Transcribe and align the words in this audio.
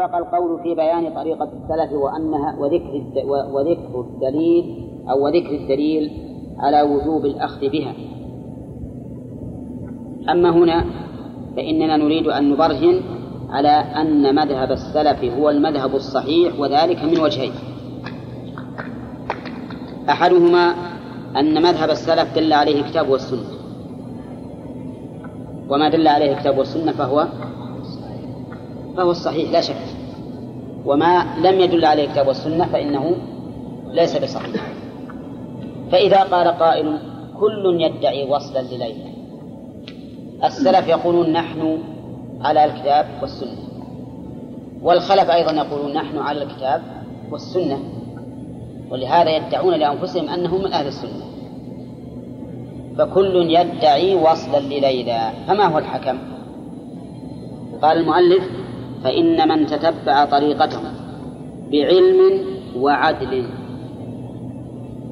سبق 0.00 0.16
القول 0.16 0.62
في 0.62 0.74
بيان 0.74 1.14
طريقة 1.14 1.44
السلف 1.44 1.92
وأنها 1.92 2.56
وذكر 2.58 3.02
وذكر 3.26 4.00
الدليل 4.00 4.88
أو 5.10 5.24
وذكر 5.24 5.50
الدليل 5.50 6.10
على 6.58 6.82
وجوب 6.82 7.24
الأخذ 7.24 7.68
بها. 7.68 7.94
أما 10.28 10.50
هنا 10.50 10.84
فإننا 11.56 11.96
نريد 11.96 12.26
أن 12.26 12.50
نبرهن 12.50 13.00
على 13.50 13.68
أن 13.68 14.34
مذهب 14.34 14.72
السلف 14.72 15.24
هو 15.24 15.50
المذهب 15.50 15.94
الصحيح 15.94 16.60
وذلك 16.60 17.04
من 17.04 17.20
وجهين. 17.20 17.52
أحدهما 20.08 20.74
أن 21.36 21.62
مذهب 21.62 21.90
السلف 21.90 22.34
دل 22.34 22.52
عليه 22.52 22.80
الكتاب 22.80 23.08
والسنة. 23.10 23.50
وما 25.68 25.88
دل 25.88 26.08
عليه 26.08 26.32
الكتاب 26.32 26.58
والسنة 26.58 26.92
فهو 26.92 27.26
فهو 28.96 29.10
الصحيح 29.10 29.50
لا 29.50 29.60
شك. 29.60 29.89
وما 30.86 31.26
لم 31.42 31.60
يدل 31.60 31.84
عليه 31.84 32.04
الكتاب 32.04 32.28
والسنة 32.28 32.64
فإنه 32.64 33.16
ليس 33.86 34.16
بصحيح. 34.16 34.62
فإذا 35.92 36.22
قال 36.22 36.48
قائل 36.48 36.98
كل 37.40 37.78
يدعي 37.80 38.30
وصلا 38.30 38.62
لليلى 38.62 39.10
السلف 40.44 40.88
يقولون 40.88 41.32
نحن 41.32 41.78
على 42.40 42.64
الكتاب 42.64 43.06
والسنة. 43.22 43.58
والخلف 44.82 45.30
أيضا 45.30 45.52
يقولون 45.52 45.92
نحن 45.92 46.18
على 46.18 46.42
الكتاب 46.42 46.82
والسنة. 47.30 47.78
ولهذا 48.90 49.36
يدعون 49.36 49.74
لأنفسهم 49.74 50.28
أنهم 50.28 50.60
من 50.64 50.72
أهل 50.72 50.86
السنة. 50.86 51.30
فكل 52.98 53.50
يدعي 53.50 54.14
وصلا 54.14 54.60
لليلى 54.60 55.30
فما 55.46 55.64
هو 55.66 55.78
الحكم؟ 55.78 56.18
قال 57.82 57.98
المؤلف 57.98 58.59
فإن 59.04 59.48
من 59.48 59.66
تتبع 59.66 60.24
طريقته 60.24 60.80
بعلم 61.72 62.44
وعدل. 62.76 63.44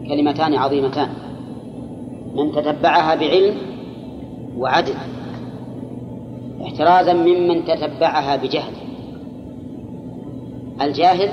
كلمتان 0.08 0.54
عظيمتان. 0.54 1.08
من 2.34 2.52
تتبعها 2.52 3.14
بعلم 3.14 3.54
وعدل. 4.58 4.94
احترازا 6.62 7.12
ممن 7.12 7.64
تتبعها 7.64 8.36
بجهل. 8.36 8.72
الجاهل 10.82 11.28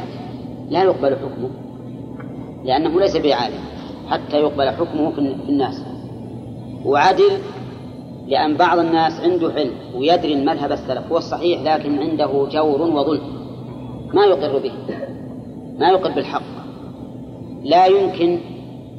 لا 0.69 0.83
يقبل 0.83 1.15
حكمه 1.15 1.49
لأنه 2.65 2.99
ليس 2.99 3.17
بعالم 3.17 3.59
حتى 4.09 4.37
يقبل 4.37 4.69
حكمه 4.69 5.11
في 5.11 5.19
الناس. 5.49 5.83
وعدل 6.85 7.31
لأن 8.27 8.57
بعض 8.57 8.79
الناس 8.79 9.21
عنده 9.21 9.53
علم 9.53 9.71
ويدري 9.95 10.33
المذهب 10.33 10.71
السلف 10.71 11.11
هو 11.11 11.17
الصحيح 11.17 11.61
لكن 11.61 11.99
عنده 11.99 12.47
جور 12.51 12.81
وظلم. 12.81 13.21
ما 14.13 14.25
يقر 14.25 14.59
به 14.59 14.71
ما 15.79 15.89
يقر 15.89 16.11
بالحق. 16.11 16.41
لا 17.63 17.85
يمكن 17.85 18.39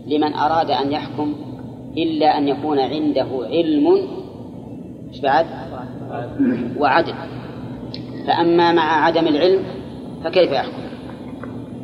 لمن 0.07 0.35
أراد 0.35 0.71
أن 0.71 0.93
يحكم 0.93 1.35
إلا 1.97 2.39
أن 2.39 2.49
يكون 2.49 2.79
عنده 2.79 3.27
علم. 3.43 4.09
بعد؟ 5.23 5.47
وعدل. 6.79 7.15
فأما 8.27 8.73
مع 8.73 9.05
عدم 9.05 9.27
العلم 9.27 9.63
فكيف 10.25 10.53
يحكم؟ 10.53 10.83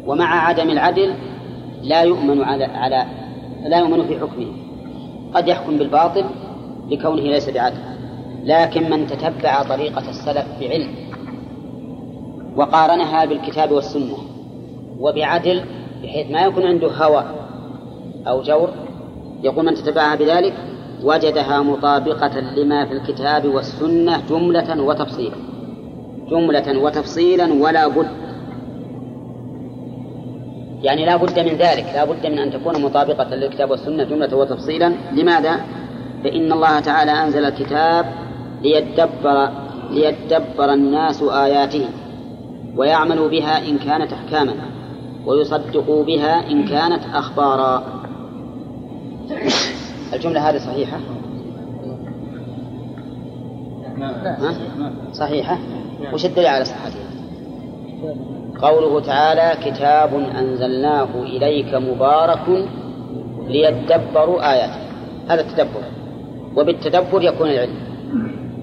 ومع 0.07 0.49
عدم 0.49 0.71
العدل 0.71 1.15
لا 1.83 2.03
يؤمن 2.03 2.43
على 2.43 2.65
على 2.65 3.07
لا 3.67 3.79
يؤمن 3.79 4.03
في 4.03 4.19
حكمه. 4.19 4.47
قد 5.35 5.49
يحكم 5.49 5.79
بالباطل 5.79 6.25
لكونه 6.91 7.23
ليس 7.23 7.51
بعدل 7.51 7.79
لكن 8.45 8.91
من 8.91 9.07
تتبع 9.07 9.63
طريقة 9.63 10.11
السلف 10.11 10.47
بعلم 10.61 10.89
وقارنها 12.57 13.25
بالكتاب 13.25 13.73
والسنة 13.73 14.17
وبعدل 15.01 15.63
بحيث 16.03 16.31
ما 16.31 16.41
يكون 16.41 16.67
عنده 16.67 16.89
هوى 16.89 17.25
أو 18.27 18.43
جور 18.43 18.69
يقول 19.43 19.65
من 19.65 19.75
تتبعها 19.75 20.17
بذلك 20.17 20.55
وجدها 21.03 21.63
مطابقة 21.63 22.41
لما 22.41 22.87
في 22.87 22.93
الكتاب 22.93 23.47
والسنة 23.47 24.23
جملة 24.31 24.83
وتفصيلا 24.83 25.37
جملة 26.31 26.79
وتفصيلا 26.79 27.53
ولا 27.53 27.89
بد 27.89 28.07
يعني 30.83 31.07
لا 31.07 31.17
بد 31.17 31.39
من 31.39 31.53
ذلك 31.53 31.87
لا 31.95 32.05
بد 32.05 32.27
من 32.27 32.39
أن 32.39 32.51
تكون 32.51 32.83
مطابقة 32.83 33.35
للكتاب 33.35 33.71
والسنة 33.71 34.05
جملة 34.05 34.37
وتفصيلا 34.37 34.93
لماذا؟ 35.13 35.61
فإن 36.25 36.53
الله 36.53 36.81
تعالى 36.81 37.11
أنزل 37.11 37.45
الكتاب 37.45 38.07
ليدبر 38.63 39.49
ليدبر 39.91 40.73
الناس 40.73 41.23
آياته 41.23 41.89
ويعملوا 42.77 43.29
بها 43.29 43.69
إن 43.69 43.79
كانت 43.79 44.13
أحكاما 44.13 44.55
ويصدقوا 45.27 46.05
بها 46.05 46.51
إن 46.51 46.65
كانت 46.65 47.03
أخبارا. 47.15 47.83
الجملة 50.13 50.51
هذه 50.51 50.59
صحيحة؟ 50.59 50.99
ها؟ 53.99 54.55
صحيحة؟ 55.13 55.59
وش 56.13 56.25
الدليل 56.25 56.47
على 56.47 56.65
صحتها؟ 56.65 57.03
قوله 58.63 59.01
تعالى 59.01 59.71
كتاب 59.71 60.15
أنزلناه 60.15 61.09
إليك 61.23 61.75
مبارك 61.75 62.69
ليتدبروا 63.47 64.53
آياته. 64.53 64.81
هذا 65.29 65.41
التدبر. 65.41 66.02
وبالتدبر 66.57 67.23
يكون 67.23 67.49
العلم. 67.49 67.93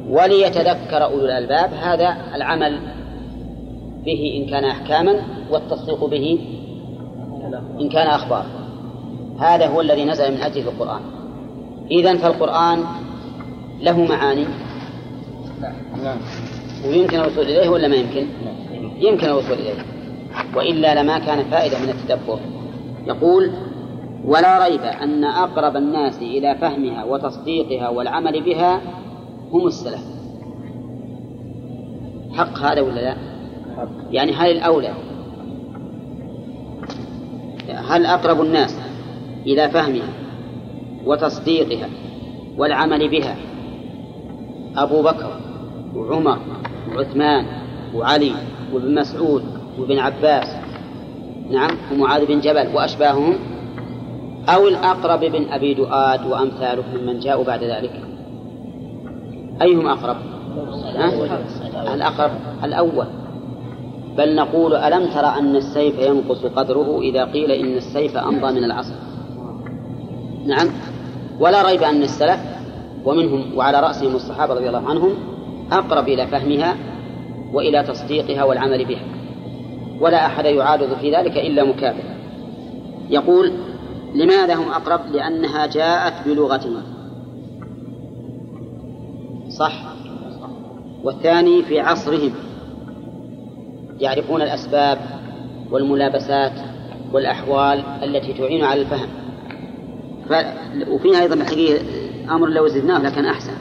وليتذكر 0.09 1.03
أولو 1.03 1.25
الألباب 1.25 1.73
هذا 1.73 2.17
العمل 2.35 2.79
به 4.05 4.41
إن 4.41 4.49
كان 4.49 4.65
أحكاما 4.65 5.15
والتصديق 5.51 6.05
به 6.05 6.39
إن 7.81 7.89
كان 7.89 8.07
أخبار. 8.07 8.45
هذا 9.39 9.67
هو 9.67 9.81
الذي 9.81 10.05
نزل 10.05 10.31
من 10.31 10.41
أجله 10.41 10.69
القرآن. 10.69 11.01
إذا 11.91 12.17
فالقرآن 12.17 12.83
له 13.81 14.05
معاني. 14.05 14.45
نعم. 16.03 16.17
ويمكن 16.87 17.19
الوصول 17.19 17.43
إليه 17.43 17.69
ولا 17.69 17.87
ما 17.87 17.95
يمكن؟ 17.95 18.27
يمكن 18.99 19.27
الوصول 19.27 19.53
إليه. 19.53 19.83
وإلا 20.55 21.03
لما 21.03 21.19
كان 21.19 21.43
فائدة 21.43 21.79
من 21.79 21.89
التدبر. 21.89 22.39
يقول 23.07 23.51
ولا 24.29 24.67
ريب 24.67 24.81
أن 24.81 25.23
أقرب 25.23 25.75
الناس 25.75 26.17
إلى 26.17 26.55
فهمها 26.55 27.03
وتصديقها 27.03 27.89
والعمل 27.89 28.43
بها 28.43 28.81
هم 29.51 29.67
السلف. 29.67 30.03
حق 32.33 32.57
هذا 32.57 32.81
ولا 32.81 33.01
لا؟ 33.01 33.15
يعني 34.11 34.31
هل 34.31 34.51
الأولى 34.51 34.93
هل 37.69 38.05
أقرب 38.05 38.41
الناس 38.41 38.79
إلى 39.45 39.69
فهمها 39.69 40.09
وتصديقها 41.05 41.89
والعمل 42.57 43.07
بها 43.07 43.35
أبو 44.75 45.01
بكر 45.01 45.39
وعمر 45.95 46.39
وعثمان 46.95 47.45
وعلي 47.95 48.31
وابن 48.73 48.95
مسعود 48.95 49.43
وابن 49.79 49.99
عباس؟ 49.99 50.55
نعم 51.51 51.77
ومعاذ 51.91 52.25
بن 52.25 52.39
جبل 52.39 52.75
وأشباههم؟ 52.75 53.58
أو 54.55 54.67
الأقرب 54.67 55.19
بن 55.19 55.49
أبي 55.49 55.73
دؤاد 55.73 56.25
وأمثاله 56.25 56.83
ممن 56.93 57.19
جاءوا 57.19 57.43
بعد 57.43 57.63
ذلك. 57.63 57.91
أيهم 59.61 59.87
أقرب؟ 59.87 60.17
الأقرب 61.93 62.31
الأول. 62.63 63.05
بل 64.17 64.35
نقول 64.35 64.75
ألم 64.75 65.05
ترى 65.05 65.33
أن 65.39 65.55
السيف 65.55 65.99
ينقص 65.99 66.45
قدره 66.45 66.99
إذا 67.01 67.25
قيل 67.25 67.51
إن 67.51 67.77
السيف 67.77 68.17
أمضى 68.17 68.53
من 68.59 68.63
العصر 68.63 68.93
نعم. 70.45 70.67
ولا 71.39 71.61
ريب 71.61 71.83
أن 71.83 72.03
السلف 72.03 72.39
ومنهم 73.05 73.57
وعلى 73.57 73.79
رأسهم 73.79 74.15
الصحابة 74.15 74.53
رضي 74.53 74.67
الله 74.67 74.89
عنهم 74.89 75.11
أقرب 75.71 76.07
إلى 76.07 76.27
فهمها 76.27 76.75
وإلى 77.53 77.83
تصديقها 77.83 78.43
والعمل 78.43 78.85
بها. 78.85 79.03
ولا 80.01 80.25
أحد 80.25 80.45
يعارض 80.45 80.93
في 81.01 81.15
ذلك 81.15 81.37
إلا 81.37 81.63
مكابر 81.63 82.03
يقول 83.09 83.51
لماذا 84.13 84.55
هم 84.55 84.71
أقرب؟ 84.71 85.01
لأنها 85.11 85.65
جاءت 85.65 86.27
بلغتهم 86.27 86.83
صح؟ 89.49 89.73
والثاني 91.03 91.63
في 91.63 91.79
عصرهم. 91.79 92.31
يعرفون 93.99 94.41
الأسباب 94.41 94.97
والملابسات 95.71 96.53
والأحوال 97.13 97.83
التي 98.03 98.33
تعين 98.33 98.63
على 98.63 98.81
الفهم. 98.81 99.09
ف... 100.29 100.33
وفيها 100.89 101.21
أيضا 101.21 101.35
الحقيقة 101.35 101.81
أمر 102.29 102.47
لو 102.47 102.67
زدناه 102.67 103.01
لكان 103.01 103.25
أحسن. 103.25 103.53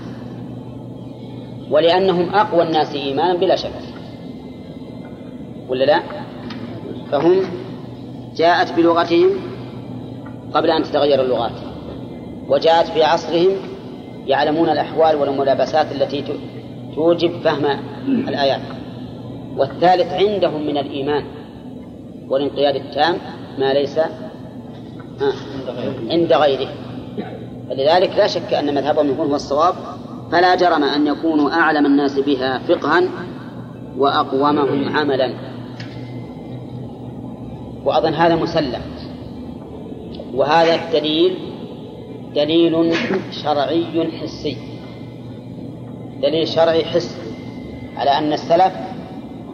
ولأنهم 1.71 2.35
أقوى 2.35 2.63
الناس 2.63 2.95
إيمانا 2.95 3.35
بلا 3.35 3.57
شك. 3.57 3.71
ولا 5.69 5.85
لا؟ 5.85 6.03
فهم 7.11 7.41
جاءت 8.37 8.77
بلغتهم 8.77 9.48
قبل 10.55 10.71
أن 10.71 10.83
تتغير 10.83 11.23
اللغات. 11.23 11.53
وجاءت 12.49 12.87
في 12.89 13.05
عصرهم 13.05 13.57
يعلمون 14.27 14.69
الأحوال 14.69 15.17
والملابسات 15.17 15.93
التي 15.93 16.25
توجب 16.95 17.41
فهم 17.41 17.65
الآيات. 18.07 18.61
والثالث 19.57 20.13
عندهم 20.13 20.67
من 20.67 20.79
الإيمان 20.79 21.25
والانقياد 22.29 22.77
التام 22.77 23.17
ما 23.59 23.73
ليس 23.73 24.01
عند 26.11 26.33
غيره. 26.33 26.69
فلذلك 27.69 28.17
لا 28.17 28.27
شك 28.27 28.55
أن 28.55 28.75
مذهبهم 28.75 29.11
يكون 29.11 29.29
هو 29.29 29.35
الصواب 29.35 29.75
فلا 30.33 30.55
جرم 30.55 30.85
أن 30.85 31.07
يكونوا 31.07 31.51
أعلم 31.51 31.87
الناس 31.87 32.19
بها 32.19 32.59
فقها 32.59 33.03
وأقومهم 33.99 34.97
عملا. 34.97 35.35
وأظن 37.85 38.15
هذا 38.15 38.37
مسلم. 38.37 38.81
وهذا 40.35 40.75
الدليل 40.75 41.39
دليل 42.35 42.95
شرعي 43.31 44.11
حسي 44.23 44.57
دليل 46.23 46.49
شرعي 46.49 46.85
حسي 46.85 47.17
على 47.97 48.11
أن 48.11 48.33
السلف 48.33 48.73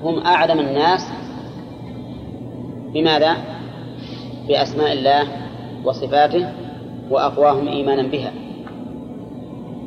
هم 0.03 0.19
أعلم 0.19 0.61
الناس 0.61 1.06
بماذا؟ 2.95 3.37
بأسماء 4.49 4.93
الله 4.93 5.29
وصفاته 5.85 6.53
وأقواهم 7.11 7.69
إيمانا 7.69 8.03
بها 8.03 8.33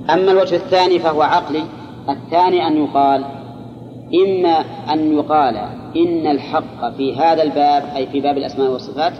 أما 0.10 0.32
الوجه 0.32 0.56
الثاني 0.56 1.00
فهو 1.00 1.22
عقلي 1.22 1.64
الثاني 2.10 2.68
أن 2.68 2.84
يقال 2.84 3.26
إما 4.14 4.64
أن 4.94 5.18
يقال 5.18 5.56
إن 5.96 6.28
الحق 6.28 6.96
في 6.98 7.16
هذا 7.16 7.44
الباب 7.44 7.84
أي 7.96 8.08
في 8.08 8.22
باب 8.22 8.38
الأسماء 8.38 8.72
والصفات 8.72 9.14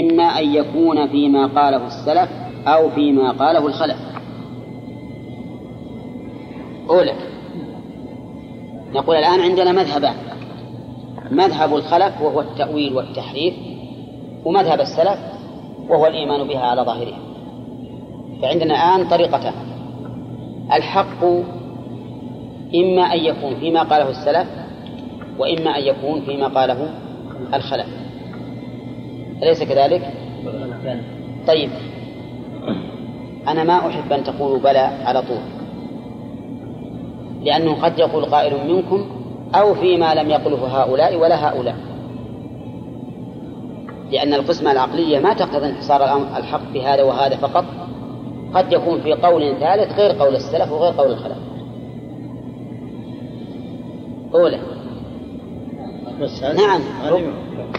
إما 0.00 0.22
أن 0.22 0.54
يكون 0.54 1.08
فيما 1.08 1.46
قاله 1.46 1.86
السلف 1.86 2.28
أو 2.66 2.90
فيما 2.90 3.30
قاله 3.30 3.66
الخلف. 3.66 3.96
أولى. 6.90 7.14
نقول 8.92 9.16
الآن 9.16 9.40
عندنا 9.40 9.72
مذهبان. 9.72 10.14
مذهب 11.30 11.76
الخلف 11.76 12.20
وهو 12.20 12.40
التأويل 12.40 12.94
والتحريف 12.94 13.54
ومذهب 14.44 14.80
السلف 14.80 15.18
وهو 15.88 16.06
الإيمان 16.06 16.48
بها 16.48 16.60
على 16.60 16.82
ظاهرها. 16.82 17.18
فعندنا 18.42 18.74
الآن 18.74 19.08
طريقتان. 19.08 19.54
الحق 20.72 21.24
إما 22.74 23.02
أن 23.02 23.18
يكون 23.18 23.54
فيما 23.54 23.82
قاله 23.82 24.10
السلف 24.10 24.48
وإما 25.38 25.78
أن 25.78 25.82
يكون 25.82 26.20
فيما 26.20 26.46
قاله 26.46 26.90
الخلف. 27.54 28.01
أليس 29.42 29.62
كذلك؟ 29.62 30.12
طيب. 31.46 31.70
أنا 33.48 33.64
ما 33.64 33.88
أحب 33.88 34.12
أن 34.12 34.24
تقولوا 34.24 34.58
بلى 34.58 34.78
على 34.78 35.22
طول. 35.22 35.38
لأنه 37.42 37.82
قد 37.82 37.98
يقول 37.98 38.24
قائل 38.24 38.74
منكم 38.74 39.06
أو 39.54 39.74
فيما 39.74 40.14
لم 40.14 40.30
يقله 40.30 40.82
هؤلاء 40.82 41.16
ولا 41.16 41.48
هؤلاء. 41.48 41.76
لأن 44.10 44.34
القسمة 44.34 44.72
العقلية 44.72 45.18
ما 45.18 45.34
تقتضي 45.34 45.66
انحصار 45.66 46.16
الحق 46.36 46.72
بهذا 46.74 47.02
وهذا 47.02 47.36
فقط. 47.36 47.64
قد 48.54 48.72
يكون 48.72 49.00
في 49.00 49.12
قول 49.12 49.56
ثالث 49.60 49.98
غير 49.98 50.12
قول 50.12 50.34
السلف 50.34 50.72
وغير 50.72 50.92
قول 50.92 51.10
الخلف. 51.10 51.38
أولى 54.34 54.58
نعم. 56.56 56.80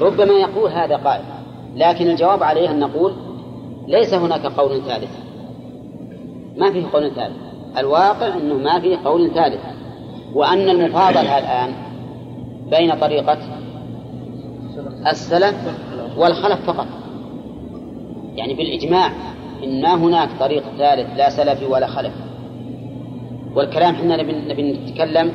ربما 0.02 0.34
يقول 0.34 0.72
هذا 0.72 0.96
قائل. 0.96 1.33
لكن 1.76 2.10
الجواب 2.10 2.44
عليه 2.44 2.72
أن 2.72 2.80
نقول 2.80 3.14
ليس 3.88 4.14
هناك 4.14 4.46
قول 4.46 4.82
ثالث. 4.82 5.12
ما 6.58 6.72
فيه 6.72 6.86
قول 6.94 7.12
ثالث. 7.16 7.36
الواقع 7.78 8.28
أنه 8.28 8.54
ما 8.54 8.80
فيه 8.80 8.98
قول 9.06 9.32
ثالث. 9.34 9.62
وأن 10.34 10.70
المفاضلة 10.70 11.38
الآن 11.38 11.74
بين 12.70 12.96
طريقة 13.00 13.38
السلف 15.08 15.56
والخلف 16.18 16.66
فقط. 16.72 16.88
يعني 18.36 18.54
بالإجماع 18.54 19.12
إن 19.64 19.82
ما 19.82 19.96
هناك 19.96 20.30
طريق 20.40 20.64
ثالث 20.78 21.18
لا 21.18 21.30
سلفي 21.30 21.66
ولا 21.66 21.88
خلف. 21.88 22.14
والكلام 23.56 23.96
حنا 23.96 24.24
نبي 24.24 24.74
نتكلم 24.74 25.32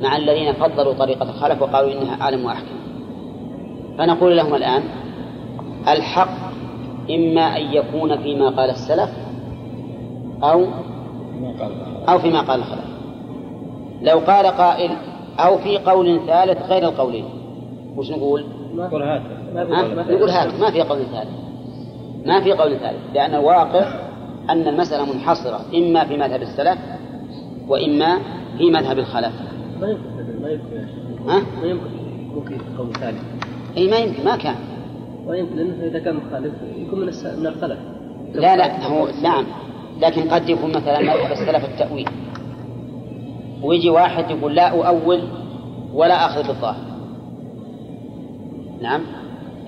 مع 0.00 0.16
الذين 0.16 0.52
فضلوا 0.52 0.92
طريقة 0.92 1.30
الخلف 1.30 1.62
وقالوا 1.62 1.92
إنها 1.92 2.20
أعلم 2.20 2.44
وأحكم. 2.44 2.76
فنقول 3.98 4.36
لهم 4.36 4.54
الآن 4.54 4.82
الحق 5.88 6.52
إما 7.10 7.56
أن 7.56 7.62
يكون 7.62 8.16
فيما 8.16 8.48
قال 8.48 8.70
السلف 8.70 9.10
أو 10.42 10.66
أو 12.08 12.18
فيما 12.18 12.40
قال 12.40 12.60
الخلف. 12.60 12.84
لو 14.02 14.18
قال 14.18 14.46
قائل 14.46 14.90
أو 15.38 15.58
في 15.58 15.78
قول 15.78 16.20
ثالث 16.26 16.62
غير 16.70 16.82
القولين. 16.82 17.24
وش 17.96 18.10
نقول؟ 18.10 18.44
نقول 18.74 19.02
هات. 19.02 19.22
نقول 19.54 20.30
هات. 20.30 20.60
ما 20.60 20.70
في 20.70 20.82
قول 20.82 21.06
ثالث. 21.06 21.30
ما 22.26 22.40
في 22.40 22.52
قول 22.52 22.78
ثالث. 22.78 23.14
لأن 23.14 23.34
الواقع 23.34 23.84
أن 24.50 24.68
المسألة 24.68 25.12
منحصرة. 25.12 25.60
إما 25.74 26.04
في 26.04 26.16
مذهب 26.16 26.42
السلف 26.42 26.78
وإما 27.68 28.18
في 28.58 28.70
مذهب 28.70 28.98
الخلف. 28.98 29.32
ما 29.80 29.88
يمكن. 29.88 30.42
ما 30.42 30.50
يمكن 30.50 30.76
ها؟ 31.28 31.42
ما 31.62 31.66
يمكن. 31.68 31.86
ممكن 32.34 32.58
قول 32.78 32.92
ثالث. 32.92 33.22
أي 33.76 33.90
ما 33.90 33.96
يمكن. 33.96 34.24
ما 34.24 34.36
كان. 34.36 34.54
ما 35.26 35.36
يمكن 35.36 35.56
لأنه 35.56 35.86
إذا 35.86 35.98
كان 35.98 36.16
مخالف 36.16 36.52
يكون 36.76 37.00
من 37.00 37.06
من 37.38 37.46
الخلف 37.46 37.78
لا 38.34 38.56
لا 38.56 38.86
هو 38.86 39.08
نعم. 39.22 39.44
لكن 40.00 40.28
قد 40.28 40.48
يكون 40.48 40.70
مثلا 40.70 41.00
مذهب 41.00 41.32
السلف 41.32 41.64
التأويل. 41.64 42.08
ويجي 43.62 43.90
واحد 43.90 44.30
يقول 44.30 44.54
لا 44.54 44.68
أؤول 44.88 45.20
ولا 45.94 46.26
أخذ 46.26 46.46
بالظاهر. 46.46 46.84
نعم. 48.82 49.00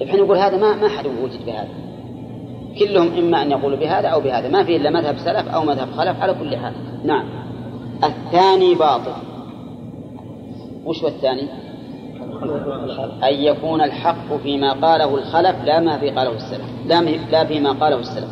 الحين 0.00 0.18
يقول 0.18 0.36
هذا 0.36 0.56
ما 0.56 0.76
ما 0.76 0.88
حد 0.88 1.06
وجد 1.06 1.46
بهذا. 1.46 1.68
كلهم 2.78 3.08
إما 3.18 3.42
أن 3.42 3.50
يقولوا 3.50 3.78
بهذا 3.78 4.08
أو 4.08 4.20
بهذا. 4.20 4.48
ما 4.48 4.64
في 4.64 4.76
إلا 4.76 4.90
مذهب 4.90 5.18
سلف 5.18 5.48
أو 5.48 5.64
مذهب 5.64 5.88
خلف 5.90 6.20
على 6.20 6.34
كل 6.34 6.56
حال. 6.56 6.72
نعم. 7.04 7.24
الثاني 8.04 8.74
باطل. 8.74 9.12
وش 10.84 11.02
هو 11.02 11.08
الثاني؟ 11.08 11.63
أن 13.24 13.34
يكون 13.34 13.80
الحق 13.80 14.36
فيما 14.42 14.72
قاله 14.72 15.14
الخلف 15.14 15.64
لا 15.64 15.80
ما 15.80 15.98
في 15.98 16.10
قاله 16.10 16.32
السلف 16.32 16.68
لا, 16.86 17.00
لا 17.32 17.44
فيما 17.44 17.72
قاله 17.72 17.96
السلف. 17.96 18.30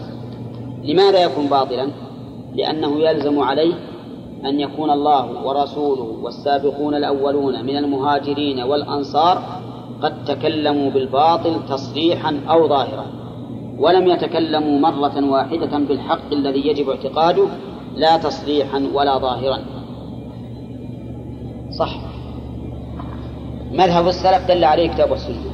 لماذا 0.85 1.23
يكون 1.23 1.47
باطلا؟ 1.47 1.89
لأنه 2.55 3.01
يلزم 3.01 3.41
عليه 3.41 3.75
أن 4.45 4.61
يكون 4.61 4.91
الله 4.91 5.47
ورسوله 5.47 6.17
والسابقون 6.23 6.95
الأولون 6.95 7.65
من 7.65 7.77
المهاجرين 7.77 8.61
والأنصار 8.61 9.43
قد 10.03 10.25
تكلموا 10.25 10.91
بالباطل 10.91 11.67
تصريحا 11.69 12.41
أو 12.51 12.69
ظاهرا 12.69 13.07
ولم 13.79 14.07
يتكلموا 14.07 14.79
مرة 14.79 15.31
واحدة 15.31 15.79
بالحق 15.79 16.33
الذي 16.33 16.67
يجب 16.67 16.89
اعتقاده 16.89 17.47
لا 17.97 18.17
تصريحا 18.17 18.91
ولا 18.95 19.19
ظاهرا. 19.19 19.59
صح. 21.79 22.12
مذهب 23.73 24.09
السلف 24.09 24.49
دل 24.49 24.65
عليه 24.65 24.89
كتاب 24.89 25.11
والسنة 25.11 25.53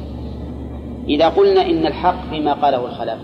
إذا 1.07 1.29
قلنا 1.29 1.61
إن 1.61 1.85
الحق 1.85 2.29
فيما 2.29 2.53
قاله 2.53 2.85
الخلف 2.85 3.19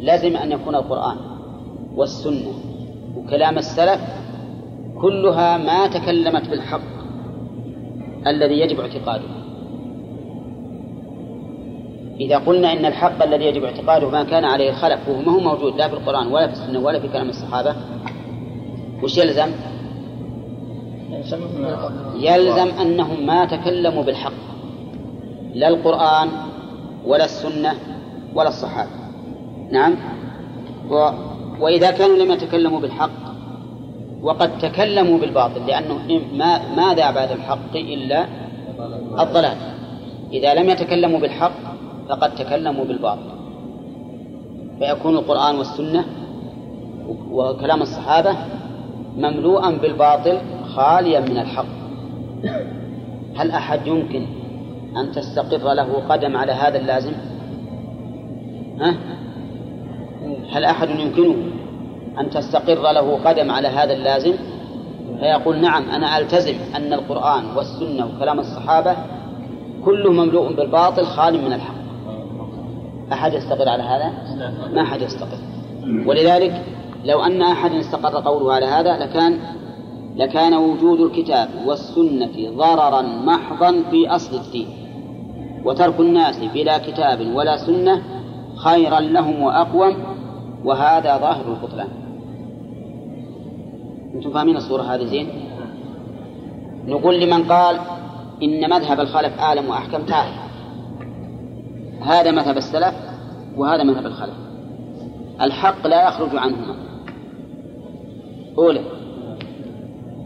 لازم 0.00 0.36
أن 0.36 0.52
يكون 0.52 0.74
القرآن 0.74 1.16
والسنة 1.94 2.52
وكلام 3.16 3.58
السلف 3.58 4.00
كلها 5.00 5.58
ما 5.58 5.86
تكلمت 5.86 6.48
بالحق 6.48 6.96
الذي 8.26 8.60
يجب 8.60 8.80
اعتقاده 8.80 9.36
إذا 12.20 12.38
قلنا 12.38 12.72
إن 12.72 12.84
الحق 12.84 13.22
الذي 13.22 13.44
يجب 13.44 13.64
اعتقاده 13.64 14.08
ما 14.10 14.24
كان 14.24 14.44
عليه 14.44 14.70
الخلف 14.70 15.08
وهو 15.08 15.20
ما 15.20 15.32
هو 15.32 15.40
موجود 15.40 15.76
لا 15.76 15.88
في 15.88 15.94
القرآن 15.94 16.26
ولا 16.26 16.46
في 16.46 16.52
السنة 16.52 16.78
ولا 16.78 17.00
في 17.00 17.08
كلام 17.08 17.28
الصحابة 17.28 17.76
وش 19.02 19.18
يلزم؟ 19.18 19.50
يلزم 22.16 22.68
أنهم 22.80 23.26
ما 23.26 23.44
تكلموا 23.44 24.02
بالحق 24.02 24.32
لا 25.54 25.68
القرآن 25.68 26.28
ولا 27.06 27.24
السنة 27.24 27.74
ولا 28.34 28.48
الصحابة. 28.48 28.90
نعم؟ 29.70 29.94
و... 30.90 31.10
وإذا 31.60 31.90
كانوا 31.90 32.16
لم 32.16 32.30
يتكلموا 32.30 32.80
بالحق 32.80 33.10
وقد 34.22 34.58
تكلموا 34.58 35.18
بالباطل 35.18 35.66
لأنه 35.66 36.20
ما 36.34 36.74
ماذا 36.76 37.10
بعد 37.10 37.30
الحق 37.30 37.76
إلا 37.76 38.26
الضلال. 39.18 39.56
إذا 40.32 40.54
لم 40.54 40.70
يتكلموا 40.70 41.20
بالحق 41.20 41.52
فقد 42.08 42.34
تكلموا 42.34 42.84
بالباطل. 42.84 43.30
فيكون 44.78 45.16
القرآن 45.16 45.56
والسنة 45.58 46.04
وكلام 47.30 47.82
الصحابة 47.82 48.36
مملوءا 49.16 49.70
بالباطل 49.70 50.38
خاليا 50.76 51.20
من 51.20 51.38
الحق. 51.38 51.66
هل 53.36 53.50
أحد 53.50 53.86
يمكن 53.86 54.26
أن 54.96 55.12
تستقر 55.12 55.72
له 55.72 56.02
قدم 56.08 56.36
على 56.36 56.52
هذا 56.52 56.78
اللازم؟ 56.78 57.12
ها؟ 58.80 58.94
هل 60.52 60.64
أحد 60.64 60.90
يمكنه 60.90 61.36
أن 62.20 62.30
تستقر 62.30 62.92
له 62.92 63.18
قدم 63.24 63.50
على 63.50 63.68
هذا 63.68 63.92
اللازم؟ 63.92 64.32
فيقول 65.20 65.60
نعم 65.60 65.90
أنا 65.90 66.18
ألتزم 66.18 66.54
أن 66.76 66.92
القرآن 66.92 67.44
والسنة 67.56 68.06
وكلام 68.06 68.38
الصحابة 68.38 68.96
كله 69.84 70.12
مملوء 70.12 70.52
بالباطل 70.52 71.06
خال 71.06 71.44
من 71.44 71.52
الحق. 71.52 71.74
أحد 73.12 73.32
يستقر 73.32 73.68
على 73.68 73.82
هذا؟ 73.82 74.12
ما 74.74 74.82
أحد 74.82 75.02
يستقر. 75.02 75.38
ولذلك 76.06 76.62
لو 77.04 77.22
أن 77.22 77.42
أحد 77.42 77.72
استقر 77.72 78.20
قوله 78.24 78.52
على 78.52 78.66
هذا 78.66 78.96
لكان 78.96 79.38
لكان 80.16 80.54
وجود 80.54 81.00
الكتاب 81.00 81.48
والسنة 81.66 82.50
ضررا 82.56 83.02
محضا 83.02 83.82
في 83.90 84.08
أصل 84.08 84.36
الدين 84.36 84.68
وترك 85.64 86.00
الناس 86.00 86.38
بلا 86.54 86.78
كتاب 86.78 87.34
ولا 87.34 87.56
سنة 87.56 88.02
خيرا 88.56 89.00
لهم 89.00 89.42
وأقوم 89.42 89.96
وهذا 90.64 91.18
ظاهر 91.18 91.44
البطلان. 91.48 91.88
أنتم 94.14 94.30
فاهمين 94.30 94.56
الصورة 94.56 94.82
هذه 94.82 95.04
زين؟ 95.04 95.28
نقول 96.86 97.20
لمن 97.20 97.42
قال 97.44 97.76
إن 98.42 98.70
مذهب 98.70 99.00
الخلف 99.00 99.38
أعلم 99.38 99.68
وأحكم 99.68 100.02
تعال 100.02 100.32
هذا 102.00 102.30
مذهب 102.30 102.56
السلف 102.56 102.94
وهذا 103.56 103.82
مذهب 103.82 104.06
الخلف. 104.06 104.34
الحق 105.40 105.86
لا 105.86 106.08
يخرج 106.08 106.36
عنهما. 106.36 106.76
أولى 108.58 108.95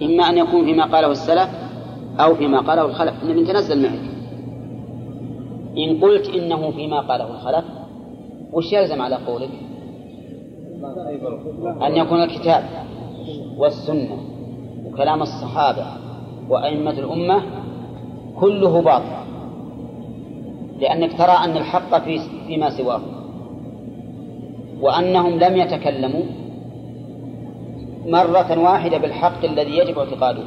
إما 0.02 0.28
أن 0.28 0.38
يكون 0.38 0.64
فيما 0.64 0.84
قاله 0.84 1.10
السلف 1.10 1.48
أو 2.20 2.34
فيما 2.34 2.60
قاله 2.60 2.84
الخلف. 2.84 3.14
إن 3.22 3.44
تنزل 3.44 3.82
معك 3.82 4.00
إن 5.78 6.00
قلت 6.00 6.28
إنه 6.28 6.70
فيما 6.70 7.00
قاله 7.00 7.30
الخلف 7.30 7.64
وش 8.52 8.72
يلزم 8.72 9.02
على 9.02 9.16
قولك؟ 9.16 9.50
أن 11.82 11.96
يكون 11.96 12.22
الكتاب 12.22 12.64
والسنة 13.58 14.18
وكلام 14.86 15.22
الصحابة 15.22 15.86
وأئمة 16.48 16.90
الأمة 16.90 17.42
كله 18.40 18.82
باطل 18.82 19.20
لأنك 20.80 21.18
ترى 21.18 21.32
أن 21.44 21.56
الحق 21.56 22.04
في 22.04 22.20
فيما 22.46 22.70
سواه 22.70 23.00
وأنهم 24.80 25.38
لم 25.38 25.56
يتكلموا 25.56 26.22
مرة 28.06 28.58
واحدة 28.58 28.98
بالحق 28.98 29.44
الذي 29.44 29.78
يجب 29.78 29.98
اعتقاده. 29.98 30.42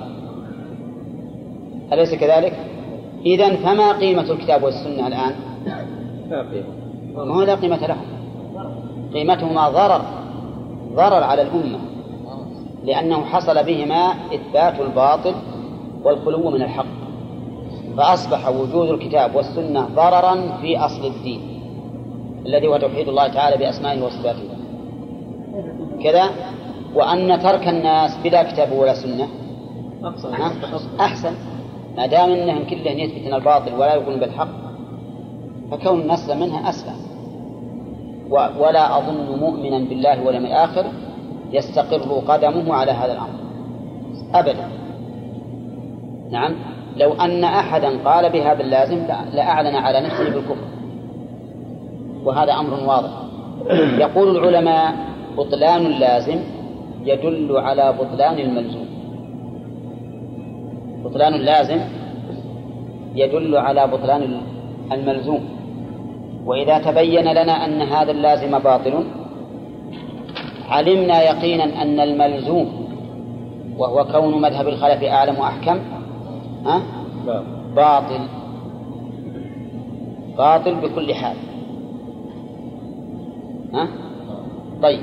أليس 1.93 2.15
كذلك؟ 2.15 2.53
إذا 3.25 3.55
فما 3.55 3.91
قيمة 3.91 4.31
الكتاب 4.31 4.63
والسنة 4.63 5.07
الآن؟ 5.07 5.35
لا 6.29 6.41
قيمة 6.41 7.25
ما 7.25 7.35
هو 7.35 7.41
لا 7.41 7.55
قيمة 7.55 7.87
لهم 7.87 8.05
قيمتهما 9.13 9.69
ضرر 9.69 10.01
ضرر 10.95 11.23
على 11.23 11.41
الأمة. 11.41 11.79
لأنه 12.83 13.25
حصل 13.25 13.63
بهما 13.63 14.13
إثبات 14.33 14.79
الباطل 14.79 15.33
والخلو 16.03 16.49
من 16.49 16.61
الحق. 16.61 16.85
فأصبح 17.97 18.49
وجود 18.49 18.89
الكتاب 18.89 19.35
والسنة 19.35 19.87
ضررا 19.95 20.57
في 20.61 20.77
أصل 20.77 21.05
الدين 21.05 21.41
الذي 22.45 22.67
هو 22.67 22.77
توحيد 22.77 23.09
الله 23.09 23.27
تعالى 23.27 23.57
بأسمائه 23.57 24.03
وصفاته. 24.03 24.43
كذا؟ 26.03 26.29
وأن 26.95 27.39
ترك 27.39 27.67
الناس 27.67 28.17
بلا 28.23 28.43
كتاب 28.43 28.71
ولا 28.71 28.93
سنة. 28.93 29.27
أحسن. 30.99 31.33
ما 31.97 32.05
دام 32.05 32.29
أنهم 32.31 32.63
كلهم 32.69 32.99
يثبتون 32.99 33.33
الباطل 33.33 33.73
ولا 33.73 33.93
يقولون 33.93 34.19
بالحق 34.19 34.47
فكون 35.71 36.01
الناس 36.01 36.29
منها 36.29 36.69
أسلم. 36.69 36.95
ولا 38.29 38.97
أظن 38.97 39.39
مؤمنا 39.39 39.79
بالله 39.89 40.25
واليوم 40.25 40.45
الآخر 40.45 40.85
يستقر 41.51 42.19
قدمه 42.27 42.73
على 42.73 42.91
هذا 42.91 43.13
الأمر. 43.13 43.39
أبدا. 44.33 44.67
نعم. 46.31 46.55
لو 46.97 47.13
أن 47.13 47.43
أحدا 47.43 48.03
قال 48.05 48.29
بهذا 48.29 48.61
اللازم 48.61 49.07
لأعلن 49.33 49.75
على 49.75 50.01
نفسه 50.01 50.23
بالكفر. 50.23 50.67
وهذا 52.23 52.53
أمر 52.53 52.73
واضح. 52.89 53.11
يقول 53.97 54.37
العلماء 54.37 54.95
بطلان 55.37 55.85
اللازم 55.85 56.39
يدل 57.03 57.57
على 57.57 57.93
بطلان 57.99 58.39
الملزوم. 58.39 58.87
بطلان 61.05 61.33
اللازم 61.33 61.79
يدل 63.15 63.57
على 63.57 63.87
بطلان 63.87 64.41
الملزوم. 64.91 65.43
وإذا 66.45 66.77
تبين 66.79 67.27
لنا 67.31 67.65
أن 67.65 67.81
هذا 67.81 68.11
اللازم 68.11 68.59
باطل 68.59 69.03
علمنا 70.69 71.21
يقينا 71.21 71.81
أن 71.81 71.99
الملزوم 71.99 72.83
وهو 73.77 74.05
كون 74.11 74.41
مذهب 74.41 74.67
الخلف 74.67 75.03
أعلم 75.03 75.39
وأحكم 75.39 75.79
ها؟ 76.65 76.81
باطل. 77.75 78.19
باطل 80.37 80.75
بكل 80.75 81.13
حال. 81.13 81.35
ها؟ 83.73 83.87
طيب. 84.83 84.99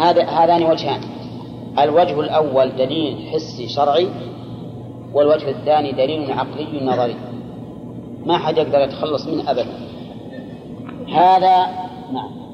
هذا 0.00 0.24
هذان 0.24 0.62
وجهان. 0.62 1.00
الوجه 1.78 2.20
الأول 2.20 2.76
دليل 2.76 3.28
حسي 3.28 3.68
شرعي 3.68 4.08
والوجه 5.14 5.50
الثاني 5.50 5.92
دليل 5.92 6.32
عقلي 6.32 6.84
نظري. 6.84 7.16
ما 8.26 8.38
حد 8.38 8.58
يقدر 8.58 8.80
يتخلص 8.80 9.26
منه 9.26 9.50
أبدا. 9.50 9.66
هذا 11.08 11.66
نعم. 12.12 12.44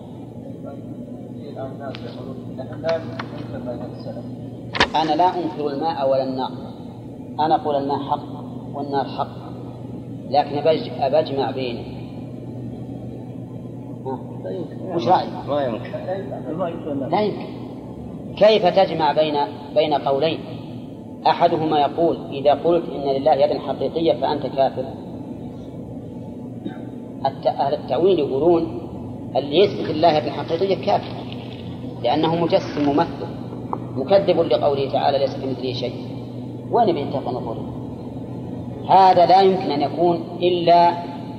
أنا 4.96 5.12
لا 5.12 5.26
أنكر 5.26 5.66
الماء 5.66 6.10
ولا 6.10 6.24
النار. 6.24 6.50
أنا 7.40 7.54
أقول 7.54 7.76
الماء 7.76 7.98
حق 7.98 8.22
والنار 8.74 9.04
حق. 9.04 9.50
لكن 10.30 10.58
أبجمع 11.00 11.50
بينه 11.50 11.99
وش 14.94 15.08
رأيك؟ 15.08 15.28
ما 15.48 15.62
يمكن. 15.62 15.90
لا 17.10 17.20
يمكن. 17.20 17.46
كيف 18.36 18.66
تجمع 18.66 19.12
بين 19.12 19.34
بين 19.74 19.94
قولين؟ 19.94 20.38
أحدهما 21.26 21.80
يقول 21.80 22.16
إذا 22.32 22.54
قلت 22.54 22.84
إن 22.88 23.10
لله 23.10 23.34
يدا 23.34 23.58
حقيقية 23.58 24.12
فأنت 24.12 24.46
كافر. 24.46 24.84
أهل 27.46 27.74
التأويل 27.74 28.18
يقولون 28.18 28.80
اللي 29.36 29.58
يثبت 29.58 29.90
الله 29.90 30.16
يدا 30.16 30.30
حقيقية 30.30 30.86
كافر 30.86 31.14
لأنه 32.02 32.36
مجسم 32.36 32.88
ممثل 32.88 33.26
مكذب 33.96 34.40
لقوله 34.40 34.90
تعالى 34.90 35.18
ليس 35.18 35.36
كمثله 35.36 35.72
شيء. 35.72 35.94
وين 36.70 37.10
نقول 37.10 37.56
هذا 38.88 39.26
لا 39.26 39.40
يمكن 39.40 39.70
أن 39.70 39.82
يكون 39.82 40.20
إلا 40.42 40.92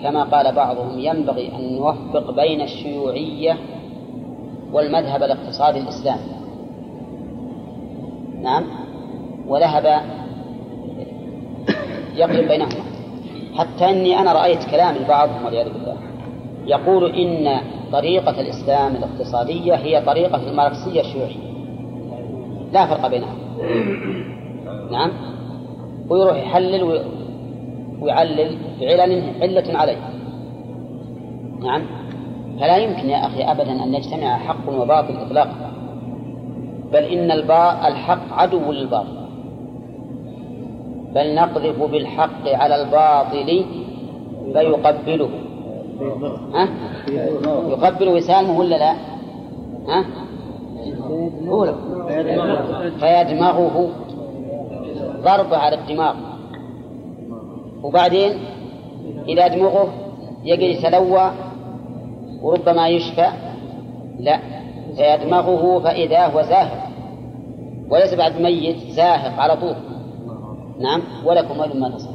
كما 0.04 0.24
قال 0.24 0.56
بعضهم 0.56 1.00
ينبغي 1.00 1.56
أن 1.56 1.76
نوفق 1.76 2.32
بين 2.32 2.62
الشيوعية 2.62 3.58
والمذهب 4.74 5.24
الاقتصادي 5.24 5.80
الإسلامي. 5.80 6.32
نعم؟ 8.42 8.64
وذهب 9.48 10.02
يقلب 12.16 12.48
بينهما. 12.48 12.84
حتى 13.56 13.90
أني 13.90 14.20
أنا 14.20 14.34
رأيت 14.34 14.64
كلام 14.72 14.96
بعضهم 15.08 15.46
والعياذ 15.46 15.74
بالله. 15.74 15.98
يقول 16.66 17.12
إن 17.16 17.62
طريقة 17.92 18.42
الإسلام 18.42 18.96
الاقتصادية 18.96 19.76
هي 19.76 20.02
طريقة 20.02 20.50
الماركسية 20.50 21.02
الشيوعية. 21.02 21.52
لا 22.74 22.86
فرق 22.86 23.08
بينها. 23.08 23.36
نعم؟ 24.92 25.12
ويروح 26.10 26.38
يحلل 26.38 27.02
ويعلل 28.02 28.58
بعلل 28.80 29.24
علة 29.42 29.78
عليه. 29.78 29.98
نعم. 31.60 31.82
فلا 32.60 32.78
يمكن 32.78 33.10
يا 33.10 33.26
أخي 33.26 33.44
أبدا 33.44 33.84
أن 33.84 33.94
يجتمع 33.94 34.38
حق 34.38 34.70
وباطل 34.70 35.18
إطلاقا. 35.26 35.72
بل 36.94 37.04
إن 37.04 37.32
الباء 37.32 37.88
الحق 37.88 38.34
عدو 38.34 38.72
للباطل. 38.72 39.22
بل 41.16 41.36
نقذف 41.36 41.92
بالحق 41.92 42.48
على 42.48 42.82
الباطل 42.82 43.66
فيقبله. 44.54 45.30
ها؟ 46.54 46.68
يقبل 47.70 48.08
وسامه 48.08 48.60
ولا 48.60 48.76
لا؟ 48.76 48.94
ها؟ 49.88 50.06
قول 51.50 51.76
فيدمغه 53.00 53.90
ضربة 55.24 55.58
على 55.58 55.76
الدماغ. 55.76 56.16
وبعدين 57.84 58.32
إذا 59.28 59.48
دمغه 59.48 59.94
يقعد 60.44 60.62
يتلوى 60.62 61.32
وربما 62.42 62.88
يشفى 62.88 63.28
لا 64.20 64.40
فيدمغه 64.96 65.80
فإذا 65.80 66.26
هو 66.26 66.42
زاهق. 66.42 66.88
وليس 67.90 68.14
بعد 68.14 68.42
ميت 68.42 68.78
زاهق 68.78 69.40
على 69.40 69.56
طول. 69.56 69.76
نعم 70.80 71.02
ولكم 71.26 71.60
ولم 71.60 71.80
ما 71.80 71.90
تصل 71.90 72.10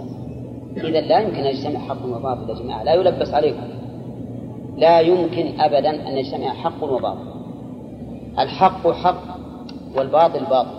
إذا 0.76 1.00
لا 1.00 1.18
يمكن 1.18 1.36
أن 1.36 1.46
يجتمع 1.46 1.80
حق 1.80 2.06
وباطل 2.06 2.50
يا 2.50 2.54
جماعة 2.54 2.82
لا 2.82 2.94
يلبس 2.94 3.34
عليكم. 3.34 3.62
لا 4.76 5.00
يمكن 5.00 5.60
أبدا 5.60 6.08
أن 6.08 6.18
يجتمع 6.18 6.48
حق 6.48 6.84
وباطل. 6.84 7.26
الحق 8.38 8.90
حق 8.90 9.22
والباطل 9.96 10.44
باطل. 10.44 10.76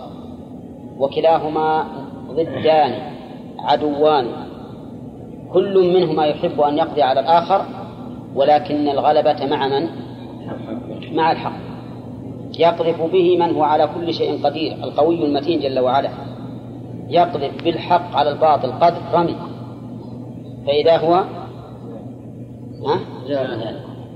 وكلاهما 1.00 1.86
ضدان 2.32 2.94
عدوان. 3.60 4.47
كل 5.54 5.94
منهما 5.94 6.25
يحب 6.25 6.62
أن 6.62 6.77
يقضي 6.77 7.01
على 7.01 7.20
الآخر 7.20 7.66
ولكن 8.36 8.89
الغلبة 8.89 9.46
مع 9.46 9.68
من؟ 9.68 9.89
مع 11.16 11.32
الحق. 11.32 11.68
يقذف 12.60 13.01
به 13.01 13.38
من 13.38 13.56
هو 13.56 13.63
على 13.63 13.89
كل 13.96 14.13
شيء 14.13 14.46
قدير 14.46 14.74
القوي 14.74 15.25
المتين 15.25 15.60
جل 15.60 15.80
وعلا. 15.80 16.10
يقذف 17.10 17.63
بالحق 17.63 18.16
على 18.16 18.30
الباطل 18.30 18.72
قذف 18.72 19.13
رمي. 19.13 19.36
فإذا 20.68 20.98
هو؟ 20.98 21.13
ها؟ 22.86 23.00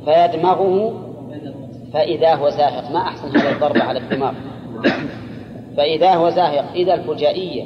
فيدمغه. 0.05 0.93
فإذا 1.93 2.35
هو 2.35 2.50
زاهق. 2.50 2.91
ما 2.91 3.00
أحسن 3.00 3.38
هذا 3.38 3.51
الضرب 3.51 3.77
على 3.77 4.00
الدماغ. 4.00 4.33
فإذا 5.77 6.15
هو 6.15 6.29
زاهق 6.29 6.71
إذا 6.75 6.93
الفجائية. 6.93 7.63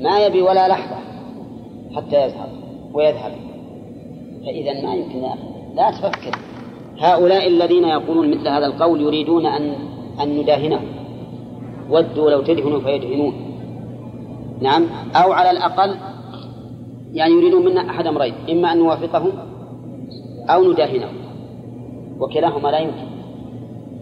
ما 0.00 0.26
يبي 0.26 0.42
ولا 0.42 0.68
لحظة. 0.68 0.96
حتى 1.96 2.24
يذهب 2.24 2.48
ويذهب. 2.92 3.32
فإذا 4.46 4.82
ما 4.82 4.94
يمكن 4.94 5.22
لا 5.74 5.90
تفكر. 5.90 6.38
هؤلاء 6.98 7.48
الذين 7.48 7.84
يقولون 7.84 8.30
مثل 8.30 8.48
هذا 8.48 8.66
القول 8.66 9.00
يريدون 9.00 9.46
أن 9.46 9.74
أن 10.22 10.38
نداهنهم. 10.38 10.86
ودوا 11.90 12.30
لو 12.30 12.42
تدهنوا 12.42 12.80
فيدهنون. 12.80 13.34
نعم. 14.60 14.86
أو 15.16 15.32
على 15.32 15.50
الأقل 15.50 15.96
يعني 17.12 17.32
يريدون 17.32 17.64
منا 17.64 17.90
أحد 17.90 18.06
أمرين. 18.06 18.34
إما 18.50 18.72
أن 18.72 18.78
نوافقهم 18.78 19.32
أو 20.50 20.72
نداهنهم. 20.72 21.14
وكلاهما 22.20 22.68
لا 22.68 22.78
يمكن. 22.78 23.06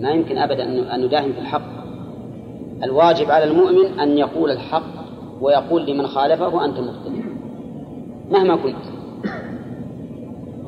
ما 0.00 0.10
يمكن 0.10 0.38
أبدا 0.38 0.94
أن 0.94 1.04
نداهن 1.04 1.32
في 1.32 1.38
الحق. 1.38 1.82
الواجب 2.84 3.30
على 3.30 3.44
المؤمن 3.44 4.00
أن 4.00 4.18
يقول 4.18 4.50
الحق 4.50 5.02
ويقول 5.40 5.86
لمن 5.86 6.06
خالفه 6.06 6.64
أنت 6.64 6.78
مخطئ 6.78 7.21
مهما 8.32 8.56
كنت. 8.56 8.84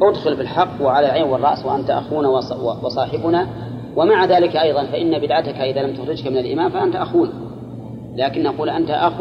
ادخل 0.03 0.37
بالحق 0.37 0.83
وعلى 0.83 1.07
العين 1.07 1.25
والرأس 1.25 1.67
وأنت 1.67 1.91
أخونا 1.91 2.29
وصاحبنا. 2.83 3.47
ومع 3.97 4.25
ذلك 4.25 4.57
أيضا 4.57 4.85
فإن 4.85 5.19
بدعتك 5.19 5.57
إذا 5.57 5.83
لم 5.83 5.95
تخرجك 5.97 6.27
من 6.27 6.39
الإيمان 6.39 6.71
فأنت 6.71 6.97
أخونا. 6.97 7.33
لكن 8.17 8.43
نقول 8.43 8.71
أنت 8.71 8.91
أخ 8.91 9.13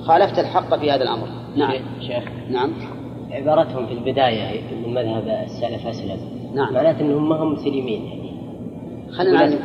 خالفت 0.00 0.38
الحق 0.38 0.76
في 0.76 0.90
هذا 0.90 1.02
الأمر. 1.02 1.28
نعم. 1.56 1.72
شيخ 2.00 2.24
نعم. 2.50 2.72
عبارتهم 3.30 3.86
في 3.86 3.92
البداية 3.92 4.60
من 4.86 4.94
مذهب 4.94 5.44
السلف 5.44 5.86
أسلم. 5.86 6.16
نعم. 6.54 6.74
معناته 6.74 7.00
أنهم 7.00 7.28
ما 7.28 7.36
هم 7.36 7.52
مسلمين. 7.52 8.02
يعني 8.04 8.32
خلينا 9.12 9.58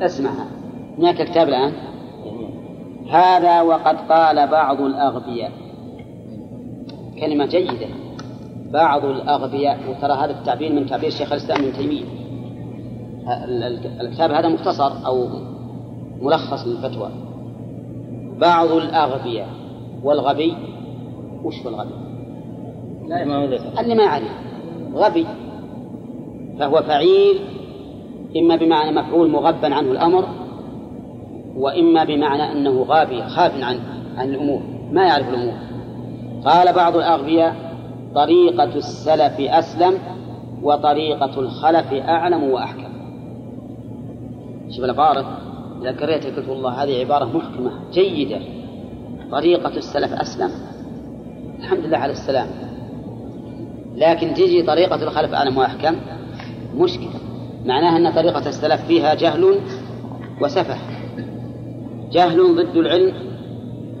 اسمع. 0.00 0.30
هناك 0.98 1.22
كتاب 1.22 1.48
الآن. 1.48 1.72
هذا 3.10 3.60
وقد 3.60 3.96
قال 3.96 4.46
بعض 4.46 4.80
الأغبياء. 4.80 5.52
كلمة 7.20 7.46
جيدة. 7.46 7.86
بعض 8.72 9.04
الأغبياء 9.04 9.78
وترى 9.90 10.12
هذا 10.12 10.30
التعبير 10.30 10.72
من 10.72 10.86
تعبير 10.86 11.10
شيخ 11.10 11.32
الإسلام 11.32 11.62
ابن 11.62 11.72
تيمية. 11.72 12.04
الكتاب 14.00 14.30
هذا 14.30 14.48
مختصر 14.48 15.06
أو 15.06 15.28
ملخص 16.22 16.66
للفتوى. 16.66 17.10
بعض 18.38 18.72
الأغبياء. 18.72 19.48
والغبي 20.02 20.54
وش 21.44 21.54
هو 21.62 21.68
الغبي؟ 21.68 21.94
اللي 23.80 23.94
ما 23.94 24.02
يعرف 24.02 24.30
غبي. 24.94 25.26
فهو 26.58 26.82
فعيل 26.82 27.38
إما 28.36 28.56
بمعنى 28.56 29.00
مفعول 29.00 29.30
مغبا 29.30 29.74
عنه 29.74 29.92
الأمر 29.92 30.24
وإما 31.56 32.04
بمعنى 32.04 32.52
أنه 32.52 32.82
غابي 32.82 33.22
خاف 33.22 33.62
عن 33.62 33.78
عن 34.16 34.28
الأمور. 34.28 34.62
ما 34.92 35.06
يعرف 35.06 35.28
الأمور. 35.28 35.69
قال 36.44 36.72
بعض 36.72 36.96
الأغبياء 36.96 37.70
طريقة 38.14 38.74
السلف 38.76 39.40
أسلم 39.40 39.98
وطريقة 40.62 41.40
الخلف 41.40 41.92
أعلم 41.92 42.44
وأحكم. 42.44 42.90
شوف 44.70 44.84
العبارة 44.84 45.38
إذا 45.82 45.90
قريتها 45.90 46.36
قلت 46.36 46.48
والله 46.48 46.82
هذه 46.82 47.00
عبارة 47.00 47.24
محكمة 47.24 47.70
جيدة. 47.92 48.40
طريقة 49.30 49.76
السلف 49.76 50.12
أسلم. 50.12 50.50
الحمد 51.58 51.84
لله 51.84 51.98
على 51.98 52.12
السلام. 52.12 52.46
لكن 53.94 54.34
تجي 54.34 54.62
طريقة 54.62 55.02
الخلف 55.02 55.34
أعلم 55.34 55.58
وأحكم 55.58 55.96
مشكلة. 56.76 57.20
معناها 57.64 57.96
أن 57.96 58.14
طريقة 58.14 58.48
السلف 58.48 58.86
فيها 58.86 59.14
جهل 59.14 59.60
وسفه. 60.42 60.76
جهل 62.12 62.56
ضد 62.56 62.76
العلم 62.76 63.14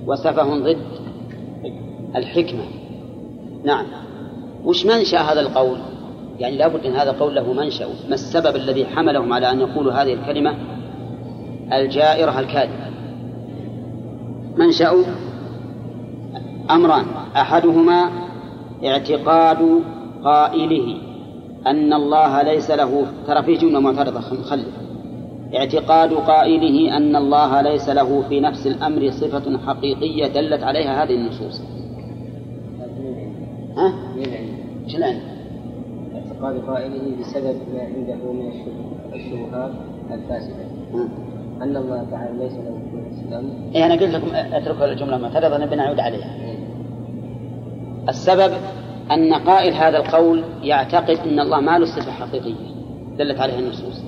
وسفه 0.06 0.58
ضد 0.58 0.99
الحكمة. 2.16 2.64
نعم. 3.64 3.86
وش 4.64 4.86
منشأ 4.86 5.18
هذا 5.18 5.40
القول؟ 5.40 5.78
يعني 6.38 6.56
لابد 6.56 6.86
أن 6.86 6.92
هذا 6.92 7.10
القول 7.10 7.34
له 7.34 7.52
منشأ. 7.52 7.86
ما 8.08 8.14
السبب 8.14 8.56
الذي 8.56 8.86
حملهم 8.86 9.32
على 9.32 9.50
أن 9.50 9.60
يقولوا 9.60 9.92
هذه 9.92 10.14
الكلمة؟ 10.14 10.54
الجائرة 11.72 12.40
الكاذبة. 12.40 12.90
منشأ 14.56 15.04
أمران. 16.70 17.04
أحدهما 17.36 18.10
اعتقاد 18.84 19.82
قائله 20.24 20.96
أن 21.66 21.92
الله 21.92 22.42
ليس 22.42 22.70
له 22.70 23.06
ترى 23.26 23.42
في 23.42 23.54
جملة 23.54 23.80
معترضة 23.80 24.20
خلف 24.20 24.66
اعتقاد 25.54 26.12
قائله 26.12 26.96
أن 26.96 27.16
الله 27.16 27.60
ليس 27.60 27.88
له 27.88 28.22
في 28.28 28.40
نفس 28.40 28.66
الأمر 28.66 29.10
صفة 29.10 29.58
حقيقية 29.66 30.26
دلت 30.26 30.62
عليها 30.62 31.02
هذه 31.04 31.14
النصوص. 31.14 31.62
ها؟ 33.80 33.92
العلم؟ 34.96 35.20
اعتقاد 36.14 36.60
قائله 36.70 37.16
بسبب 37.20 37.56
ما 37.74 37.80
عنده 37.80 38.32
من 38.32 38.52
الشبهات 39.14 39.72
الفاسدة. 40.10 40.64
أن 41.62 41.76
الله 41.76 42.06
تعالى 42.10 42.38
ليس 42.38 42.52
له 42.52 42.80
الأمر 43.28 43.52
إيه 43.74 43.86
أنا 43.86 43.94
قلت 43.94 44.14
لكم 44.14 44.34
اتركوا 44.34 44.92
الجملة 44.92 45.18
معترضة 45.18 45.58
نبي 45.58 45.76
نعود 45.76 46.00
عليها. 46.00 46.36
السبب 48.08 48.52
أن 49.10 49.34
قائل 49.34 49.74
هذا 49.74 49.98
القول 49.98 50.44
يعتقد 50.62 51.16
أن 51.16 51.40
الله 51.40 51.60
ما 51.60 51.78
له 51.78 51.84
صفة 51.84 52.12
حقيقية. 52.12 52.54
دلت 53.18 53.40
عليها 53.40 53.58
النصوص. 53.58 54.02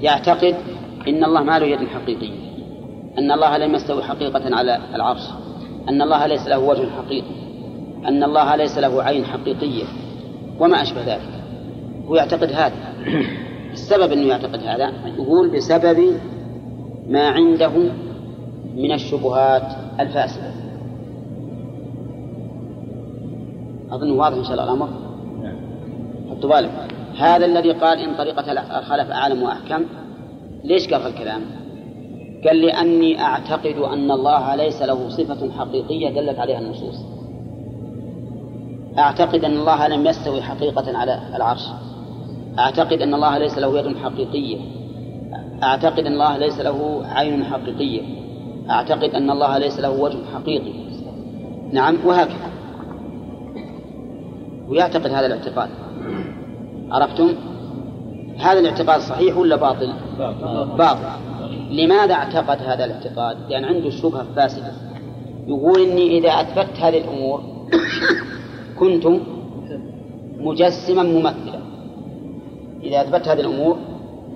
يعتقد 0.00 0.54
أن 1.08 1.24
الله 1.24 1.42
ما 1.42 1.58
له 1.58 1.66
يد 1.66 1.88
حقيقية. 1.88 2.42
أن 3.18 3.32
الله 3.32 3.56
لم 3.56 3.74
يستوي 3.74 4.02
حقيقة 4.02 4.56
على 4.56 4.78
العرش. 4.94 5.28
أن 5.88 6.02
الله 6.02 6.26
ليس 6.26 6.46
له 6.48 6.58
وجه 6.58 6.86
حقيقي. 6.90 7.42
أن 8.08 8.22
الله 8.22 8.56
ليس 8.56 8.78
له 8.78 9.02
عين 9.02 9.24
حقيقية 9.24 9.84
وما 10.60 10.82
أشبه 10.82 11.00
ذلك. 11.00 11.42
هو 12.06 12.16
يعتقد 12.16 12.52
هذا. 12.52 12.74
السبب 13.72 14.12
أنه 14.12 14.26
يعتقد 14.26 14.60
هذا 14.60 14.92
يقول 15.18 15.50
بسبب 15.50 16.16
ما 17.08 17.28
عنده 17.28 17.72
من 18.76 18.92
الشبهات 18.92 19.72
الفاسدة. 20.00 20.52
أظن 23.90 24.10
واضح 24.10 24.36
إن 24.36 24.44
شاء 24.44 24.52
الله 24.52 24.64
الأمر؟ 24.64 24.88
حطوا 26.30 26.50
بالك 26.50 26.70
هذا 27.18 27.46
الذي 27.46 27.72
قال 27.72 27.98
إن 27.98 28.14
طريقة 28.14 28.52
الخلف 28.78 29.10
أعلم 29.10 29.42
وأحكم. 29.42 29.84
ليش 30.64 30.88
قال 30.88 31.06
الكلام؟ 31.06 31.40
قال 32.44 32.62
لأني 32.62 33.20
أعتقد 33.20 33.76
أن 33.76 34.10
الله 34.10 34.54
ليس 34.54 34.82
له 34.82 35.08
صفة 35.08 35.50
حقيقية 35.58 36.10
دلت 36.10 36.38
عليها 36.38 36.58
النصوص. 36.58 37.21
أعتقد 38.98 39.44
أن 39.44 39.52
الله 39.56 39.88
لم 39.88 40.06
يستوي 40.06 40.42
حقيقة 40.42 40.98
على 40.98 41.20
العرش. 41.36 41.68
أعتقد 42.58 43.02
أن 43.02 43.14
الله 43.14 43.38
ليس 43.38 43.58
له 43.58 43.78
يد 43.78 43.96
حقيقية. 43.96 44.58
أعتقد 45.62 46.06
أن 46.06 46.12
الله 46.12 46.36
ليس 46.38 46.60
له 46.60 47.02
عين 47.06 47.44
حقيقية. 47.44 48.02
أعتقد 48.70 49.10
أن 49.14 49.30
الله 49.30 49.58
ليس 49.58 49.80
له 49.80 49.90
وجه 49.90 50.18
حقيقي. 50.34 50.72
نعم 51.72 51.96
وهكذا. 52.04 52.52
ويعتقد 54.68 55.06
هذا 55.06 55.26
الاعتقاد. 55.26 55.68
عرفتم؟ 56.90 57.34
هذا 58.38 58.58
الاعتقاد 58.58 59.00
صحيح 59.00 59.36
ولا 59.36 59.56
باطل؟ 59.56 59.92
باطل. 60.78 61.08
لماذا 61.70 62.14
اعتقد 62.14 62.62
هذا 62.62 62.84
الاعتقاد؟ 62.84 63.36
لأن 63.48 63.64
عنده 63.64 63.90
شبهة 63.90 64.26
فاسدة. 64.36 64.72
يقول 65.46 65.80
إني 65.80 66.18
إذا 66.18 66.28
أثبت 66.28 66.80
هذه 66.80 66.98
الأمور 66.98 67.42
كنت 68.78 69.06
مجسما 70.38 71.02
ممثلا. 71.02 71.60
إذا 72.82 73.00
أثبت 73.00 73.28
هذه 73.28 73.40
الأمور 73.40 73.76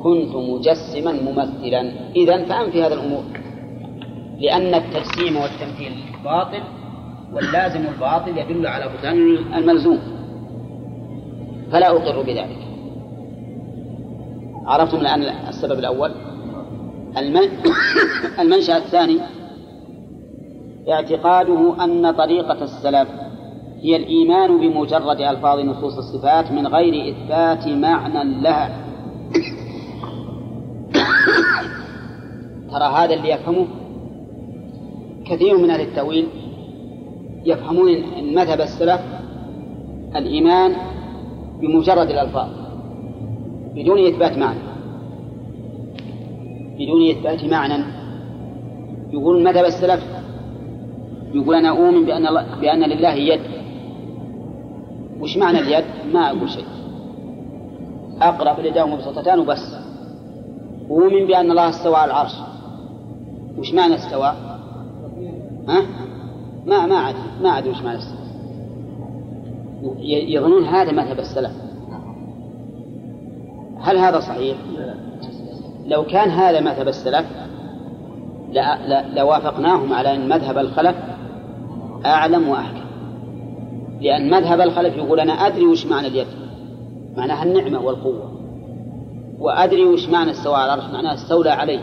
كنت 0.02 0.34
مجسما 0.36 1.12
ممثلا. 1.12 1.92
إذا 2.16 2.44
فأنفي 2.44 2.82
هذه 2.82 2.92
الأمور. 2.92 3.24
لأن 4.38 4.74
التجسيم 4.74 5.36
والتمثيل 5.36 5.92
باطل 6.24 6.62
واللازم 7.32 7.80
الباطل 7.86 8.38
يدل 8.38 8.66
على 8.66 8.88
بطلان 8.88 9.36
الملزوم. 9.54 9.98
فلا 11.72 11.90
أقر 11.90 12.22
بذلك. 12.22 12.58
عرفتم 14.66 14.96
الآن 14.96 15.22
السبب 15.22 15.78
الأول؟ 15.78 16.12
المنشأ 18.40 18.76
الثاني 18.76 19.20
اعتقاده 20.88 21.84
أن 21.84 22.10
طريقة 22.10 22.64
السلف 22.64 23.08
هي 23.86 23.96
الإيمان 23.96 24.58
بمجرد 24.58 25.20
ألفاظ 25.20 25.60
نصوص 25.60 25.98
الصفات 25.98 26.52
من 26.52 26.66
غير 26.66 27.10
إثبات 27.10 27.68
معنى 27.68 28.42
لها. 28.42 28.70
ترى 32.70 32.84
هذا 32.84 33.14
اللي 33.14 33.30
يفهمه؟ 33.30 33.66
كثير 35.26 35.58
من 35.58 35.70
أهل 35.70 35.80
التأويل 35.80 36.26
يفهمون 37.44 37.88
أن 37.88 38.34
مذهب 38.34 38.60
السلف 38.60 39.00
الإيمان 40.16 40.76
بمجرد 41.60 42.10
الألفاظ 42.10 42.48
بدون 43.74 44.06
إثبات 44.06 44.38
معنى. 44.38 44.60
بدون 46.78 47.10
إثبات 47.10 47.44
معنى. 47.44 47.84
يقول 49.12 49.44
مذهب 49.44 49.64
السلف 49.64 50.04
يقول 51.34 51.54
أنا 51.54 51.68
أؤمن 51.68 52.06
بأن 52.06 52.26
بأن 52.60 52.84
لله 52.84 53.14
يد. 53.14 53.55
وش 55.20 55.36
معنى 55.36 55.58
اليد؟ 55.58 55.84
ما 56.12 56.30
أقول 56.30 56.50
شيء 56.50 56.66
أقرأ 58.22 58.52
باليدين 58.52 58.86
مبسوطتان 58.86 59.38
وبس 59.38 59.76
أؤمن 60.90 61.26
بأن 61.26 61.50
الله 61.50 61.68
استوى 61.68 61.96
على 61.96 62.10
العرش 62.10 62.34
وش 63.58 63.74
معنى 63.74 63.94
استوى؟ 63.94 64.34
ها؟ 65.68 65.82
ما 66.66 66.86
ما 66.86 66.94
أدري 66.94 67.20
ما 67.42 67.58
أدري 67.58 67.70
وش 67.70 67.82
معنى 67.82 67.98
استوى 67.98 68.26
يظنون 70.34 70.64
هذا 70.64 70.92
مذهب 70.92 71.18
السلف 71.18 71.52
هل 73.80 73.96
هذا 73.98 74.20
صحيح؟ 74.20 74.56
لو 75.86 76.04
كان 76.04 76.30
هذا 76.30 76.60
مذهب 76.60 76.88
السلف 76.88 77.26
لوافقناهم 79.16 79.92
على 79.92 80.14
أن 80.14 80.28
مذهب 80.28 80.58
الخلف 80.58 80.96
أعلم 82.06 82.48
وأحكم 82.48 82.85
لأن 84.06 84.30
مذهب 84.30 84.60
الخلف 84.60 84.96
يقول 84.96 85.20
أنا 85.20 85.32
أدري 85.32 85.66
وش 85.66 85.86
معنى 85.86 86.06
اليد 86.06 86.26
معناها 87.16 87.44
النعمة 87.44 87.80
والقوة 87.80 88.32
وأدري 89.38 89.84
وش 89.84 90.08
معنى 90.08 90.30
استوى 90.30 90.54
على 90.54 90.74
العرش 90.74 90.92
معناها 90.92 91.14
استولى 91.14 91.50
عليه 91.50 91.80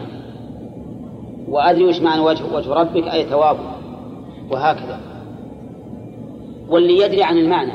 وأدري 1.48 1.86
وش 1.86 2.02
معنى 2.02 2.22
وجه, 2.22 2.44
وجه 2.54 2.74
ربك 2.74 3.08
أي 3.08 3.24
ثوابه 3.24 3.60
وهكذا. 4.52 5.00
واللي 6.70 6.98
يدري 6.98 7.24
عن 7.24 7.38
المعنى 7.38 7.74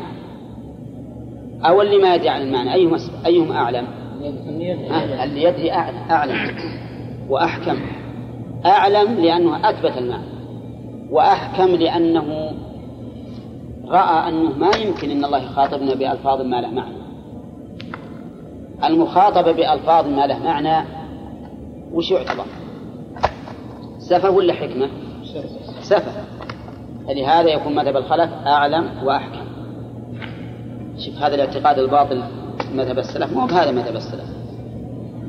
أو 1.65 1.83
اللي 1.83 1.99
ما 1.99 2.15
يدري 2.15 2.29
عن 2.29 2.43
المعنى 2.43 2.75
أيهم 2.75 2.97
أيهم 3.27 3.53
أعلم؟ 3.53 3.87
اللي 5.23 5.43
يدري 5.43 5.73
أعلم 6.11 6.57
وأحكم. 7.29 7.79
أعلم 8.67 9.15
لأنه 9.15 9.71
أثبت 9.71 9.99
المعنى 9.99 10.29
وأحكم 11.11 11.67
لأنه 11.67 12.53
رأى 13.91 14.29
أنه 14.29 14.59
ما 14.59 14.77
يمكن 14.77 15.11
أن 15.11 15.25
الله 15.25 15.39
يخاطبنا 15.39 15.95
بألفاظ 15.95 16.41
ما 16.41 16.61
له 16.61 16.71
معنى. 16.71 16.99
المخاطبة 18.85 19.53
بألفاظ 19.53 20.07
ما 20.07 20.27
له 20.27 20.39
معنى 20.39 20.87
وش 21.93 22.11
يعتبر؟ 22.11 22.45
سفه 23.99 24.31
ولا 24.31 24.53
حكمة؟ 24.53 24.89
سفه. 25.83 26.13
فلهذا 27.07 27.49
يكون 27.49 27.75
مذهب 27.75 27.97
الخلف 27.97 28.31
أعلم 28.47 28.91
وأحكم. 29.05 29.45
شوف 30.99 31.23
هذا 31.23 31.35
الاعتقاد 31.35 31.79
الباطل 31.79 32.23
مذهب 32.75 32.99
السلف 32.99 33.33
مو 33.33 33.47
بهذا 33.47 33.71
مذهب 33.71 33.97
السلف. 33.97 34.29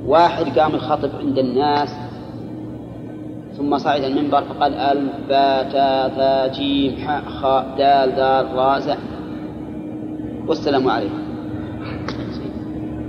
واحد 0.05 0.59
قام 0.59 0.75
يخاطب 0.75 1.09
عند 1.19 1.37
الناس 1.37 2.08
ثم 3.59 3.77
صعد 3.77 4.03
المنبر 4.03 4.43
فقال 4.43 4.73
ألف 4.73 5.11
باء 5.29 5.71
تاء 5.71 6.09
ثاء 6.09 6.53
جيم 6.53 6.97
حاء 7.07 7.23
خاء 7.25 7.75
دال 7.77 8.15
دال 8.15 8.55
راء 8.55 8.97
والسلام 10.47 10.89
عليكم. 10.89 11.19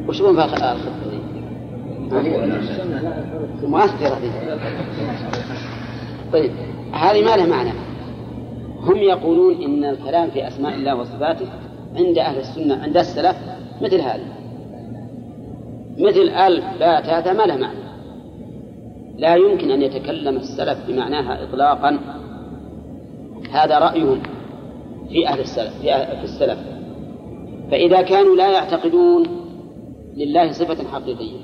وش 0.08 0.20
يقول 0.20 0.36
في 0.36 0.44
الخطبة 0.44 0.76
دي؟ 1.10 1.18
مؤثرة 3.66 4.18
دي. 4.20 4.30
طيب 6.32 6.50
هذه 6.92 7.24
ما 7.24 7.36
لها 7.36 7.46
معنى. 7.46 7.72
هم 8.80 8.96
يقولون 8.96 9.62
إن 9.62 9.84
الكلام 9.84 10.30
في 10.30 10.48
أسماء 10.48 10.74
الله 10.74 10.94
وصفاته 10.94 11.46
عند 11.96 12.18
أهل 12.18 12.38
السنة 12.38 12.82
عند 12.82 12.96
السلف 12.96 13.36
مثل 13.82 14.00
هذا 14.00 14.24
مثل 15.98 16.28
ألف 16.28 16.64
باء 16.80 17.02
تاء 17.02 17.34
ما 17.34 17.42
له 17.42 17.56
معنى. 17.56 17.89
لا 19.20 19.36
يمكن 19.36 19.70
أن 19.70 19.82
يتكلم 19.82 20.36
السلف 20.36 20.78
بمعناها 20.88 21.44
إطلاقا. 21.44 21.98
هذا 23.50 23.78
رأيهم 23.78 24.22
في 25.08 25.28
أهل 25.28 25.40
السلف 25.40 25.80
في 25.82 26.24
السلف. 26.24 26.58
فإذا 27.70 28.02
كانوا 28.02 28.36
لا 28.36 28.52
يعتقدون 28.52 29.26
لله 30.16 30.52
صفة 30.52 30.88
حقيقية 30.88 31.38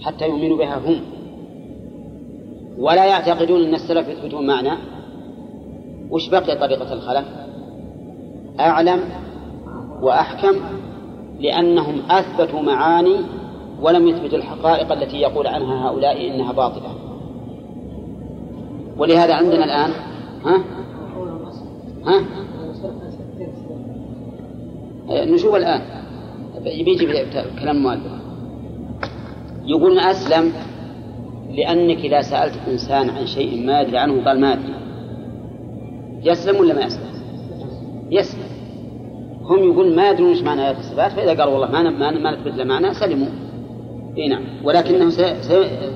حتى 0.00 0.28
يؤمنوا 0.28 0.58
بها 0.58 0.78
هم 0.78 1.00
ولا 2.78 3.04
يعتقدون 3.04 3.62
أن 3.62 3.74
السلف 3.74 4.08
يثبتون 4.08 4.46
معنى 4.46 4.78
وش 6.10 6.28
بقي 6.28 6.56
طريقة 6.56 6.92
الخلف؟ 6.92 7.24
أعلم 8.60 9.00
وأحكم 10.02 10.60
لأنهم 11.40 12.02
أثبتوا 12.10 12.62
معاني 12.62 13.16
ولم 13.84 14.08
يثبتوا 14.08 14.38
الحقائق 14.38 14.92
التي 14.92 15.16
يقول 15.16 15.46
عنها 15.46 15.88
هؤلاء 15.88 16.34
إنها 16.34 16.52
باطلة. 16.52 16.94
ولهذا 18.98 19.34
عندنا 19.34 19.64
الآن 19.64 19.90
ها؟ 20.44 20.64
ها؟ 22.06 22.24
نشوف 25.24 25.54
الآن. 25.54 25.80
بيجي 26.64 27.26
كلام 27.60 27.76
مؤلف. 27.76 28.12
يقول 29.64 29.98
أسلم 29.98 30.52
لأنك 31.54 31.98
إذا 31.98 32.22
سألت 32.22 32.54
إنسان 32.68 33.10
عن 33.10 33.26
شيء 33.26 33.66
ما 33.66 33.80
يدري 33.80 33.98
عنه 33.98 34.24
قال 34.24 34.40
ما 34.40 34.52
أدري. 34.52 34.74
يسلم 36.22 36.60
ولا 36.60 36.74
ما 36.74 36.80
يسلم؟ 36.80 37.14
يسلم. 38.10 38.54
هم 39.42 39.58
يقول 39.58 39.96
ما 39.96 40.10
يدرون 40.10 40.28
إيش 40.28 40.42
معنى 40.42 40.66
آيات 40.66 40.78
الصفات 40.78 41.12
فإذا 41.12 41.42
قالوا 41.42 41.58
والله 41.58 41.70
ما 41.70 41.90
ما, 41.90 42.10
ما 42.10 42.30
نثبت 42.30 42.54
له 42.54 42.64
معنى 42.64 42.94
سلموا. 42.94 43.43
اي 44.18 44.28
نعم. 44.28 44.42
ولكنه 44.64 45.10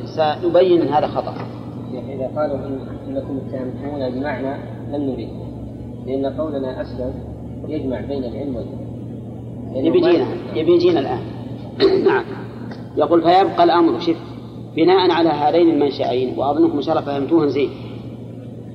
سنبين 0.05 0.83
أن 0.83 0.89
هذا 0.89 1.07
خطأ. 1.07 1.35
إذا 1.93 2.31
قالوا 2.37 2.59
إنكم 3.09 3.39
تمتحون 3.39 4.11
بمعنى 4.11 4.57
لم 4.93 5.03
نريد. 5.03 5.29
لأن 6.07 6.27
قولنا 6.27 6.83
أسلم 6.83 7.15
يجمع 7.69 8.01
بين 8.01 8.25
العلم 8.25 8.57
والعلم 8.57 8.89
يبي 9.87 9.99
يجينا 9.99 10.27
يبي 10.55 10.73
يجينا 10.73 11.01
الآن. 11.01 11.21
نعم. 12.09 12.25
يقول 12.97 13.23
فيبقى 13.23 13.65
الأمر 13.65 13.99
شف 13.99 14.17
بناء 14.77 15.11
على 15.11 15.29
هذين 15.29 15.71
المنشأين 15.71 16.39
وأظنكم 16.39 16.77
ان 16.77 16.83
شاء 16.83 16.99
الله 16.99 17.07
فهمتوهم 17.07 17.49
زين. 17.49 17.71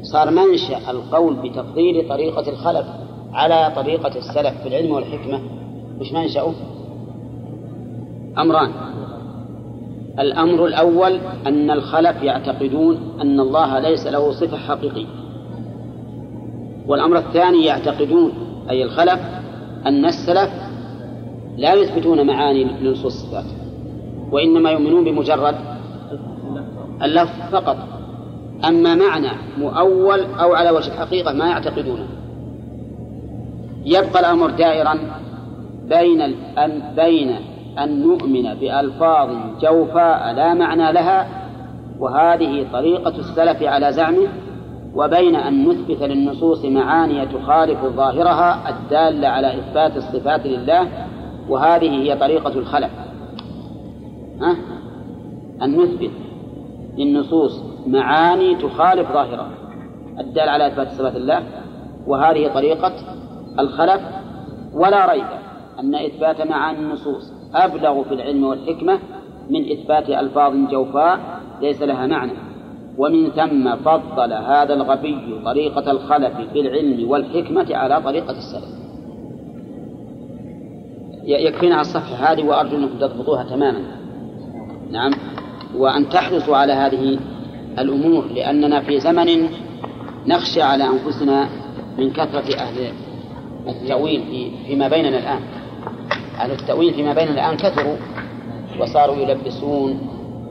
صار 0.02 0.32
منشأ 0.32 0.92
القول 0.92 1.36
بتفضيل 1.36 2.10
طريقة 2.10 2.50
الخلف 2.50 2.86
على 3.34 3.74
طريقة 3.76 4.18
السلف 4.18 4.62
في 4.62 4.68
العلم 4.68 4.92
والحكمة. 4.92 5.40
وش 6.00 6.14
منشأه؟ 6.14 6.54
أمران. 8.38 8.72
الأمر 10.20 10.66
الأول 10.66 11.20
أن 11.48 11.72
الخلف 11.72 12.24
يعتقدون 12.24 12.98
أن 13.22 13.40
الله 13.40 13.80
ليس 13.80 14.08
له 14.08 14.32
صفة 14.32 14.58
حقيقية. 14.58 15.06
والأمر 16.88 17.18
الثاني 17.18 17.66
يعتقدون 17.66 18.32
أي 18.70 18.84
الخلف 18.84 19.20
أن 19.86 20.06
السلف 20.06 20.50
لا 21.58 21.74
يثبتون 21.74 22.28
معاني 22.28 22.64
لنصوص 22.64 23.06
الصفات 23.06 23.46
وإنما 24.32 24.70
يؤمنون 24.72 25.04
بمجرد 25.04 25.56
اللفظ 27.04 27.52
فقط. 27.52 27.78
أما 28.66 28.96
معنى 28.96 29.32
مؤول 29.58 30.20
أو 30.20 30.54
على 30.54 30.70
وجه 30.70 30.88
الحقيقة 30.88 31.34
ما 31.34 31.48
يعتقدونه. 31.48 32.08
يبقى 33.86 34.20
الأمر 34.20 34.50
دائرا 34.52 35.00
بين 35.90 36.36
بين 36.96 37.36
أن 37.80 38.04
نؤمن 38.04 38.54
بألفاظ 38.54 39.30
جوفاء 39.62 40.34
لا 40.34 40.54
معنى 40.54 40.92
لها 40.92 41.28
وهذه 42.00 42.68
طريقة 42.74 43.18
السلف 43.20 43.64
على 43.64 43.94
زعمه 43.94 44.28
وبين 44.96 45.36
أن 45.36 45.70
نثبت 45.70 46.02
للنصوص 46.02 46.66
معاني 46.66 47.26
تخالف 47.26 47.86
ظاهرها 47.86 48.70
الدالة 48.70 49.28
على 49.28 49.60
إثبات 49.60 49.98
الصفات 49.98 50.46
لله 50.46 50.88
وهذه 51.50 51.90
هي 51.90 52.16
طريقة 52.18 52.60
الخلف 52.60 52.92
ها؟ 54.42 54.56
أن 55.62 55.78
نثبت 55.82 56.12
للنصوص 56.98 57.64
معاني 57.88 58.56
تخالف 58.56 59.12
ظاهرها 59.12 59.50
الدالة 60.20 60.52
على 60.52 60.68
إثبات 60.68 60.92
صفات 60.92 61.16
الله 61.16 61.44
وهذه 62.08 62.54
طريقة 62.54 62.94
الخلف 63.60 64.02
ولا 64.74 65.12
ريب 65.12 65.26
أن 65.80 65.96
إثبات 65.96 66.48
معاني 66.48 66.80
النصوص 66.80 67.33
أبلغ 67.56 68.04
في 68.04 68.14
العلم 68.14 68.44
والحكمة 68.44 69.00
من 69.50 69.72
إثبات 69.72 70.10
ألفاظ 70.10 70.54
جوفاء 70.72 71.20
ليس 71.62 71.82
لها 71.82 72.08
معنى. 72.08 72.32
ومن 72.98 73.30
ثم 73.30 73.76
فضل 73.76 74.34
هذا 74.34 74.74
الغبي 74.74 75.42
طريقة 75.46 75.92
الخلف 75.92 76.34
بالعلم 76.54 77.10
والحكمة 77.10 77.76
على 77.76 78.02
طريقة 78.02 78.32
السلف. 78.32 78.84
يكفينا 81.24 81.82
الصفحة 81.82 82.32
هذه 82.32 82.44
وأرجو 82.44 82.78
أنكم 82.78 83.00
تضبطوها 83.00 83.44
تماما. 83.44 83.82
نعم. 84.92 85.12
وأن 85.78 86.10
تحرصوا 86.10 86.58
على 86.58 86.74
هذه 86.74 87.20
الأمور 87.80 88.26
لأننا 88.36 88.82
في 88.82 89.00
زمن 89.00 89.50
نخشى 90.28 90.62
على 90.62 90.84
أنفسنا 90.84 91.50
من 91.98 92.12
كثرة 92.12 92.56
أهل 92.56 92.94
التأويل 93.68 94.22
في 94.22 94.52
فيما 94.68 94.88
بيننا 94.88 95.20
الآن. 95.20 95.63
أهل 96.44 96.52
التأويل 96.52 96.94
فيما 96.94 97.14
بيننا 97.14 97.34
الآن 97.34 97.58
كثروا 97.58 97.96
وصاروا 98.80 99.16
يلبسون 99.16 100.00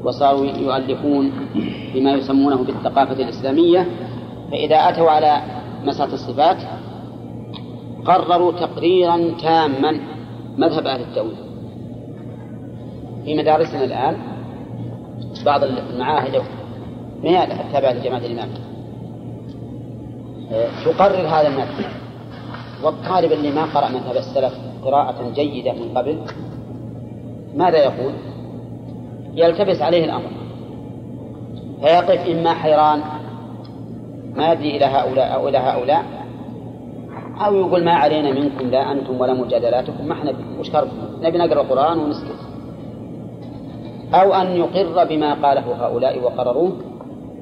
وصاروا 0.05 0.47
يؤلفون 0.47 1.33
بما 1.95 2.13
يسمونه 2.13 2.57
بالثقافة 2.57 3.13
الإسلامية 3.13 3.87
فإذا 4.51 4.77
أتوا 4.77 5.11
على 5.11 5.43
مسألة 5.85 6.15
الصفات 6.15 6.57
قرروا 8.05 8.53
تقريرا 8.53 9.35
تاما 9.43 10.01
مذهب 10.57 10.87
أهل 10.87 11.01
التأويل. 11.01 11.37
في 13.25 13.37
مدارسنا 13.37 13.85
الآن 13.85 14.17
بعض 15.47 15.65
المعاهد 15.65 16.43
ما 17.25 17.31
هي 17.31 17.45
التابعة 17.45 17.93
لجماعة 17.93 18.19
الإمام. 18.19 18.49
تقرر 20.85 21.27
هذا 21.27 21.49
المذهب. 21.49 21.93
والطالب 22.83 23.33
اللي 23.33 23.51
ما 23.51 23.65
قرأ 23.65 23.89
مذهب 23.89 24.17
السلف 24.17 24.72
قراءة 24.85 25.33
جيدة 25.35 25.73
من 25.73 25.99
قبل. 25.99 26.19
ماذا 27.57 27.79
يقول؟ 27.79 28.13
يلتبس 29.35 29.83
عليه 29.83 30.05
الأمر. 30.05 30.31
فيقف 31.81 32.29
إما 32.29 32.55
حيران 32.55 33.01
ما 34.37 34.53
يدري 34.53 34.77
إلى 34.77 34.85
هؤلاء 34.85 35.35
أو 35.35 35.49
إلى 35.49 35.59
هؤلاء 35.59 36.05
أو 37.47 37.55
يقول 37.55 37.85
ما 37.85 37.93
علينا 37.93 38.33
منكم 38.33 38.71
لا 38.71 38.93
أنتم 38.93 39.21
ولا 39.21 39.35
مجادلاتكم 39.35 40.07
ما 40.07 40.13
إحنا 40.13 40.33
وش 40.61 40.71
نبي 41.23 41.39
نقرأ 41.39 41.63
القرآن 41.63 41.99
ونسكت. 41.99 42.39
أو 44.15 44.35
أن 44.35 44.47
يقر 44.57 45.05
بما 45.05 45.35
قاله 45.35 45.87
هؤلاء 45.87 46.23
وقرروه 46.25 46.73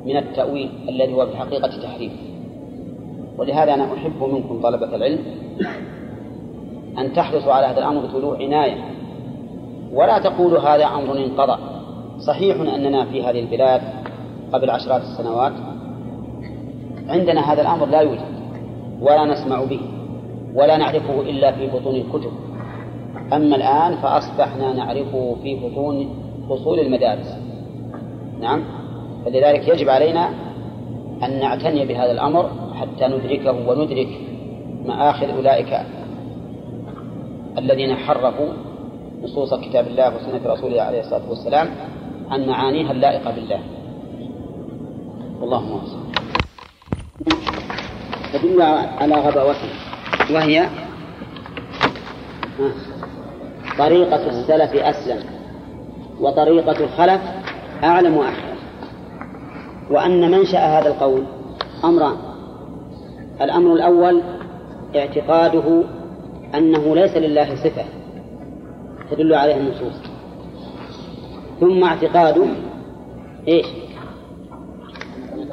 من 0.07 0.16
التأويل 0.16 0.70
الذي 0.88 1.14
هو 1.14 1.26
في 1.26 1.33
الحقيقة 1.33 1.83
تحريف. 1.83 2.12
ولهذا 3.38 3.74
أنا 3.74 3.94
أحب 3.94 4.22
منكم 4.22 4.61
طلبة 4.62 4.96
العلم 4.96 5.18
أن 6.98 7.12
تحرصوا 7.12 7.53
على 7.53 7.66
هذا 7.66 7.79
الأمر 7.79 8.07
بطلوع 8.07 8.37
عناية. 8.38 8.85
ولا 9.92 10.18
تقولوا 10.18 10.61
هذا 10.61 10.85
أمر 10.85 11.16
انقضى. 11.16 11.59
صحيح 12.18 12.61
أننا 12.61 13.05
في 13.05 13.22
هذه 13.22 13.40
البلاد 13.40 13.81
قبل 14.53 14.70
عشرات 14.70 15.03
السنوات 15.03 15.53
عندنا 17.09 17.53
هذا 17.53 17.62
الأمر 17.62 17.87
لا 17.87 18.00
يوجد 18.00 18.20
ولا 19.00 19.24
نسمع 19.24 19.64
به 19.64 19.81
ولا 20.55 20.76
نعرفه 20.76 21.20
إلا 21.20 21.53
في 21.53 21.66
بطون 21.66 21.94
الكتب. 21.94 22.33
أما 23.33 23.57
الآن 23.57 23.96
فأصبحنا 23.96 24.72
نعرفه 24.72 25.37
في 25.42 25.55
بطون 25.55 26.09
فصول 26.50 26.81
المدارس. 26.81 27.37
نعم؟ 28.40 28.64
فلذلك 29.24 29.68
يجب 29.68 29.88
علينا 29.88 30.29
أن 31.22 31.40
نعتني 31.40 31.87
بهذا 31.87 32.12
الأمر 32.12 32.50
حتى 32.74 33.07
ندركه 33.07 33.68
وندرك 33.68 34.09
مآخذ 34.87 35.31
أولئك 35.31 35.81
الذين 37.58 37.96
حرفوا 37.96 38.52
نصوص 39.22 39.54
كتاب 39.54 39.86
الله 39.86 40.16
وسنة 40.16 40.52
رسوله 40.52 40.82
عليه 40.82 41.00
الصلاة 41.00 41.28
والسلام 41.28 41.68
عن 42.30 42.46
معانيها 42.46 42.92
اللائقة 42.92 43.30
بالله. 43.30 43.60
والله 45.40 45.60
موفق 45.60 45.98
تدل 48.32 48.62
على 48.98 49.14
غباوته 49.14 49.70
وهي 50.30 50.68
طريقة 53.78 54.26
السلف 54.26 54.74
أسلم 54.74 55.24
وطريقة 56.20 56.84
الخلف 56.84 57.20
أعلم 57.84 58.16
وأحكم 58.16 58.56
وأن 59.90 60.30
منشأ 60.30 60.58
هذا 60.58 60.88
القول 60.88 61.24
أمران. 61.84 62.16
الأمر 63.40 63.72
الأول 63.72 64.22
اعتقاده 64.96 65.82
أنه 66.54 66.94
ليس 66.94 67.16
لله 67.16 67.54
صفة 67.54 67.84
تدل 69.10 69.34
عليها 69.34 69.56
النصوص. 69.56 70.02
ثم 71.60 71.84
اعتقاده 71.84 72.46
إيش؟ 73.48 73.66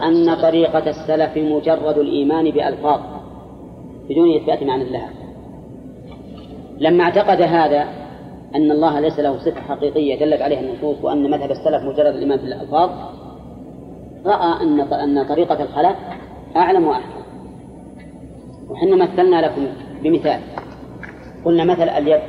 أن 0.04 0.36
طريقة 0.36 0.90
السلف 0.90 1.38
مجرد 1.38 1.98
الإيمان 1.98 2.52
بألفاظ 2.52 3.00
بدون 4.10 4.36
إثبات 4.36 4.64
معنى 4.64 4.84
لها 4.84 5.10
لما 6.80 7.04
اعتقد 7.04 7.42
هذا 7.42 7.88
أن 8.56 8.72
الله 8.72 9.00
ليس 9.00 9.20
له 9.20 9.38
صفة 9.38 9.62
حقيقية 9.62 10.20
دلت 10.20 10.42
عليها 10.42 10.60
النصوص 10.60 10.98
وأن 11.04 11.32
مذهب 11.32 11.52
السلف 11.52 11.84
مجرد 11.84 12.16
الإيمان 12.16 12.38
بالألفاظ 12.38 12.90
رأى 14.26 14.64
أن 14.64 14.80
أن 14.80 15.28
طريقة 15.28 15.64
الخلف 15.64 15.96
أعلم 16.56 16.88
وأحكم 16.88 17.22
وحنا 18.70 18.96
مثلنا 18.96 19.42
لكم 19.46 19.68
بمثال 20.04 20.40
قلنا 21.46 21.64
مثل 21.64 21.90
اليد. 21.90 22.22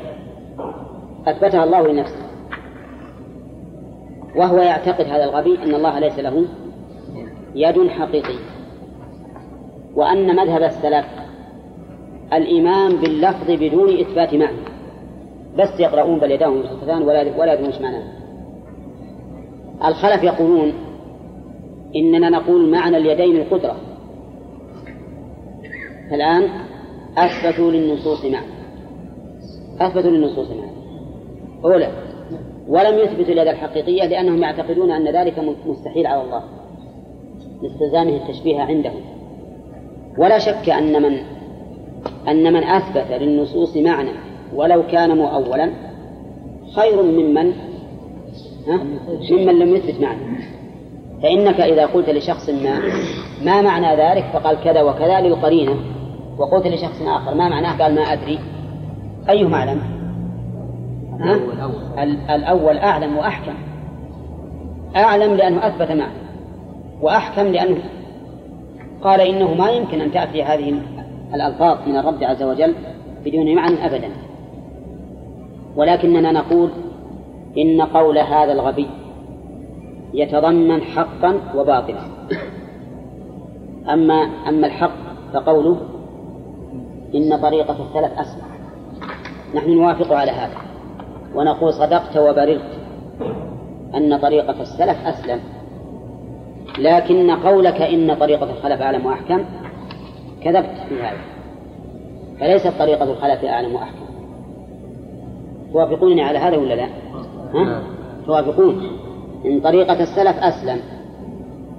أثبتها 1.27 1.65
الله 1.65 1.89
لنفسه. 1.89 2.29
وهو 4.37 4.59
يعتقد 4.59 5.05
هذا 5.05 5.25
الغبي 5.25 5.59
أن 5.63 5.75
الله 5.75 5.99
ليس 5.99 6.19
له 6.19 6.45
يد 7.55 7.89
حقيقية. 7.89 8.39
وأن 9.95 10.37
مذهب 10.37 10.63
السلف 10.63 11.07
الإيمان 12.33 12.97
باللفظ 12.97 13.51
بدون 13.51 14.01
إثبات 14.01 14.35
معنى. 14.35 14.59
بس 15.59 15.81
يقرؤون 15.81 16.19
بل 16.19 16.31
يداهم 16.31 16.59
مبسوطتان 16.59 17.03
ولا 17.03 17.37
ولا 17.39 17.55
يدرون 17.55 17.73
معناه. 17.83 18.03
الخلف 19.85 20.23
يقولون 20.23 20.73
إننا 21.97 22.29
نقول 22.31 22.71
معنى 22.71 22.97
اليدين 22.97 23.37
القدرة. 23.37 23.77
الآن 26.13 26.49
أثبتوا 27.17 27.71
للنصوص 27.71 28.25
معنى. 28.25 28.58
أثبتوا 29.81 30.11
للنصوص 30.11 30.51
معنى 30.51 30.73
أولى 31.65 31.89
ولم 32.69 32.99
يثبتوا 32.99 33.33
اليد 33.33 33.49
الحقيقية 33.49 34.07
لأنهم 34.07 34.43
يعتقدون 34.43 34.91
أن 34.91 35.09
ذلك 35.09 35.39
مستحيل 35.67 36.07
على 36.07 36.23
الله. 36.23 36.43
لاستلزامه 37.63 38.17
التشبيه 38.17 38.61
عندهم. 38.61 39.01
ولا 40.19 40.39
شك 40.39 40.69
أن 40.69 41.03
من 41.03 41.19
أن 42.29 42.53
من 42.53 42.65
أثبت 42.65 43.13
للنصوص 43.13 43.77
معنى 43.77 44.11
ولو 44.55 44.83
كان 44.87 45.17
مؤولا 45.17 45.71
خير 46.77 47.03
ممن؟ 47.03 47.53
ممن 49.31 49.59
لم 49.59 49.77
يثبت 49.77 50.01
معنى. 50.01 50.21
فإنك 51.23 51.61
إذا 51.61 51.87
قلت 51.87 52.11
لشخص 52.11 52.51
ما 52.51 52.81
ما 53.45 53.63
معنى 53.63 54.03
ذلك؟ 54.03 54.25
فقال 54.33 54.57
كذا 54.65 54.83
وكذا 54.83 55.21
للقرينة 55.21 55.77
وقلت 56.39 56.67
لشخص 56.67 57.03
آخر 57.03 57.35
ما 57.35 57.49
معناه؟ 57.49 57.79
قال 57.83 57.95
ما 57.95 58.03
أدري. 58.03 58.39
أيهما 59.31 59.57
أعلم؟ 59.57 59.81
ها؟ 61.21 61.39
الأول 62.35 62.79
أعلم 62.79 63.17
وأحكم. 63.17 63.55
أعلم 64.97 65.35
لأنه 65.35 65.67
أثبت 65.67 65.91
معنى 65.91 66.19
وأحكم 67.03 67.47
لأنه 67.47 67.79
قال 69.03 69.21
إنه 69.21 69.55
ما 69.55 69.71
يمكن 69.71 70.01
أن 70.01 70.13
تأتي 70.13 70.43
هذه 70.43 70.81
الألفاظ 71.35 71.89
من 71.89 71.97
الرب 71.97 72.25
عز 72.25 72.43
وجل 72.43 72.75
بدون 73.25 73.55
معنى 73.55 73.87
أبدا. 73.87 74.09
ولكننا 75.77 76.33
نقول 76.33 76.71
إن 77.59 77.83
قول 77.83 78.19
هذا 78.19 78.53
الغبي 78.53 78.87
يتضمن 80.15 80.83
حقا 80.83 81.41
وباطلا. 81.57 82.01
أما 83.93 84.15
أما 84.49 84.67
الحق 84.67 84.97
فقوله 85.33 85.77
إن 87.15 87.37
طريقة 87.37 87.73
السلف 87.73 88.19
أسمع. 88.19 88.48
نحن 89.55 89.71
نوافق 89.71 90.13
على 90.13 90.31
هذا. 90.31 90.57
ونقول 91.35 91.73
صدقت 91.73 92.17
وبررت 92.17 92.79
أن 93.95 94.19
طريقة 94.19 94.61
السلف 94.61 95.07
أسلم. 95.07 95.41
لكن 96.79 97.31
قولك 97.31 97.83
إن 97.83 98.15
طريقة 98.15 98.51
الخلف 98.51 98.83
أعلم 98.83 99.07
وأحكم 99.07 99.45
كذبت 100.43 100.77
في 100.89 101.03
هذا. 101.03 101.19
فليست 102.41 102.79
طريقة 102.79 103.05
الخلف 103.05 103.45
أعلم 103.45 103.75
وأحكم. 103.75 104.07
توافقونني 105.73 106.23
على 106.23 106.39
هذا 106.39 106.57
ولا 106.57 106.75
لا؟ 106.75 106.87
ها؟ 107.55 107.65
نعم. 107.65 107.83
توافقون. 108.27 108.91
إن 109.45 109.61
طريقة 109.61 110.03
السلف 110.03 110.37
أسلم 110.37 110.81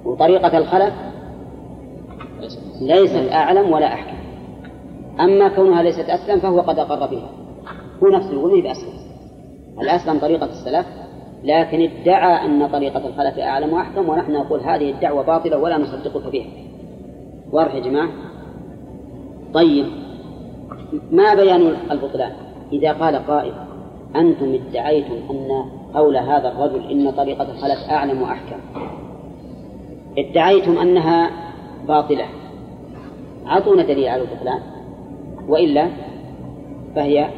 وطريقة 0.04 0.58
الخلف 0.58 0.94
ليست 2.80 3.32
أعلم 3.32 3.72
ولا 3.72 3.86
أحكم. 3.86 4.16
أما 5.20 5.48
كونها 5.48 5.82
ليست 5.82 6.10
أسلم 6.10 6.40
فهو 6.40 6.60
قد 6.60 6.78
أقر 6.78 7.06
بها. 7.06 7.39
هو 8.02 8.08
نفسه 8.08 8.32
يقول 8.32 8.62
بأسلم. 8.62 8.92
الأسلم 9.80 10.18
طريقة 10.18 10.46
السلف 10.46 10.86
لكن 11.44 11.80
ادعى 11.80 12.46
أن 12.46 12.68
طريقة 12.68 13.06
الخلف 13.06 13.38
أعلم 13.38 13.72
وأحكم 13.72 14.08
ونحن 14.08 14.32
نقول 14.32 14.60
هذه 14.60 14.90
الدعوة 14.90 15.22
باطلة 15.22 15.58
ولا 15.58 15.78
نصدقك 15.78 16.32
بها. 16.32 16.46
واضح 17.52 17.74
يا 17.74 17.80
جماعة؟ 17.80 18.08
طيب 19.54 19.86
ما 21.10 21.34
بيان 21.34 21.76
البطلان؟ 21.90 22.32
إذا 22.72 22.92
قال 22.92 23.16
قائل 23.16 23.52
أنتم 24.16 24.54
ادعيتم 24.54 25.14
أن 25.30 25.64
قول 25.94 26.16
هذا 26.16 26.48
الرجل 26.48 26.90
إن 26.90 27.10
طريقة 27.10 27.50
الخلف 27.50 27.90
أعلم 27.90 28.22
وأحكم. 28.22 28.56
ادعيتم 30.18 30.78
أنها 30.78 31.30
باطلة. 31.88 32.24
أعطونا 33.46 33.82
دليل 33.82 34.08
على 34.08 34.22
البطلان. 34.22 34.60
وإلا 35.48 35.88
فهي 36.94 37.28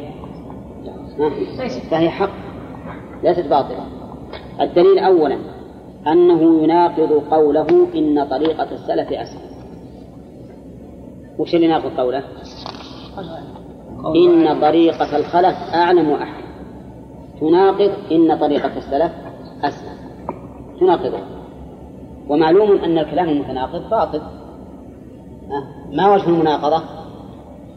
فهي 1.91 2.11
حق 2.11 2.31
ليست 3.23 3.47
باطلة. 3.47 3.87
الدليل 4.61 4.99
أولا 4.99 5.39
أنه 6.07 6.63
يناقض 6.63 7.13
قوله 7.31 7.67
إن 7.95 8.27
طريقة 8.31 8.73
السلف 8.73 9.13
أسهل. 9.13 9.53
وش 11.39 11.55
اللي 11.55 11.67
يناقض 11.67 12.01
قوله؟ 12.01 12.23
إن 14.17 14.61
طريقة 14.61 15.17
الخلف 15.17 15.57
أعلم 15.75 16.09
وأحكم. 16.09 16.43
تناقض 17.41 17.93
إن 18.13 18.39
طريقة 18.39 18.77
السلف 18.77 19.13
أسلم 19.65 19.97
تناقضه. 20.81 21.19
ومعلوم 22.29 22.71
أن 22.71 22.99
الكلام 22.99 23.29
المتناقض 23.29 23.91
باطل. 23.91 24.23
ما 25.93 26.15
وجه 26.15 26.29
المناقضة؟ 26.29 26.83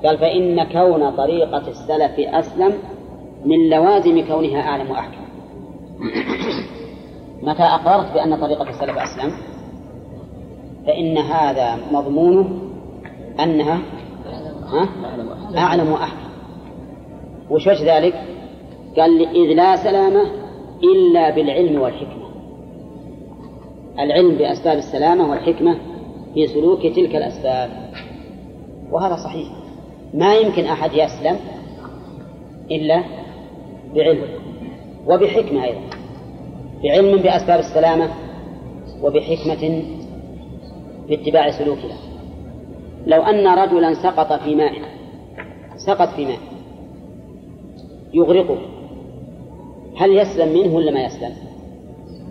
قال 0.05 0.17
فإن 0.17 0.63
كون 0.63 1.11
طريقة 1.11 1.67
السلف 1.67 2.19
أسلم 2.19 2.73
من 3.45 3.69
لوازم 3.69 4.27
كونها 4.27 4.61
أعلم 4.61 4.91
وأحكم. 4.91 5.25
متى 7.41 7.63
أقررت 7.63 8.13
بأن 8.13 8.41
طريقة 8.41 8.69
السلف 8.69 8.97
أسلم؟ 8.97 9.31
فإن 10.87 11.17
هذا 11.17 11.77
مضمونه 11.91 12.59
أنها 13.39 13.79
أعلم 15.57 15.91
وأحكم. 15.91 16.29
وش 17.49 17.67
وجه 17.67 17.97
ذلك؟ 17.97 18.13
قال 18.97 19.27
إذ 19.27 19.55
لا 19.55 19.75
سلامة 19.75 20.21
إلا 20.83 21.35
بالعلم 21.35 21.81
والحكمة. 21.81 22.25
العلم 23.99 24.35
بأسباب 24.35 24.77
السلامة 24.77 25.29
والحكمة 25.29 25.77
في 26.33 26.47
سلوك 26.47 26.81
تلك 26.81 27.15
الأسباب. 27.15 27.69
وهذا 28.91 29.15
صحيح. 29.15 29.47
ما 30.13 30.35
يمكن 30.35 30.65
أحد 30.65 30.93
يسلم 30.93 31.39
إلا 32.71 33.03
بعلم 33.95 34.27
وبحكمة 35.07 35.63
أيضا 35.63 35.81
بعلم 36.83 37.17
بأسباب 37.17 37.59
السلامة 37.59 38.09
وبحكمة 39.03 39.83
في 41.07 41.13
اتباع 41.13 41.51
سلوكها 41.51 41.97
لو 43.07 43.21
أن 43.21 43.47
رجلا 43.47 43.93
سقط 43.93 44.33
في 44.33 44.55
ماء 44.55 44.73
سقط 45.77 46.07
في 46.07 46.25
ماء 46.25 46.39
يغرقه 48.13 48.57
هل 49.97 50.17
يسلم 50.17 50.53
منه 50.53 50.75
ولا 50.75 50.91
ما 50.91 51.03
يسلم؟ 51.03 51.33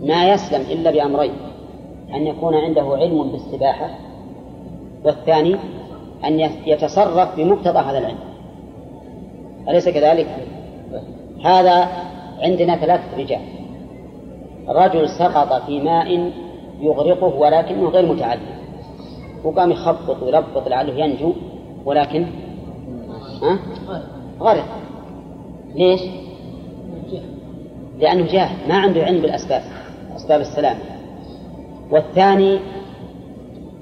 ما 0.01 0.33
يسلم 0.33 0.61
إلا 0.61 0.91
بأمرين 0.91 1.33
أن 2.13 2.27
يكون 2.27 2.55
عنده 2.55 2.81
علم 2.81 3.31
بالسباحة 3.31 3.89
والثاني 5.05 5.55
أن 6.25 6.39
يتصرف 6.65 7.35
بمقتضى 7.37 7.79
هذا 7.79 7.97
العلم 7.97 8.17
أليس 9.69 9.89
كذلك؟ 9.89 10.27
هذا 11.43 11.87
عندنا 12.41 12.75
ثلاث 12.75 13.01
رجال 13.17 13.41
رجل 14.67 15.09
سقط 15.09 15.65
في 15.65 15.79
ماء 15.79 16.31
يغرقه 16.81 17.35
ولكنه 17.35 17.89
غير 17.89 18.13
متعلم 18.13 18.55
وقام 19.43 19.71
يخبط 19.71 20.23
ويربط 20.23 20.67
لعله 20.67 20.93
ينجو 20.93 21.33
ولكن 21.85 22.25
ها؟ 23.41 23.59
غرق 24.39 24.65
ليش؟ 25.75 26.01
لأنه 27.99 28.27
جاهل 28.31 28.69
ما 28.69 28.75
عنده 28.75 29.03
علم 29.03 29.21
بالأسباب 29.21 29.61
أسباب 30.15 30.41
السلام 30.41 30.77
والثاني 31.91 32.59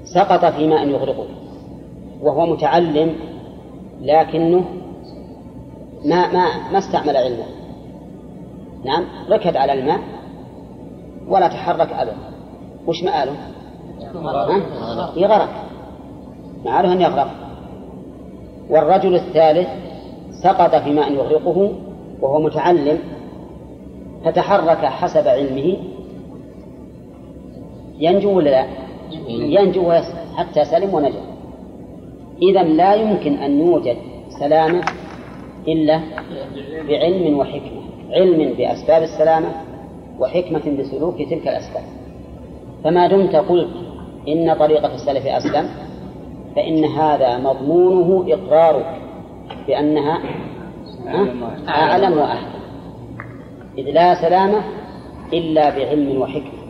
سقط 0.04 0.44
في 0.44 0.66
ماء 0.66 0.88
يغرقه 0.88 1.26
وهو 2.22 2.46
متعلم 2.46 3.14
لكنه 4.02 4.64
ما 6.04 6.32
ما 6.32 6.70
ما 6.72 6.78
استعمل 6.78 7.16
علمه. 7.16 7.44
نعم 8.84 9.04
ركب 9.30 9.56
على 9.56 9.72
الماء 9.72 10.00
ولا 11.28 11.48
تحرك 11.48 11.92
أبدا. 11.92 12.16
وش 12.86 13.02
مآله؟ 13.02 13.36
يغرق. 15.16 15.48
مآله 16.64 16.92
أن 16.92 17.00
يغرق. 17.00 17.30
والرجل 18.70 19.14
الثالث 19.14 19.68
سقط 20.42 20.74
في 20.74 20.92
ماء 20.92 21.12
يغرقه 21.12 21.72
وهو 22.20 22.40
متعلم 22.40 22.98
فتحرك 24.24 24.84
حسب 24.84 25.28
علمه. 25.28 25.76
ينجو 27.98 28.36
ولا 28.36 28.50
لا؟ 28.50 28.66
ينجو. 29.28 29.92
حتى 30.36 30.64
سلم 30.64 30.94
ونجا. 30.94 31.20
إذا 32.42 32.62
لا 32.62 32.94
يمكن 32.94 33.34
أن 33.34 33.60
يوجد 33.60 33.96
سلامة 34.40 34.82
إلا 35.68 36.00
بعلم 36.88 37.38
وحكمة 37.38 37.82
علم 38.10 38.54
بأسباب 38.58 39.02
السلامة 39.02 39.48
وحكمة 40.20 40.76
بسلوك 40.78 41.16
تلك 41.16 41.48
الأسباب. 41.48 41.84
فما 42.84 43.06
دمت 43.06 43.36
قلت 43.36 43.68
إن 44.28 44.54
طريقة 44.54 44.94
السلف 44.94 45.26
أسلم 45.26 45.68
فإن 46.56 46.84
هذا 46.84 47.38
مضمونه 47.38 48.34
إقرارك 48.34 49.00
بأنها 49.66 50.22
أعلم 51.68 52.18
وأحكم. 52.18 52.58
إذ 53.78 53.84
لا 53.90 54.14
سلامة 54.14 54.60
إلا 55.32 55.70
بعلم 55.76 56.20
وحكمة. 56.20 56.64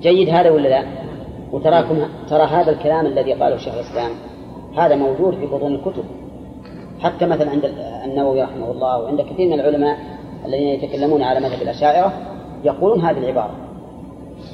جيد 0.00 0.28
هذا 0.28 0.50
ولا 0.50 0.68
لا؟ 0.68 0.84
وتراكم 1.52 1.98
ترى 2.28 2.42
هذا 2.42 2.70
الكلام 2.70 3.06
الذي 3.06 3.32
قاله 3.32 3.56
شيخ 3.56 3.74
الإسلام 3.74 4.10
هذا 4.76 4.96
موجود 4.96 5.34
في 5.34 5.46
بطون 5.46 5.74
الكتب. 5.74 6.04
حتى 7.02 7.26
مثلا 7.26 7.50
عند 7.50 7.64
النووي 8.04 8.42
رحمه 8.42 8.70
الله 8.70 8.98
وعند 8.98 9.20
كثير 9.20 9.48
من 9.48 9.60
العلماء 9.60 9.98
الذين 10.46 10.68
يتكلمون 10.68 11.22
على 11.22 11.40
مذهب 11.40 11.62
الأشاعرة 11.62 12.12
يقولون 12.64 13.00
هذه 13.00 13.18
العبارة 13.18 13.54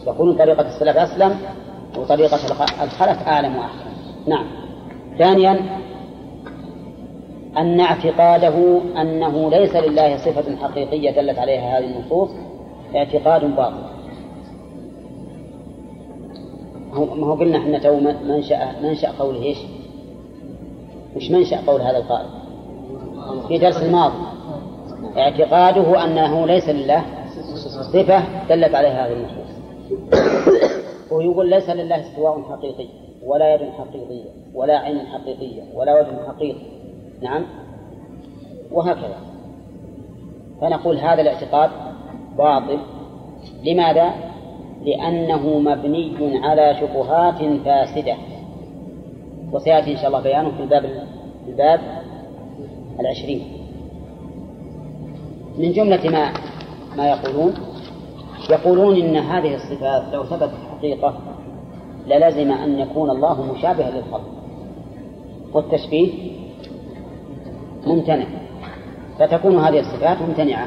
يقولون 0.07 0.37
طريقة 0.37 0.67
السلف 0.67 0.97
أسلم 0.97 1.37
وطريقة 1.99 2.37
الخلف 2.85 3.29
أعلم 3.29 3.57
وأحكم 3.57 3.91
نعم 4.27 4.47
ثانيا 5.19 5.61
أن 7.57 7.81
اعتقاده 7.81 8.81
أنه 9.01 9.51
ليس 9.51 9.77
لله 9.77 10.17
صفة 10.17 10.57
حقيقية 10.57 11.11
دلت 11.11 11.39
عليها 11.39 11.79
هذه 11.79 11.85
النصوص 11.85 12.31
اعتقاد 12.97 13.57
باطل 13.57 13.99
ما 16.93 17.27
هو 17.27 17.35
قلنا 17.35 17.59
إحنا 17.59 17.79
تو 17.79 18.01
منشأ 18.25 18.81
منشأ 18.83 19.09
قوله 19.19 19.43
إيش؟ 19.43 19.59
وش 21.17 21.31
منشأ 21.31 21.61
قول 21.67 21.81
هذا 21.81 21.99
القائل؟ 21.99 22.38
في 23.49 23.59
درس 23.59 23.83
الماضي. 23.83 24.15
اعتقاده 25.17 26.05
أنه 26.05 26.47
ليس 26.47 26.69
لله. 26.69 27.05
صفة 27.93 28.23
دلت 28.49 28.75
عليها 28.75 29.07
هذه 29.07 29.13
النصوص. 29.13 29.49
ويقول 31.11 31.51
ليس 31.51 31.71
لله 31.71 32.01
استواء 32.01 32.43
حقيقي 32.43 32.87
ولا 33.27 33.55
يد 33.55 33.61
حقيقية 33.61 34.31
ولا 34.55 34.79
عين 34.79 35.07
حقيقية 35.07 35.63
ولا 35.75 36.01
وجه 36.01 36.29
حقيقي. 36.29 36.67
نعم؟ 37.23 37.45
وهكذا. 38.73 39.17
فنقول 40.61 40.99
هذا 40.99 41.21
الاعتقاد 41.21 41.71
باطل. 42.39 42.79
لماذا؟ 43.65 44.11
لأنه 44.85 45.59
مبني 45.59 46.39
على 46.43 46.77
شبهات 46.81 47.63
فاسدة. 47.65 48.17
وسيأتي 49.53 49.93
إن 49.93 49.97
شاء 49.97 50.07
الله 50.07 50.21
بيانه 50.21 50.51
في 50.51 50.63
الباب 50.63 50.85
الباب. 51.49 51.81
العشرين. 53.01 53.43
من 55.59 55.73
جملة 55.73 56.11
ما 56.11 56.33
ما 56.97 57.09
يقولون 57.09 57.55
يقولون 58.51 58.97
إن 58.97 59.17
هذه 59.17 59.55
الصفات 59.55 60.03
لو 60.13 60.25
ثبتت 60.25 60.55
حقيقة 60.79 61.15
للزم 62.07 62.53
أن 62.53 62.79
يكون 62.79 63.11
الله 63.11 63.53
مشابها 63.53 63.91
للخلق. 63.91 64.31
والتشبيه 65.53 66.13
ممتنع. 67.87 68.27
فتكون 69.19 69.59
هذه 69.59 69.81
الصفات 69.81 70.23
ممتنعة. 70.23 70.67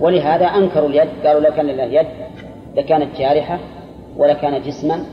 ولهذا 0.00 0.46
أنكروا 0.46 0.88
اليد 0.88 1.08
قالوا 1.24 1.40
لو 1.40 1.50
كان 1.56 1.66
لله 1.66 1.84
يد 1.84 2.06
لكانت 2.76 3.18
جارحة 3.18 3.58
ولكان 4.16 4.62
جسما 4.62 5.04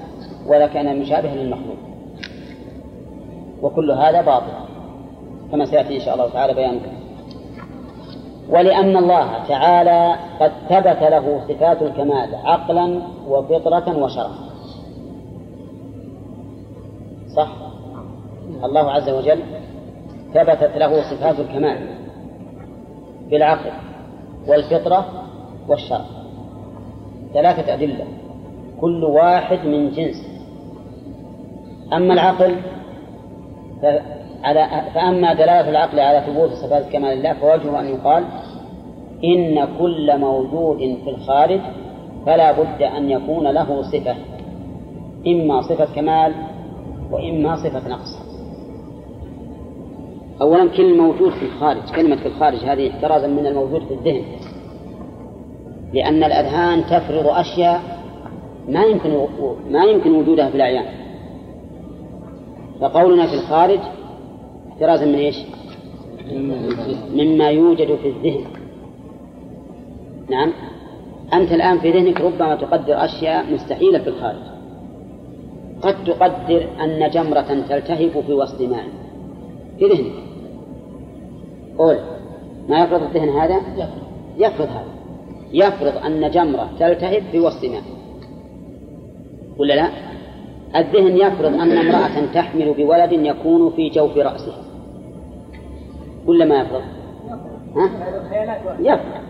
ولكان 0.47 0.99
مشابها 0.99 1.35
للمخلوق. 1.35 1.77
وكل 3.61 3.91
هذا 3.91 4.21
باطل. 4.21 4.68
كما 5.51 5.65
سيأتي 5.65 5.95
إن 5.95 6.01
شاء 6.01 6.13
الله 6.13 6.29
تعالى 6.29 6.53
بيانه 6.53 6.81
ولأن 8.49 8.97
الله 8.97 9.47
تعالى 9.47 10.15
قد 10.39 10.51
ثبت 10.69 11.03
له 11.03 11.41
صفات 11.47 11.81
الكمال 11.81 12.35
عقلا 12.35 13.01
وفطرة 13.27 14.03
وشرعا 14.03 14.49
صح؟ 17.35 17.47
الله 18.63 18.91
عز 18.91 19.09
وجل 19.09 19.39
ثبتت 20.33 20.77
له 20.77 21.01
صفات 21.11 21.39
الكمال 21.39 21.87
بالعقل 23.29 23.71
والفطرة 24.47 25.05
والشرع 25.67 26.05
ثلاثة 27.33 27.73
أدلة. 27.73 28.05
كل 28.81 29.03
واحد 29.03 29.65
من 29.65 29.91
جنس. 29.91 30.27
أما 31.93 32.13
العقل 32.13 32.55
على 34.43 34.67
فأما 34.95 35.33
دلالة 35.33 35.69
العقل 35.69 35.99
على 35.99 36.23
ثبوت 36.27 36.49
صفات 36.49 36.89
كمال 36.91 37.13
الله 37.13 37.33
فوجهه 37.33 37.79
أن 37.79 37.87
يقال 37.87 38.23
إن 39.23 39.67
كل 39.79 40.19
موجود 40.19 40.77
في 40.77 41.09
الخارج 41.09 41.59
فلا 42.25 42.51
بد 42.51 42.81
أن 42.81 43.09
يكون 43.09 43.47
له 43.47 43.81
صفة 43.81 44.15
إما 45.27 45.61
صفة 45.61 45.95
كمال 45.95 46.33
وإما 47.11 47.55
صفة 47.55 47.89
نقص. 47.89 48.19
أولا 50.41 50.69
كل 50.77 50.97
موجود 50.97 51.31
في 51.31 51.45
الخارج 51.45 51.81
كلمة 51.95 52.15
في 52.15 52.25
الخارج 52.25 52.57
هذه 52.57 52.89
احترازا 52.89 53.27
من 53.27 53.47
الموجود 53.47 53.81
في 53.81 53.93
الذهن. 53.93 54.23
لأن 55.93 56.23
الأذهان 56.23 56.83
تفرض 56.83 57.27
أشياء 57.27 57.81
ما 58.69 58.83
يمكن 58.83 59.25
ما 59.69 59.83
يمكن 59.83 60.11
وجودها 60.11 60.49
في 60.49 60.55
الأعيان. 60.55 60.85
فقولنا 62.81 63.27
في 63.27 63.33
الخارج 63.33 63.79
احترازا 64.79 65.05
من 65.05 65.15
إيش؟ 65.15 65.37
مما 67.13 67.49
يوجد 67.49 67.95
في 67.95 68.07
الذهن. 68.07 68.43
نعم. 70.29 70.53
أنت 71.33 71.51
الآن 71.51 71.79
في 71.79 71.91
ذهنك 71.91 72.21
ربما 72.21 72.55
تقدر 72.55 73.05
أشياء 73.05 73.53
مستحيلة 73.53 73.99
في 73.99 74.09
الخارج. 74.09 74.41
قد 75.81 76.03
تقدر 76.03 76.67
أن 76.83 77.09
جمرة 77.09 77.65
تلتهب 77.69 78.23
في 78.27 78.33
وسط 78.33 78.61
ماء. 78.61 78.83
في 79.79 79.85
ذهنك. 79.85 80.13
قول. 81.77 81.97
ما 82.69 82.83
يفرض 82.83 83.01
الذهن 83.01 83.29
هذا؟ 83.29 83.61
يفرض 84.37 84.67
هذا. 84.67 84.93
يفرض 85.53 85.97
أن 86.05 86.31
جمرة 86.31 86.69
تلتهب 86.79 87.23
في 87.31 87.39
وسط 87.39 87.65
ماء. 87.65 87.83
ولا 89.57 89.73
لا؟ 89.73 89.89
الذهن 90.75 91.17
يفرض 91.17 91.53
أن 91.53 91.77
امرأة 91.77 92.33
تحمل 92.33 92.73
بولد 92.73 93.11
يكون 93.11 93.71
في 93.75 93.89
جوف 93.89 94.17
رأسها. 94.17 94.68
ولا 96.29 96.45
ما 96.45 96.61
يفرض 96.61 96.81
ها؟ 97.75 97.89
يفرض 98.79 99.29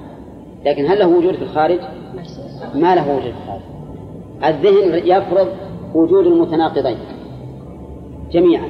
لكن 0.66 0.86
هل 0.86 1.00
له 1.00 1.08
وجود 1.08 1.36
في 1.36 1.42
الخارج؟ 1.42 1.80
ما 2.76 2.96
له 2.96 3.16
وجود 3.16 3.32
في 3.32 3.38
الخارج. 3.44 3.62
الذهن 4.44 5.08
يفرض 5.08 5.48
وجود 5.96 6.28
المتناقضين. 6.28 6.98
جميعا. 8.32 8.70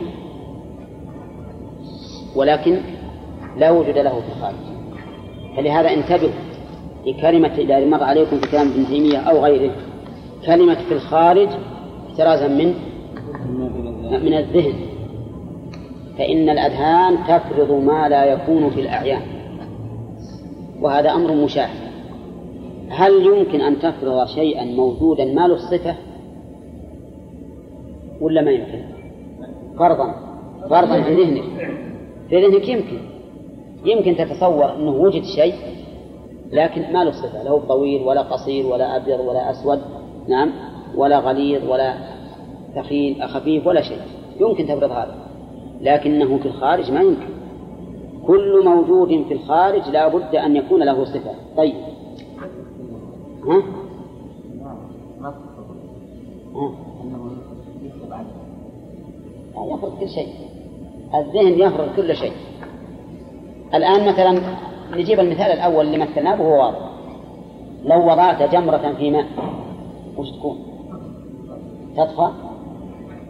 ولكن 2.36 2.80
لا 3.58 3.72
وجود 3.72 3.98
له 3.98 4.20
في 4.20 4.38
الخارج. 4.38 4.56
فلهذا 5.58 5.90
انتبهوا 5.90 6.32
لكلمة 7.06 7.56
إذا 7.58 7.86
مر 7.86 8.04
عليكم 8.04 8.38
في 8.38 8.52
كلام 8.52 8.68
ابن 8.68 8.86
تيمية 8.86 9.18
أو 9.18 9.44
غيره 9.44 9.72
كلمة 10.46 10.76
في 10.76 10.94
الخارج 10.94 11.50
احترازا 12.10 12.48
من 12.48 12.74
من 14.24 14.34
الذهن. 14.34 14.89
فإن 16.20 16.50
الأذهان 16.50 17.18
تفرض 17.28 17.72
ما 17.72 18.10
لا 18.10 18.26
يكون 18.26 18.70
في 18.70 18.82
الأعيان. 18.82 19.22
وهذا 20.82 21.12
أمر 21.12 21.34
مشاهد. 21.34 21.90
هل 22.90 23.12
يمكن 23.26 23.62
أن 23.62 23.80
تفرض 23.80 24.28
شيئا 24.28 24.66
موجودا 24.66 25.26
ما 25.26 25.48
له 25.48 25.58
صفة؟ 25.58 25.96
ولا 28.22 28.42
ما 28.42 28.52
يمكن؟ 28.52 28.82
فرضا. 29.78 30.16
فرضا 30.70 31.02
في 31.02 31.16
ذهنك. 31.16 31.44
في 32.30 32.48
ذهنك 32.48 32.70
يمكن. 32.70 33.00
يمكن 33.86 34.16
تتصور 34.16 34.76
أنه 34.76 34.92
وجد 34.92 35.24
شيء 35.24 35.56
لكن 36.52 36.94
ما 36.94 37.04
له 37.04 37.12
صفة. 37.12 37.44
لا 37.44 37.50
هو 37.50 37.60
طويل 37.60 38.02
ولا 38.02 38.22
قصير 38.22 38.66
ولا 38.66 38.96
أبيض 38.96 39.20
ولا 39.20 39.52
أسود. 39.52 39.80
نعم. 40.28 40.52
ولا 40.96 41.20
غليظ 41.20 41.70
ولا 41.70 41.94
ثقيل 42.76 43.24
خفيف 43.24 43.68
ولا 43.68 43.82
شيء. 43.82 44.02
يمكن 44.40 44.66
تفرض 44.66 44.92
هذا. 44.92 45.29
لكنه 45.82 46.38
في 46.38 46.46
الخارج 46.46 46.92
ما 46.92 47.02
يمكن. 47.02 47.30
كل 48.28 48.66
موجود 48.66 49.26
في 49.28 49.34
الخارج 49.34 49.90
لا 49.90 50.08
بد 50.08 50.36
أن 50.36 50.56
يكون 50.56 50.84
له 50.84 51.06
صفة. 51.06 51.32
طيب. 51.58 51.76
ها؟ 53.46 53.64
يفرض 59.68 60.00
كل 60.00 60.10
شيء. 60.10 60.28
الذهن 61.16 61.60
يفرض 61.60 61.96
كل 61.96 62.16
شيء. 62.16 62.34
الآن 63.74 64.08
مثلا 64.08 64.42
نجيب 64.92 65.20
المثال 65.20 65.52
الأول 65.52 65.86
اللي 65.86 65.98
مثلناه 65.98 66.42
وهو 66.42 66.60
واضح. 66.60 66.90
لو 67.86 68.12
وضعت 68.12 68.52
جمرة 68.52 68.94
في 68.98 69.12
ماء 69.12 69.26
وش 70.18 70.32
تكون؟ 70.32 70.58
تطفى؟ 71.98 72.30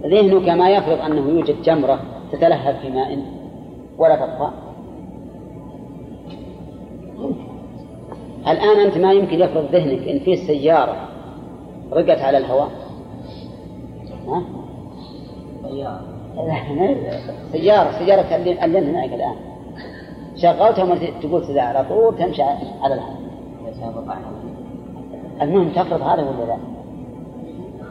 ذهنك 0.03 0.49
ما 0.49 0.69
يفرض 0.69 1.01
أنه 1.01 1.29
يوجد 1.29 1.61
جمرة. 1.61 1.99
تتلهب 2.31 2.75
في 2.75 2.89
ماء 2.89 3.19
ولا 3.97 4.15
تطفى. 4.15 4.49
الآن 8.47 8.79
أنت 8.85 8.97
ما 8.97 9.13
يمكن 9.13 9.39
يفرض 9.39 9.65
ذهنك 9.71 10.07
إن 10.07 10.19
في 10.19 10.35
سيارة 10.35 10.95
رقت 11.93 12.21
على 12.21 12.37
الهواء. 12.37 12.69
ها؟ 14.27 14.43
سيارة. 15.69 16.01
سيارة 17.51 17.91
سيارة 17.91 18.35
اللي 18.65 18.91
معك 18.91 19.13
الآن. 19.13 19.35
شغلتها 20.35 20.95
تقول 21.21 21.45
سيارة 21.45 21.61
على 21.61 21.85
طول 21.89 22.17
تمشي 22.17 22.41
على 22.81 22.93
الهواء. 22.93 23.19
المهم 25.41 25.69
تفرض 25.69 26.01
هذا 26.01 26.21
ولا 26.21 26.45
لا؟ 26.45 26.57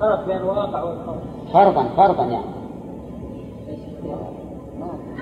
خلط 0.01 0.27
بين 0.27 0.37
الواقع 0.37 0.83
والخوف. 0.83 1.17
فرضا 1.53 1.85
فرضا 1.97 2.25
يعني. 2.25 2.58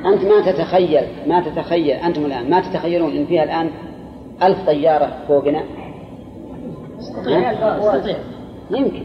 أنت 0.04 0.24
ما 0.24 0.52
تتخيل 0.52 1.02
ما 1.26 1.40
تتخيل 1.40 1.90
أنتم 1.90 2.24
الآن 2.24 2.50
ما 2.50 2.60
تتخيلون 2.60 3.16
إن 3.16 3.26
فيها 3.26 3.44
الآن 3.44 3.70
ألف 4.42 4.66
طيارة 4.66 5.12
فوقنا؟ 5.28 5.62
يمكن. 8.70 9.02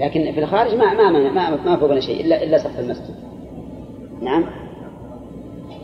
لكن 0.00 0.32
في 0.32 0.40
الخارج 0.40 0.74
ما 0.74 0.94
ما 0.94 1.10
ما, 1.10 1.50
ما 1.66 1.76
فوقنا 1.76 2.00
شيء 2.00 2.24
إلا 2.24 2.42
إلا 2.42 2.58
سقف 2.58 2.80
المسجد. 2.80 3.14
نعم. 4.20 4.46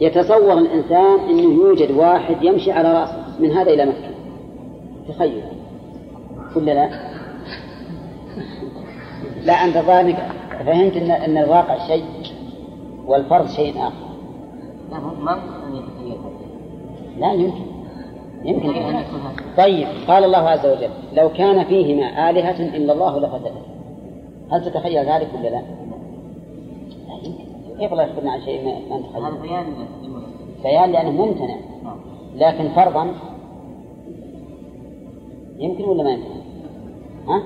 يتصور 0.01 0.59
الإنسان 0.59 1.21
أنه 1.31 1.43
يوجد 1.43 1.91
واحد 1.91 2.37
يمشي 2.43 2.73
على 2.73 2.93
رأسه 2.93 3.25
من 3.41 3.51
هذا 3.51 3.71
إلى 3.71 3.87
مكة. 3.87 4.11
تخيل. 5.09 5.43
ولا 6.57 6.73
لا؟ 6.73 6.91
لا 9.47 9.53
أنت 9.53 9.79
ظاهرك 9.79 10.29
فهمت 10.67 10.97
أن 10.97 11.11
أن 11.11 11.39
الواقع 11.39 11.87
شيء؟ 11.87 12.05
والفرض 13.07 13.47
شيء 13.47 13.79
آخر. 13.79 14.13
ما 15.21 15.39
لا 17.19 17.33
يمكن. 17.33 17.73
يمكن 18.45 18.73
طيب 19.59 19.89
قال 20.09 20.25
الله 20.25 20.39
عز 20.39 20.67
وجل 20.67 20.91
لو 21.13 21.29
كان 21.29 21.65
فيهما 21.65 22.31
آلهة 22.31 22.77
إلا 22.77 22.93
الله 22.93 23.19
لفسدتا 23.21 23.63
هل 24.51 24.65
تتخيل 24.65 25.09
ذلك 25.09 25.29
ولا 25.35 25.49
لا؟ 25.49 25.63
لا 27.09 27.15
يمكن. 27.25 27.45
كيف 27.79 27.93
الله 27.93 28.05
يخبرنا 28.05 28.33
عن 28.33 28.41
شيء 28.41 28.65
ما 28.65 28.99
نتخيل؟ 28.99 29.25
هذا 29.25 29.43
بيان 29.43 29.65
بيان 30.63 30.93
لأنه 30.93 31.11
ممتنع. 31.11 31.57
لكن 32.35 32.69
فرضا؟ 32.69 33.15
يمكن 35.59 35.85
ولا 35.85 36.03
ما 36.03 36.11
يمكن؟ 36.11 36.31
ها؟ 37.29 37.43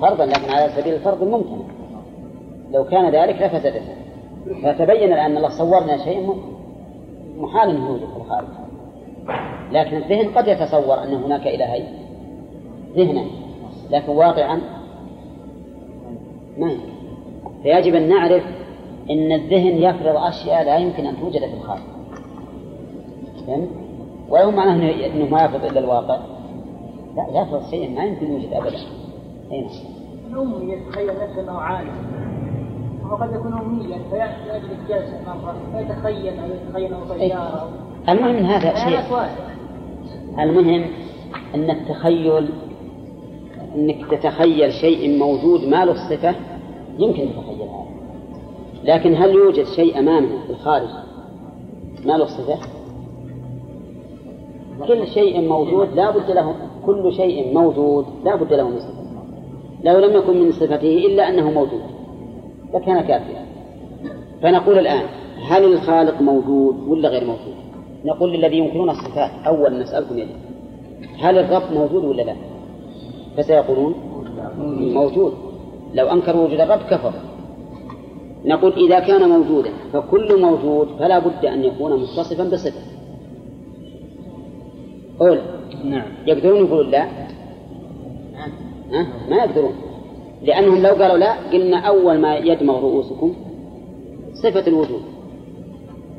فرضا 0.00 0.26
لكن 0.26 0.50
على 0.50 0.72
سبيل 0.76 0.94
الفرض 0.94 1.22
ممتنع. 1.22 1.64
لو 2.72 2.84
كان 2.84 3.10
ذلك 3.10 3.42
لفسدت 3.42 3.82
فتبين 4.44 5.12
الآن 5.12 5.36
الله 5.36 5.48
صورنا 5.48 6.04
شيء 6.04 6.34
محال 7.38 7.70
أنه 7.70 7.88
يوجد 7.88 8.06
في 8.06 8.16
الخارج. 8.16 8.48
لكن 9.72 9.96
الذهن 9.96 10.34
قد 10.34 10.48
يتصور 10.48 11.02
أن 11.02 11.14
هناك 11.14 11.46
إلهين. 11.46 11.84
ذهنا. 12.96 13.24
لكن 13.90 14.12
واقعا 14.12 14.60
ما 16.58 16.76
فيجب 17.62 17.94
أن 17.94 18.08
نعرف 18.08 18.42
أن 19.10 19.32
الذهن 19.32 19.82
يفرض 19.82 20.16
أشياء 20.16 20.64
لا 20.64 20.76
يمكن 20.76 21.06
أن 21.06 21.20
توجد 21.20 21.40
في 21.40 21.54
الخارج. 21.54 21.82
فهمت؟ 23.46 23.68
ولو 24.28 24.50
معناه 24.50 25.06
أنه 25.06 25.28
ما 25.30 25.44
يفرض 25.44 25.64
إلا 25.64 25.80
الواقع. 25.80 26.18
لا 27.16 27.42
يفرض 27.42 27.70
شيء 27.70 27.90
ما 27.90 28.04
يمكن 28.04 28.32
يوجد 28.32 28.52
أبدا. 28.52 28.78
أين؟ 29.52 29.68
الأمي 30.30 30.72
يتخيل 30.72 31.06
نفسه 31.06 31.40
أنه 31.40 31.52
عالم. 31.52 32.31
وهو 33.12 33.22
قد 33.22 33.34
يكون 33.34 33.52
أمنيا 33.52 33.98
فيجلس 34.10 34.80
جلسة 34.88 35.20
مرة 35.26 35.56
فيتخيل 35.72 36.38
أو 36.38 36.48
يتخيل 36.50 36.94
أنه 36.94 37.08
طيارة 37.08 37.70
المهم 38.08 38.34
من 38.34 38.44
هذا 38.44 38.74
شيء. 38.74 39.18
المهم 40.38 40.84
أن 41.54 41.70
التخيل 41.70 42.48
أنك 43.74 44.10
تتخيل 44.10 44.72
شيء 44.72 45.18
موجود 45.18 45.64
ما 45.64 45.84
له 45.84 45.94
صفة 45.94 46.34
يمكن 46.98 47.28
تتخيل 47.28 47.62
هذا. 47.62 47.86
لكن 48.84 49.14
هل 49.14 49.30
يوجد 49.30 49.64
شيء 49.64 49.98
أمامنا 49.98 50.42
في 50.46 50.50
الخارج 50.50 50.88
ما 52.04 52.12
له 52.12 52.26
صفة؟ 52.26 52.58
كل 54.88 55.06
شيء 55.06 55.48
موجود 55.48 55.88
لا 55.94 56.10
بد 56.10 56.30
له 56.30 56.54
كل 56.86 57.12
شيء 57.12 57.54
موجود 57.54 58.06
لا 58.24 58.36
بد 58.36 58.52
له 58.52 58.68
من 58.68 58.78
صفة. 58.78 59.02
لو 59.84 59.98
لم 59.98 60.16
يكن 60.16 60.42
من 60.42 60.52
صفته 60.52 61.06
إلا 61.06 61.28
أنه 61.28 61.50
موجود. 61.50 61.82
لكان 62.74 63.00
كافيا. 63.00 63.46
فنقول 64.42 64.78
الآن 64.78 65.06
هل 65.48 65.64
الخالق 65.64 66.20
موجود 66.20 66.88
ولا 66.88 67.08
غير 67.08 67.24
موجود؟ 67.24 67.54
نقول 68.04 68.32
للذي 68.32 68.58
ينكرون 68.58 68.90
الصفات 68.90 69.30
أول 69.46 69.78
نسألكم 69.78 70.18
يجب 70.18 70.36
هل 71.18 71.38
الرب 71.38 71.72
موجود 71.72 72.04
ولا 72.04 72.22
لا؟ 72.22 72.36
فسيقولون 73.36 73.94
موجود. 74.94 75.32
لو 75.94 76.06
أنكروا 76.06 76.44
وجود 76.44 76.60
الرب 76.60 76.80
كفر. 76.90 77.12
نقول 78.44 78.72
إذا 78.72 79.00
كان 79.00 79.28
موجودا 79.28 79.70
فكل 79.92 80.40
موجود 80.40 80.88
فلا 80.98 81.18
بد 81.18 81.44
أن 81.44 81.64
يكون 81.64 82.00
متصفا 82.00 82.44
بصفة. 82.44 82.80
أولا 85.20 85.42
نعم. 85.84 86.06
يقدرون 86.26 86.64
يقولون 86.66 86.90
لا؟ 86.90 87.04
ها؟ 88.92 89.06
ما 89.30 89.36
يقدرون. 89.36 89.72
لأنهم 90.44 90.82
لو 90.82 90.94
قالوا 90.94 91.18
لا 91.18 91.32
قلنا 91.52 91.78
أول 91.78 92.18
ما 92.18 92.36
يدمغ 92.36 92.80
رؤوسكم 92.80 93.34
صفة 94.34 94.66
الوجود 94.66 95.02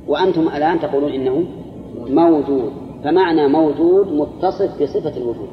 وأنتم 0.08 0.48
الآن 0.48 0.80
تقولون 0.80 1.12
إنه 1.12 1.46
موجود 2.08 2.72
فمعنى 3.04 3.48
موجود 3.48 4.14
متصف 4.14 4.82
بصفة 4.82 5.18
الوجود 5.18 5.50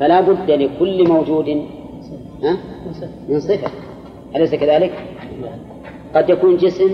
فلا 0.00 0.20
بد 0.20 0.50
لكل 0.50 1.08
موجود؟ 1.08 1.48
من 3.28 3.40
صفة 3.40 3.70
أليس 4.36 4.54
كذلك؟ 4.54 4.92
قد 6.14 6.30
يكون 6.30 6.56
جسم 6.56 6.90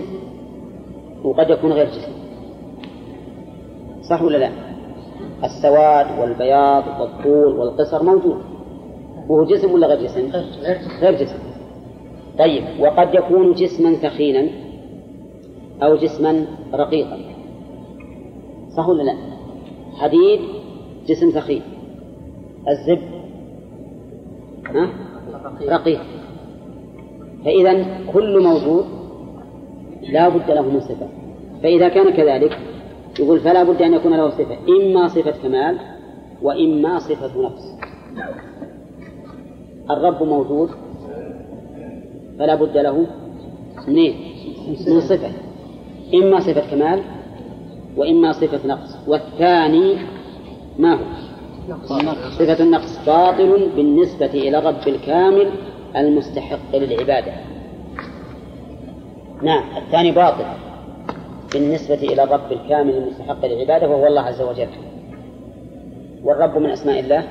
وقد 1.25 1.51
يكون 1.51 1.73
غير 1.73 1.87
جسم 1.87 2.13
صح 4.03 4.23
ولا 4.23 4.37
لا؟ 4.39 4.51
السواد 5.45 6.07
والبياض 6.21 6.85
والطول 7.01 7.59
والقصر 7.59 8.03
موجود 8.03 8.56
وهو 9.29 9.45
جسم 9.45 9.72
ولا 9.72 9.87
غير 9.87 10.03
جسم؟ 10.03 10.31
غير 11.01 11.12
جسم. 11.12 11.39
طيب 12.39 12.64
وقد 12.81 13.14
يكون 13.14 13.53
جسما 13.53 13.95
ثخينا 13.95 14.49
أو 15.83 15.97
جسما 15.97 16.47
رقيقا. 16.74 17.18
صح 18.77 18.89
ولا 18.89 19.03
لا؟ 19.03 19.14
حديد 19.97 20.41
جسم 21.07 21.31
ثخين 21.31 21.62
الزب 22.68 23.03
ها؟ 24.66 24.89
رقيق. 25.68 26.01
فإذا 27.45 27.85
كل 28.12 28.43
موجود 28.43 28.85
لا 30.03 30.29
بد 30.29 30.51
له 30.51 30.62
من 30.62 30.81
صفة. 30.81 31.09
فإذا 31.62 31.89
كان 31.89 32.11
كذلك 32.11 32.59
يقول 33.20 33.41
فلا 33.41 33.62
بد 33.62 33.83
أن 33.83 33.95
يكون 33.95 34.16
له 34.16 34.31
صفة. 34.31 34.57
إما 34.68 35.09
صفة 35.09 35.43
كمال 35.43 35.79
وإما 36.43 36.99
صفة 36.99 37.43
نقص 37.43 37.77
الرب 39.91 40.22
موجود 40.22 40.70
فلا 42.39 42.55
بد 42.55 42.76
له 42.76 43.07
اثنين 43.78 44.14
من 44.68 45.01
صفة 45.01 45.30
إما 46.14 46.41
صفة 46.41 46.70
كمال 46.70 47.03
وإما 47.97 48.32
صفة 48.32 48.68
نقص 48.68 48.97
والثاني 49.09 49.97
ما 50.78 50.95
هو؟ 50.95 51.05
صفة 52.39 52.64
النقص 52.64 53.07
باطل 53.07 53.68
بالنسبة 53.76 54.26
إلى 54.26 54.59
الرب 54.59 54.89
الكامل 54.89 55.51
المستحق 55.97 56.76
للعبادة. 56.76 57.32
نعم 59.43 59.64
الثاني 59.76 60.12
باطل 60.12 60.45
بالنسبة 61.53 61.95
إلى 61.95 62.22
الرب 62.22 62.53
الكامل 62.53 62.97
المستحق 62.97 63.47
للعبادة 63.47 63.89
وهو 63.89 64.07
الله 64.07 64.20
عز 64.20 64.43
وجل. 64.43 64.68
والرب 66.24 66.59
من 66.59 66.70
أسماء 66.70 67.01
الله 67.01 67.24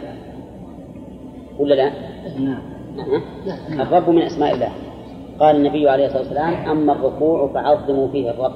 ولا 1.60 1.76
لا؟ 1.76 2.15
نعم. 2.40 2.62
الرب 3.82 4.10
من 4.10 4.22
أسماء 4.22 4.54
الله. 4.54 4.70
قال 5.40 5.56
النبي 5.56 5.90
عليه 5.90 6.06
الصلاة 6.06 6.22
والسلام 6.22 6.54
أما 6.70 6.94
الركوع 6.94 7.48
فعظموا 7.54 8.08
فيه 8.08 8.32
الرب. 8.32 8.54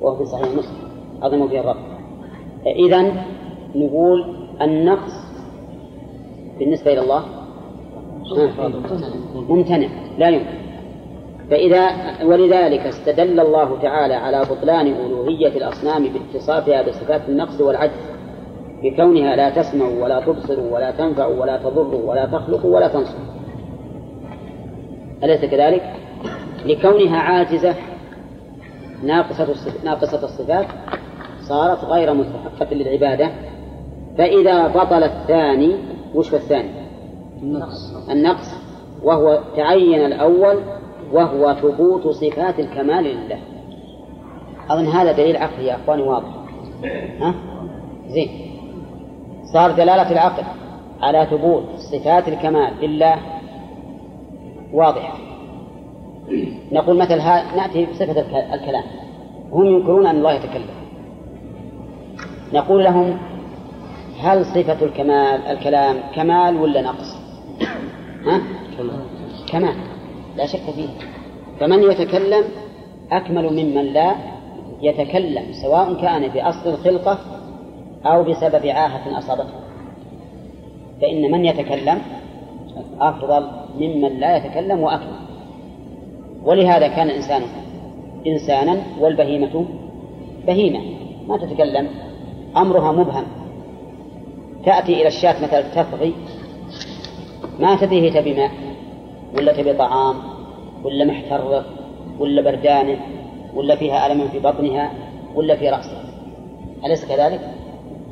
وهو 0.00 0.16
في 0.16 0.24
صحيح 0.24 0.48
مسلم. 0.48 0.90
عظموا 1.22 1.48
فيه 1.48 1.60
الرب. 1.60 1.76
إذا 2.66 3.12
نقول 3.74 4.24
النقص 4.62 5.12
بالنسبة 6.58 6.92
إلى 6.92 7.00
الله 7.00 7.24
ممتنع 9.48 9.88
لا 10.18 10.28
يمكن. 10.28 10.64
فإذا 11.50 11.90
ولذلك 12.24 12.80
استدل 12.80 13.40
الله 13.40 13.82
تعالى 13.82 14.14
على 14.14 14.40
بطلان 14.40 14.86
ألوهية 14.86 15.56
الأصنام 15.56 16.08
باتصافها 16.08 16.82
بصفات 16.82 17.28
النقص 17.28 17.60
والعجز. 17.60 18.13
بكونها 18.84 19.36
لا 19.36 19.50
تسمع 19.50 19.86
ولا 19.86 20.20
تبصر 20.20 20.60
ولا 20.60 20.90
تنفع 20.90 21.26
ولا 21.26 21.56
تضر 21.56 21.94
ولا 21.94 22.26
تخلق 22.26 22.66
ولا 22.66 22.88
تنصر. 22.88 23.18
أليس 25.22 25.44
كذلك؟ 25.44 25.92
لكونها 26.66 27.18
عاجزة 27.18 27.74
ناقصة 29.02 29.54
ناقصة 29.84 30.24
الصفات 30.24 30.66
صارت 31.40 31.84
غير 31.84 32.14
مستحقة 32.14 32.74
للعبادة. 32.74 33.30
فإذا 34.18 34.68
بطل 34.68 35.02
الثاني 35.02 35.76
وش 36.14 36.30
هو 36.30 36.36
الثاني؟ 36.36 36.70
النقص. 37.42 38.08
النقص. 38.10 38.54
وهو 39.02 39.40
تعين 39.56 40.06
الأول 40.06 40.56
وهو 41.12 41.54
ثبوت 41.54 42.08
صفات 42.08 42.60
الكمال 42.60 43.04
لله. 43.04 43.38
أظن 44.70 44.86
هذا 44.86 45.12
دليل 45.12 45.36
عقلي 45.36 45.66
يا 45.66 45.74
أخواني 45.74 46.02
واضح. 46.02 46.28
ها؟ 47.20 47.34
زين. 48.08 48.53
صار 49.54 49.70
دلالة 49.70 50.12
العقل 50.12 50.42
على 51.02 51.26
ثبوت 51.30 51.64
صفات 51.76 52.28
الكمال 52.28 52.72
لله 52.82 53.16
واضحة. 54.72 55.18
نقول 56.72 56.98
مثل 56.98 57.18
ها 57.18 57.56
نأتي 57.56 57.86
بصفة 57.86 58.54
الكلام. 58.54 58.84
هم 59.52 59.66
ينكرون 59.66 60.06
أن 60.06 60.16
الله 60.16 60.32
يتكلم. 60.32 60.66
نقول 62.52 62.84
لهم 62.84 63.18
هل 64.20 64.46
صفة 64.46 64.86
الكمال 64.86 65.46
الكلام 65.46 65.96
كمال 66.14 66.56
ولا 66.56 66.82
نقص؟ 66.82 67.16
ها؟ 68.26 68.40
كمال. 69.52 69.74
لا 70.36 70.46
شك 70.46 70.70
فيه. 70.76 70.88
فمن 71.60 71.82
يتكلم 71.82 72.44
أكمل 73.12 73.52
ممن 73.52 73.84
لا 73.92 74.14
يتكلم 74.82 75.52
سواء 75.62 75.94
كان 75.94 76.28
بأصل 76.28 76.70
الخلقة 76.70 77.18
أو 78.06 78.22
بسبب 78.22 78.66
عاهة 78.66 79.18
أصابته. 79.18 79.54
فإن 81.00 81.30
من 81.30 81.44
يتكلم 81.44 81.98
أفضل 83.00 83.46
ممن 83.78 84.20
لا 84.20 84.36
يتكلم 84.36 84.80
وأكمل. 84.80 85.18
ولهذا 86.44 86.88
كان 86.88 87.10
الإنسان 87.10 87.42
إنسانا 88.26 88.82
والبهيمة 89.00 89.64
بهيمة. 90.46 90.80
ما 91.28 91.36
تتكلم 91.36 91.88
أمرها 92.56 92.92
مبهم. 92.92 93.24
تأتي 94.64 94.92
إلى 94.92 95.08
الشاة 95.08 95.42
مثلا 95.42 95.60
تفغي 95.60 96.14
ما 97.60 97.76
تدري 97.76 98.00
هي 98.00 98.10
تبي 98.10 98.34
ماء 98.34 98.50
ولا 99.36 99.52
تبي 99.52 99.72
طعام 99.72 100.16
ولا 100.84 101.04
محترة 101.04 101.64
ولا 102.18 102.42
بردانة 102.42 102.96
ولا 103.54 103.76
فيها 103.76 104.06
ألم 104.06 104.28
في 104.28 104.38
بطنها 104.38 104.90
ولا 105.34 105.56
في 105.56 105.68
رأسها. 105.68 106.04
أليس 106.84 107.04
كذلك؟ 107.04 107.40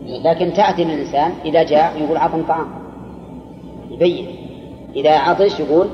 لكن 0.06 0.52
تأتي 0.52 0.84
للإنسان 0.84 1.32
إذا 1.44 1.62
جاء 1.62 2.02
يقول 2.02 2.16
عطني 2.16 2.42
طعام. 2.42 2.66
يبين. 3.90 4.26
إذا 4.96 5.18
عطش 5.18 5.60
يقول 5.60 5.86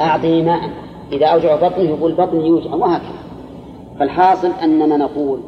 أعطني 0.00 0.42
ماء. 0.42 0.70
إذا 1.12 1.26
أوجع 1.26 1.56
بطنه 1.56 1.90
يقول 1.90 2.14
بطني 2.14 2.46
يوجع 2.46 2.74
وهكذا. 2.74 3.18
فالحاصل 3.98 4.50
أننا 4.62 4.96
نقول 4.96 5.40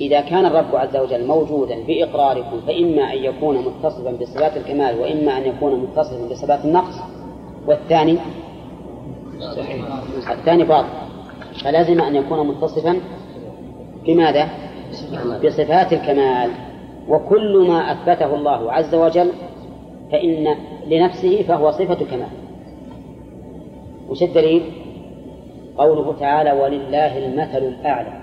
إذا 0.00 0.20
كان 0.20 0.46
الرب 0.46 0.76
عز 0.76 0.96
وجل 0.96 1.26
موجودا 1.26 1.84
بإقراركم 1.86 2.60
فإما 2.66 3.12
أن 3.12 3.18
يكون 3.18 3.56
متصفا 3.58 4.12
بصفات 4.12 4.56
الكمال 4.56 5.00
وإما 5.00 5.38
أن 5.38 5.42
يكون 5.42 5.80
متصفا 5.80 6.28
بصفات 6.30 6.64
النقص. 6.64 6.94
والثاني. 7.66 8.18
الثاني 10.30 10.64
باطل 10.64 10.88
فلازم 11.64 12.00
أن 12.00 12.16
يكون 12.16 12.48
متصفا 12.48 13.00
بماذا؟ 14.06 14.48
بصفات 15.44 15.92
الكمال. 15.92 16.50
وكل 17.08 17.66
ما 17.68 17.92
أثبته 17.92 18.34
الله 18.34 18.72
عز 18.72 18.94
وجل 18.94 19.30
فإن 20.12 20.56
لنفسه 20.86 21.42
فهو 21.42 21.70
صفة 21.70 22.04
كمال. 22.04 22.28
وش 24.08 24.22
الدليل؟ 24.22 24.62
قوله 25.78 26.14
تعالى 26.20 26.52
ولله 26.52 27.18
المثل 27.18 27.58
الأعلى. 27.58 28.20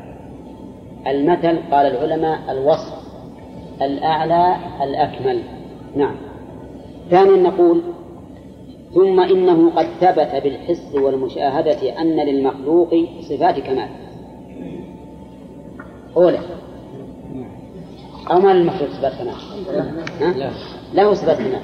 المثل 1.07 1.59
قال 1.71 1.85
العلماء 1.85 2.39
الوصف 2.49 2.93
الأعلى 3.81 4.55
الأكمل. 4.83 5.43
نعم. 5.95 6.15
ثانيا 7.09 7.49
نقول 7.49 7.81
ثم 8.93 9.19
إنه 9.19 9.71
قد 9.75 9.85
ثبت 9.85 10.43
بالحس 10.43 10.95
والمشاهدة 10.95 12.01
أن 12.01 12.15
للمخلوق 12.15 12.95
صفات 13.21 13.59
كمال. 13.59 13.89
أولى 16.17 16.39
أو 18.31 18.39
ما 18.39 18.53
للمخلوق 18.53 18.89
صفات 18.89 19.13
كمال؟ 19.13 20.51
له 20.93 21.13
صفات 21.13 21.37
كمال 21.37 21.61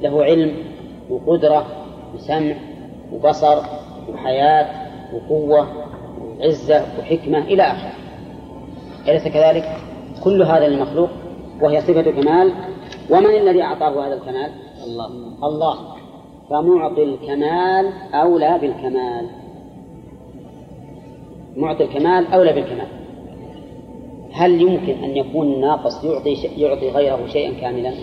له 0.00 0.24
علم 0.24 0.56
وقدرة 1.10 1.66
وسمع 2.14 2.54
وبصر 3.12 3.58
وحياة 4.12 4.88
وقوة 5.14 5.68
وعزة 6.20 6.84
وحكمة 6.98 7.38
إلى 7.38 7.62
آخره. 7.62 7.92
أليس 9.08 9.28
كذلك؟ 9.28 9.76
كل 10.24 10.42
هذا 10.42 10.68
للمخلوق 10.68 11.08
وهي 11.60 11.80
صفة 11.80 12.02
كمال. 12.02 12.52
ومن 13.10 13.30
الذي 13.30 13.62
أعطاه 13.62 14.06
هذا 14.06 14.14
الكمال؟ 14.14 14.50
الله. 14.84 15.06
الله. 15.44 15.78
فمعطي 16.50 17.02
الكمال 17.02 17.92
أولى 18.14 18.58
بالكمال. 18.60 19.28
معطي 21.56 21.84
الكمال 21.84 22.26
أولى 22.32 22.52
بالكمال. 22.52 23.03
هل 24.34 24.62
يمكن 24.62 25.04
أن 25.04 25.16
يكون 25.16 25.46
الناقص 25.46 26.04
يعطي 26.04 26.34
يعطي 26.56 26.90
غيره 26.90 27.26
شيئا 27.26 27.60
كاملا؟ 27.60 27.94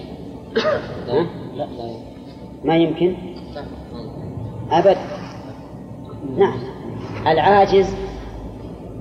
لا 1.07 1.25
لا. 1.55 1.67
ما 2.63 2.77
يمكن؟ 2.77 3.15
أبد. 4.71 4.97
نعم. 6.37 6.59
العاجز 7.27 7.95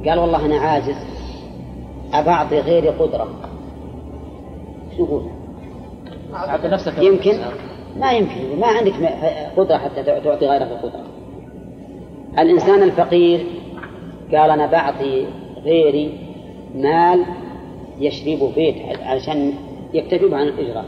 قال 0.06 0.18
والله 0.18 0.46
أنا 0.46 0.56
عاجز 0.56 0.96
أبعطي 2.14 2.60
غيري 2.60 2.88
قدرة. 2.88 3.28
شو؟ 4.96 5.20
أعطي 6.34 6.68
نفسك. 6.68 6.98
يمكن؟ 6.98 7.38
ما 7.96 8.12
يمكن. 8.12 8.60
ما 8.60 8.66
عندك 8.66 8.94
قدرة 9.56 9.76
حتى 9.76 10.02
تعطي 10.02 10.46
غيرك 10.46 10.68
قدرة 10.82 11.04
الإنسان 12.38 12.82
الفقير 12.82 13.46
قال 14.32 14.50
أنا 14.50 14.66
بعطي 14.66 15.26
غيري 15.64 16.29
مال 16.74 17.24
يشرب 17.98 18.52
بيت 18.54 18.76
علشان 19.02 19.52
يكتفي 19.94 20.28
به 20.28 20.36
عن 20.36 20.48
الإجرة. 20.48 20.84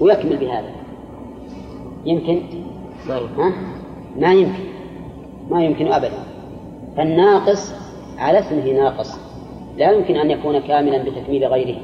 ويكمل 0.00 0.36
بهذا. 0.36 0.70
يمكن؟ 2.04 2.42
ها؟ 3.08 3.52
ما 4.16 4.32
يمكن. 4.32 4.64
ما 5.50 5.64
يمكن 5.64 5.92
أبدا. 5.92 6.18
فالناقص 6.96 7.74
على 8.18 8.38
اسمه 8.38 8.72
ناقص. 8.72 9.18
لا 9.76 9.90
يمكن 9.90 10.16
أن 10.16 10.30
يكون 10.30 10.58
كاملا 10.58 11.02
بتكميل 11.02 11.44
غيره. 11.44 11.76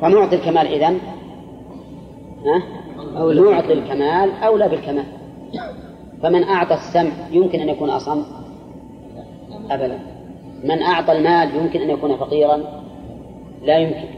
فمعطي 0.00 0.36
الكمال 0.36 0.66
إذن. 0.66 0.98
ها؟ 2.44 2.62
أو 3.20 3.32
معطي 3.32 3.72
الكمال 3.72 4.30
أولى 4.42 4.68
بالكمال. 4.68 5.04
فمن 6.22 6.44
أعطى 6.44 6.74
السمع 6.74 7.12
يمكن 7.30 7.60
أن 7.60 7.68
يكون 7.68 7.90
أصم؟ 7.90 8.22
أبدا. 9.70 10.13
من 10.64 10.82
أعطى 10.82 11.12
المال 11.12 11.56
يمكن 11.56 11.80
أن 11.80 11.90
يكون 11.90 12.16
فقيرا؟ 12.16 12.56
لا 13.62 13.78
يمكن. 13.78 14.08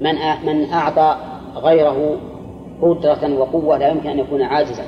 من 0.00 0.14
من 0.46 0.70
أعطى 0.70 1.16
غيره 1.56 2.16
قدرة 2.82 3.38
وقوة 3.38 3.78
لا 3.78 3.88
يمكن 3.88 4.10
أن 4.10 4.18
يكون 4.18 4.42
عاجزا. 4.42 4.84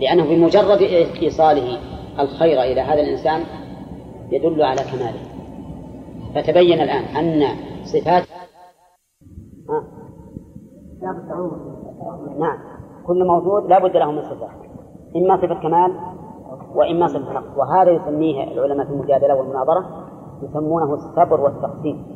لأنه 0.00 0.24
بمجرد 0.24 0.82
إيصاله 1.22 1.78
الخير 2.20 2.62
إلى 2.62 2.80
هذا 2.80 3.00
الإنسان 3.00 3.40
يدل 4.30 4.62
على 4.62 4.80
كماله. 4.92 5.20
فتبين 6.34 6.80
الآن 6.80 7.04
أن 7.16 7.44
صفات 7.84 8.22
نعم. 12.38 12.58
كل 13.06 13.26
موجود 13.26 13.70
لا 13.70 13.78
بد 13.78 13.96
له 13.96 14.12
من 14.12 14.22
صفة 14.22 14.48
إما 15.16 15.36
صفة 15.36 15.62
كمال 15.62 16.17
وإما 16.74 17.06
صفة 17.06 17.32
نقص 17.32 17.56
وهذا 17.56 17.90
يسميه 17.90 18.52
العلماء 18.52 18.86
في 18.86 18.92
المجادلة 18.92 19.34
والمناظرة 19.34 19.86
يسمونه 20.42 20.94
الصبر 20.94 21.40
والتقسيم. 21.40 22.06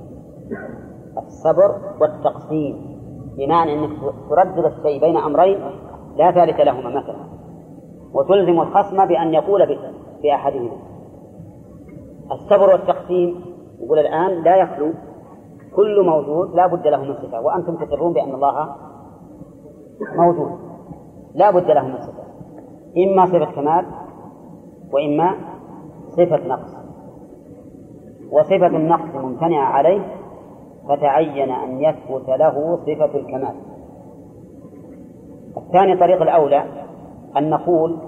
الصبر 1.19 1.75
والتقسيم 2.01 2.99
بمعنى 3.37 3.75
أنك 3.75 3.91
تردد 4.31 4.65
الشيء 4.65 5.01
بين 5.01 5.17
أمرين 5.17 5.59
لا 6.17 6.33
ثالث 6.33 6.61
لهما 6.61 7.01
مثلا 7.01 7.17
وتلزم 8.15 8.61
الخصم 8.61 9.07
بأن 9.07 9.35
يقول 9.35 9.79
بأحدهما. 10.23 10.77
الصبر 12.33 12.73
والتقسيم 12.73 13.45
يقول 13.81 13.99
الآن 13.99 14.43
لا 14.43 14.57
يخلو 14.57 14.93
كل 15.77 16.07
موجود 16.07 16.55
لا 16.55 16.67
بد 16.67 16.87
له 16.87 17.03
من 17.03 17.15
صفة 17.15 17.41
وأنتم 17.41 17.77
تقرون 17.77 18.13
بأن 18.13 18.35
الله 18.35 18.77
موجود 20.17 20.59
لا 21.35 21.51
بد 21.51 21.71
له 21.71 21.87
من 21.87 21.97
صفة. 21.97 22.23
إما 22.97 23.27
صفة 23.27 23.55
كمال 23.55 24.02
وإما 24.93 25.35
صفة 26.09 26.49
نقص. 26.49 26.77
وصفة 28.31 28.67
النقص 28.67 29.15
ممتنعة 29.15 29.65
عليه 29.65 30.01
فتعين 30.89 31.51
أن 31.51 31.81
يثبت 31.81 32.29
له 32.29 32.77
صفة 32.77 33.19
الكمال. 33.19 33.55
الثاني 35.57 35.97
طريق 35.97 36.23
الأولى 36.23 36.65
أن 37.37 37.51
نقول 37.51 37.99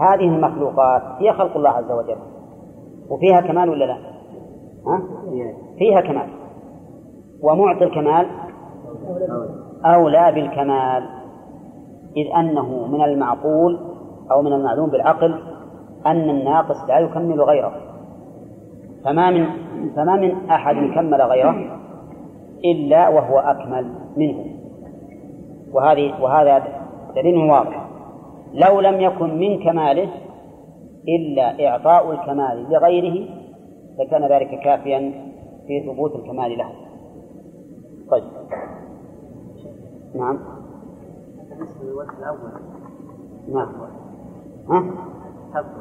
هذه 0.00 0.28
المخلوقات 0.28 1.02
هي 1.18 1.32
خلق 1.32 1.56
الله 1.56 1.70
عز 1.70 1.90
وجل. 1.90 2.16
وفيها 3.10 3.40
كمال 3.40 3.68
ولا 3.68 3.84
لا؟ 3.84 3.96
ها؟ 4.86 5.02
فيها 5.78 6.00
كمال. 6.00 6.28
ومعطي 7.42 7.84
الكمال 7.84 8.26
أولى 9.84 10.32
بالكمال. 10.34 11.08
إذ 12.16 12.26
أنه 12.38 12.86
من 12.86 13.02
المعقول 13.04 13.78
أو 14.32 14.42
من 14.42 14.52
المعلوم 14.52 14.90
بالعقل. 14.90 15.55
أن 16.06 16.30
الناقص 16.30 16.88
لا 16.88 16.98
يكمل 16.98 17.40
غيره. 17.40 17.72
فما 19.04 19.30
من 19.30 19.46
فما 19.96 20.16
من 20.16 20.50
أحد 20.50 20.74
كمل 20.94 21.22
غيره 21.22 21.78
إلا 22.64 23.08
وهو 23.08 23.38
أكمل 23.38 23.92
منه. 24.16 24.44
وهذه 25.72 26.22
وهذا 26.22 26.62
دليل 27.16 27.50
واضح. 27.50 27.86
لو 28.54 28.80
لم 28.80 29.00
يكن 29.00 29.38
من 29.38 29.64
كماله 29.64 30.08
إلا 31.08 31.68
إعطاء 31.68 32.12
الكمال 32.12 32.66
لغيره 32.70 33.28
لكان 33.98 34.24
ذلك 34.24 34.60
كافيا 34.60 35.12
في 35.66 35.80
ثبوت 35.86 36.14
الكمال 36.14 36.58
له. 36.58 36.70
طيب. 38.10 38.24
نعم. 40.14 40.38
بالنسبة 41.50 41.84
للوجه 41.84 42.18
الأول. 42.18 42.50
نعم. 43.48 43.72
ها؟ 44.70 44.84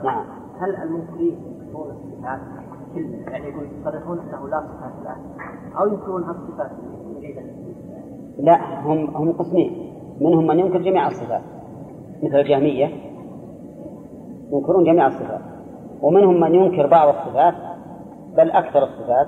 نعم. 0.03 0.25
هل 0.59 0.75
المنكرين 0.75 1.35
ينكرون 1.65 1.91
الصفات 1.91 2.39
كلها 2.95 3.31
يعني 3.31 3.49
يقول 3.49 3.67
يصرحون 3.81 4.19
أنه 4.19 4.47
لا 4.49 4.61
صفات 4.61 4.93
له 5.03 5.15
أو 5.79 5.87
ينكرون 5.87 6.23
الصفات 6.29 6.71
لا 8.39 8.81
هم 8.81 9.15
هم 9.15 9.31
قسمين. 9.31 9.91
منهم 10.21 10.47
من 10.47 10.59
ينكر 10.59 10.81
جميع 10.81 11.07
الصفات 11.07 11.41
مثل 12.23 12.35
الجهمية 12.35 12.89
ينكرون 14.51 14.83
جميع 14.83 15.07
الصفات. 15.07 15.41
ومنهم 16.01 16.39
من 16.39 16.55
ينكر 16.55 16.87
بعض 16.87 17.07
الصفات 17.07 17.53
بل 18.37 18.51
أكثر 18.51 18.83
الصفات 18.83 19.27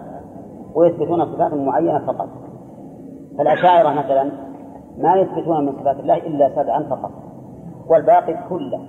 ويثبتون 0.75 1.25
صفات 1.25 1.53
معينة 1.53 2.05
فقط. 2.05 2.29
فالأشاعرة 3.37 3.89
مثلا 3.89 4.31
ما 4.97 5.15
يثبتون 5.15 5.65
من 5.65 5.71
صفات 5.71 5.99
الله 5.99 6.17
إلا 6.17 6.49
سبعا 6.55 6.83
فقط 6.83 7.11
والباقي 7.89 8.49
كله. 8.49 8.79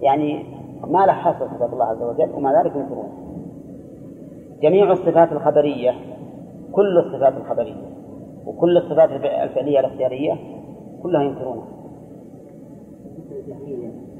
يعني 0.00 0.61
ما 0.86 1.06
له 1.06 1.12
حصر 1.12 1.48
صفات 1.48 1.72
الله 1.72 1.84
عز 1.84 2.02
وجل 2.02 2.30
ومع 2.34 2.62
ذلك 2.62 2.76
ينكرون. 2.76 3.08
جميع 4.62 4.92
الصفات 4.92 5.32
الخبرية 5.32 5.90
كل 6.72 6.98
الصفات 6.98 7.36
الخبرية 7.36 7.92
وكل 8.46 8.76
الصفات 8.76 9.10
الفعلية 9.10 9.80
الاختيارية 9.80 10.34
كلها 11.02 11.22
ينكرونها 11.22 11.64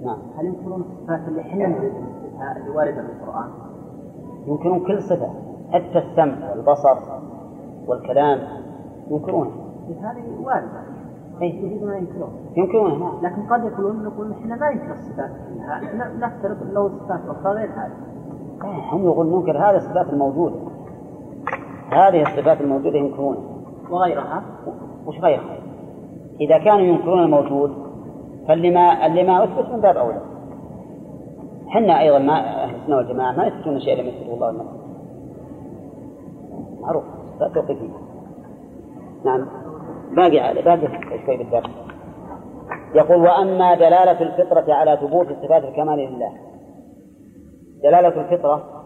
نعم. 0.05 0.19
هل 0.39 0.47
ينكرون 0.47 0.81
الصفات 0.81 1.29
اللي 1.29 1.41
إحنا 1.41 1.67
اللي 2.57 2.71
واردة 2.77 3.03
في 3.03 3.13
القرآن؟ 3.13 3.51
ينكرون 4.47 4.87
كل 4.87 5.03
صفة 5.03 5.31
حتى 5.73 5.99
السمع 5.99 6.51
والبصر 6.51 6.97
والكلام 7.87 8.39
ينكرونها 9.11 9.53
هذه 9.89 10.45
واردة. 10.45 10.92
يريدون 11.47 11.93
أن 11.93 11.99
ينكرون 11.99 12.31
ينكرونها 12.57 12.99
نعم 12.99 13.21
لكن 13.23 13.43
قد 13.43 13.65
يقولون 13.65 14.05
نقول 14.05 14.33
إحنا 14.33 14.57
ما 14.57 14.71
ننكر 14.71 14.93
الصفات 14.93 15.31
كلها 15.49 15.85
إحنا 15.85 16.27
نفترض 16.27 16.73
له 16.73 16.89
صفات 16.89 17.21
أخرى 17.29 17.53
غير 17.53 17.71
هذه. 17.71 17.93
إيه، 18.65 18.93
هم 18.93 19.05
يقولون 19.05 19.41
ننكر 19.41 19.59
هذه 19.59 19.77
الصفات 19.77 20.09
الموجودة. 20.13 20.57
هذه 21.91 22.23
الصفات 22.23 22.61
الموجودة 22.61 22.99
ينكرونها 22.99 23.43
وغيرها؟ 23.91 24.43
وش 25.07 25.19
غيرها؟ 25.21 25.59
إذا 26.41 26.59
كانوا 26.59 26.81
ينكرون 26.81 27.19
الموجود 27.23 27.73
فاللي 28.49 28.71
ما 28.71 29.07
اللي 29.07 29.25
ما 29.25 29.45
أثبت 29.45 29.73
من 29.73 29.81
باب 29.81 29.97
أولى. 29.97 30.21
حنا 31.69 32.01
أيضا 32.01 32.19
ما 32.19 32.65
أهل 32.65 32.75
السنة 32.75 32.97
والجماعة 32.97 33.33
ما 33.33 33.47
يثبتون 33.47 33.81
شيء 33.81 34.03
لم 34.03 34.07
يثبته 34.09 34.35
الله 34.35 34.47
والنبي. 34.47 34.69
معروف. 36.81 37.05
لا 37.41 37.49
توقف 37.49 37.79
فيه. 37.79 37.91
نعم. 39.25 39.62
باقي 40.17 40.41
على 40.41 40.63
باقي 40.63 40.89
شوي 41.27 41.37
بالدرس 41.37 41.71
يقول 42.95 43.17
وأما 43.17 43.75
دلالة 43.75 44.23
الفطرة 44.23 44.75
على 44.75 44.97
ثبوت 44.97 45.27
صفات 45.27 45.65
الكمال 45.65 45.99
لله. 45.99 46.33
دلالة 47.83 48.21
الفطرة 48.21 48.85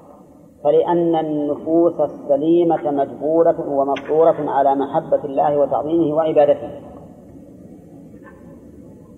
فلأن 0.65 1.17
النفوس 1.17 2.01
السليمة 2.01 2.91
مجبولة 2.91 3.61
ومفطورة 3.61 4.51
على 4.51 4.75
محبة 4.75 5.25
الله 5.25 5.59
وتعظيمه 5.59 6.15
وعبادته. 6.15 6.71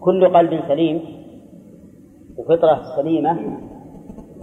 كل 0.00 0.36
قلب 0.36 0.60
سليم 0.68 1.02
وفطرة 2.38 2.80
سليمة 2.96 3.58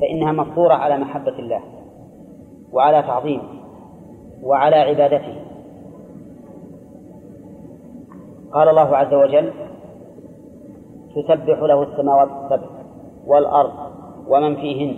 فإنها 0.02 0.32
مفطورة 0.32 0.74
على 0.74 0.98
محبة 0.98 1.40
الله 1.40 1.62
وعلى 2.74 3.02
تعظيمه 3.02 3.44
وعلى 4.44 4.76
عبادته. 4.76 5.55
قال 8.56 8.70
الله 8.70 8.98
عز 8.98 9.14
وجل 9.14 9.52
تسبح 11.16 11.60
له 11.60 11.84
السماوات 11.84 12.30
السبع 12.30 12.68
والأرض 13.28 13.72
ومن 14.28 14.56
فيهن 14.56 14.96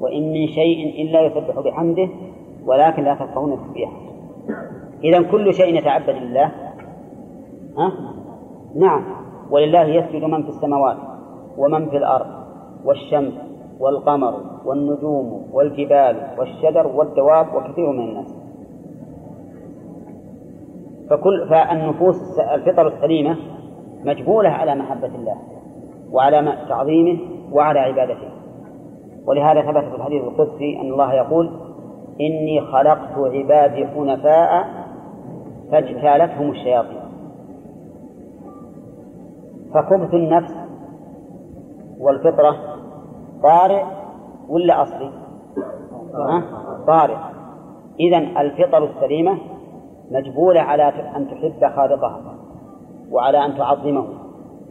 وإن 0.00 0.32
من 0.32 0.46
شيء 0.46 1.02
إلا 1.02 1.20
يسبح 1.20 1.60
بحمده 1.60 2.08
ولكن 2.64 3.04
لا 3.04 3.14
تفقهون 3.14 3.58
تسبيحه. 3.64 3.96
إذا 5.04 5.22
كل 5.22 5.54
شيء 5.54 5.78
يتعبد 5.78 6.10
لله. 6.10 6.52
ها؟ 7.78 7.92
نعم. 8.76 9.04
ولله 9.50 9.84
يسجد 9.84 10.24
من 10.24 10.42
في 10.42 10.48
السماوات 10.48 10.96
ومن 11.58 11.90
في 11.90 11.96
الأرض 11.96 12.26
والشمس 12.84 13.34
والقمر 13.80 14.34
والنجوم 14.64 15.50
والجبال 15.52 16.16
والشجر 16.38 16.86
والدواب 16.86 17.54
وكثير 17.54 17.92
من 17.92 18.08
الناس. 18.08 18.37
فكل 21.10 21.48
فالنفوس 21.48 22.16
الفطر 22.54 22.88
السليمة 22.88 23.36
مجبولة 24.04 24.48
على 24.48 24.74
محبة 24.74 25.06
الله 25.06 25.36
وعلى 26.12 26.58
تعظيمه 26.68 27.18
وعلى 27.52 27.78
عبادته. 27.78 28.28
ولهذا 29.26 29.62
ثبت 29.62 29.84
في 29.90 29.96
الحديث 29.96 30.22
القدسي 30.22 30.80
أن 30.80 30.92
الله 30.92 31.14
يقول 31.14 31.50
إني 32.20 32.60
خلقت 32.60 33.18
عبادي 33.18 33.86
حنفاء 33.86 34.64
فاجتالتهم 35.72 36.50
الشياطين. 36.50 37.00
فخبث 39.74 40.14
النفس 40.14 40.54
والفطرة 42.00 42.56
طارئ 43.42 43.84
ولا 44.48 44.82
أصلي؟ 44.82 45.10
طارئ. 46.86 47.16
إذا 48.00 48.18
الفطر 48.18 48.84
السليمة 48.84 49.38
مجبولة 50.10 50.60
على 50.60 50.82
أن 50.88 51.28
تحب 51.30 51.76
خالقها 51.76 52.20
وعلى 53.10 53.44
أن 53.44 53.58
تعظمه 53.58 54.06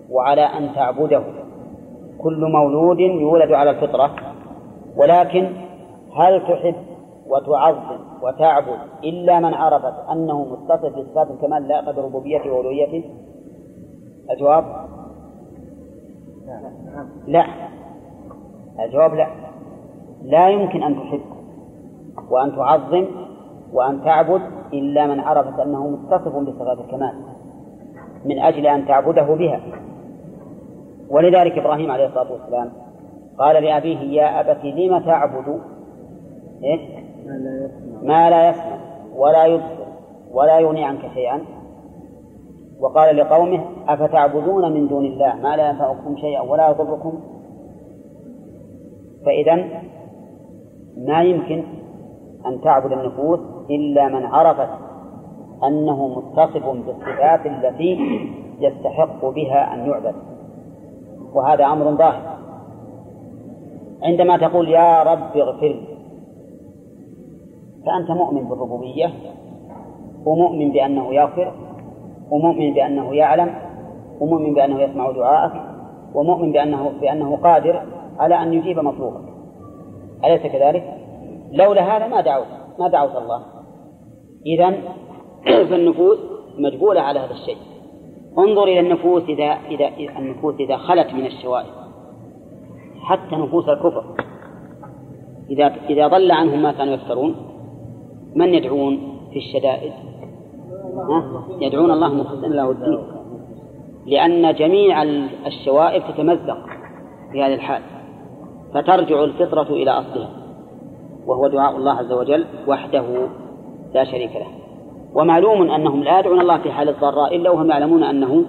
وعلى 0.10 0.42
أن 0.42 0.74
تعبده. 0.76 1.24
كل 2.18 2.52
مولود 2.52 3.00
يولد 3.00 3.52
على 3.52 3.70
الفطرة 3.70 4.16
ولكن 4.98 5.50
هل 6.16 6.42
تحب 6.42 6.76
وتعظم 7.28 8.00
وتعبد 8.24 8.78
إلا 9.04 9.40
من 9.40 9.54
عرفت 9.54 10.10
أنه 10.12 10.46
متصف 10.46 10.98
بصفات 10.98 11.32
الكمال 11.32 11.68
لا 11.68 11.82
قدر 11.82 12.04
ربوبيته 12.04 12.52
وألوهيته 12.52 13.04
الجواب؟ 14.32 14.66
لا. 17.28 17.46
الجواب 18.80 19.14
لا. 19.14 19.28
لا 20.24 20.50
يمكن 20.50 20.84
أن 20.84 20.96
تحب 20.96 21.22
وأن 22.30 22.56
تعظم 22.56 23.06
وأن 23.74 24.04
تعبد 24.04 24.42
إلا 24.74 25.08
من 25.08 25.20
عرفت 25.20 25.60
أنه 25.60 25.88
متصف 25.88 26.36
بصفات 26.36 26.78
الكمال 26.80 27.14
من 28.26 28.40
أجل 28.40 28.68
أن 28.68 28.88
تعبده 28.88 29.24
بها. 29.24 29.62
ولذلك 31.10 31.58
إبراهيم 31.58 31.92
عليه 31.92 32.06
الصلاة 32.06 32.32
والسلام 32.32 32.70
قال 33.40 33.64
لأبيه 33.64 34.00
يا 34.00 34.40
أبت 34.40 34.66
لم 34.66 35.00
تعبد؟ 35.00 35.60
إيه؟ 36.64 37.08
ما 38.04 38.30
لا 38.30 38.50
يسمع 38.50 38.78
ولا 39.16 39.46
يبصر 39.46 39.88
ولا 40.32 40.60
يغني 40.60 40.86
عنك 40.86 41.02
شيئا. 41.14 41.42
وقال 42.80 43.18
لقومه 43.18 43.64
أفتعبدون 43.88 44.74
من 44.74 44.88
دون 44.88 45.06
الله؟ 45.06 45.36
ما 45.36 45.56
لا 45.56 45.70
ينفعكم 45.70 46.16
شيئا 46.18 46.42
ولا 46.42 46.70
يضركم. 46.70 47.20
فإذا 49.26 49.56
ما 50.98 51.24
يمكن 51.24 51.64
أن 52.46 52.62
تعبد 52.62 52.92
النفوس 52.92 53.40
إلا 53.70 54.08
من 54.08 54.26
عرفت 54.26 54.70
أنه 55.64 56.08
متصف 56.08 56.66
بالصفات 56.66 57.46
التي 57.46 58.00
يستحق 58.60 59.26
بها 59.26 59.74
أن 59.74 59.90
يعبد. 59.90 60.16
وهذا 61.34 61.66
أمر 61.66 61.92
ظاهر. 61.92 62.38
عندما 64.04 64.38
تقول 64.38 64.70
يا 64.70 65.04
رب 65.04 65.38
اغفر 65.38 65.68
لي 65.68 65.98
فأنت 67.86 68.12
مؤمن 68.12 68.44
بالربوبية 68.44 69.14
ومؤمن 70.26 70.72
بأنه 70.72 71.14
يغفر 71.14 71.54
ومؤمن 72.32 72.74
بأنه 72.74 73.16
يعلم 73.16 73.56
ومؤمن 74.20 74.54
بأنه 74.54 74.82
يسمع 74.82 75.12
دعاءك 75.12 75.52
ومؤمن 76.14 76.52
بأنه 76.52 76.92
بأنه 77.02 77.36
قادر 77.36 77.82
على 78.20 78.44
أن 78.44 78.54
يجيب 78.54 78.80
مطلوبك. 78.80 79.22
أليس 80.26 80.42
كذلك؟ 80.42 80.98
لولا 81.52 81.82
هذا 81.82 82.08
ما 82.08 82.22
دعوت 82.22 82.48
ما 82.80 82.88
دعوت 82.88 83.16
الله. 83.16 83.57
إذا 84.46 84.76
فالنفوس 85.70 86.18
مجبولة 86.58 87.02
على 87.02 87.20
هذا 87.20 87.32
الشيء. 87.32 87.58
انظر 88.38 88.64
إلى 88.64 88.80
النفوس 88.80 89.24
إذا 89.24 89.58
إذا 89.70 90.18
النفوس 90.20 90.56
إذا 90.60 90.78
خلت 90.78 91.14
من 91.14 91.26
الشوائب 91.26 91.74
حتى 93.02 93.36
نفوس 93.36 93.70
الكفر. 93.70 94.04
إذا 95.50 95.76
إذا 95.90 96.08
ضل 96.08 96.32
عنهم 96.32 96.62
ما 96.62 96.72
كانوا 96.72 96.94
يفترون 96.94 97.36
من 98.36 98.54
يدعون 98.54 99.18
في 99.32 99.38
الشدائد؟ 99.38 99.92
ها؟ 101.10 101.44
يدعون 101.62 101.92
الله 101.92 102.14
مخلصين 102.14 102.52
له 102.52 102.72
الدين 102.72 103.00
لأن 104.06 104.56
جميع 104.56 105.04
الشوائب 105.48 106.04
تتمزق 106.04 106.58
في 107.32 107.44
هذه 107.44 107.54
الحال 107.54 107.82
فترجع 108.74 109.24
الفطرة 109.24 109.70
إلى 109.70 109.92
أصلها 109.92 110.30
وهو 111.26 111.48
دعاء 111.48 111.78
الله 111.78 111.92
عز 111.92 112.12
وجل 112.12 112.46
وحده. 112.68 113.30
لا 113.98 114.04
شريك 114.04 114.34
له. 114.36 114.48
ومعلوم 115.18 115.72
أنهم 115.72 116.04
لا 116.04 116.20
يدعون 116.20 116.42
الله 116.42 116.58
في 116.58 116.72
حال 116.72 116.90
الضراء 116.90 117.36
إلا 117.36 117.50
وهم 117.50 117.70
يعلمون 117.70 118.04
أنه 118.04 118.46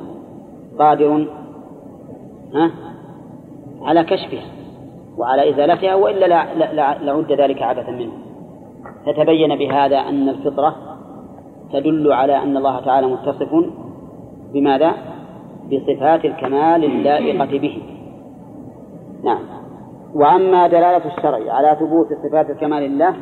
قادر 0.78 1.26
ها؟ 2.54 2.70
على 3.82 4.04
كشفها 4.04 4.46
وعلى 5.18 5.50
إزالتها 5.50 5.94
وإلا 5.94 6.26
لعد 7.04 7.32
ذلك 7.32 7.62
عبثا 7.62 7.90
منه. 7.90 8.12
فتبين 9.06 9.56
بهذا 9.56 9.98
أن 9.98 10.28
الفطرة 10.28 10.76
تدل 11.72 12.12
على 12.12 12.36
أن 12.36 12.56
الله 12.56 12.80
تعالى 12.80 13.06
متصف 13.06 13.52
بماذا؟ 14.52 14.92
بصفات 15.72 16.24
الكمال 16.24 16.84
اللائقة 16.84 17.58
به. 17.58 17.82
نعم. 19.24 19.42
وأما 20.14 20.66
دلالة 20.66 21.04
الشرع 21.06 21.52
على 21.52 21.76
ثبوت 21.80 22.06
صفات 22.22 22.50
الكمال 22.50 22.82
لله 22.82 23.14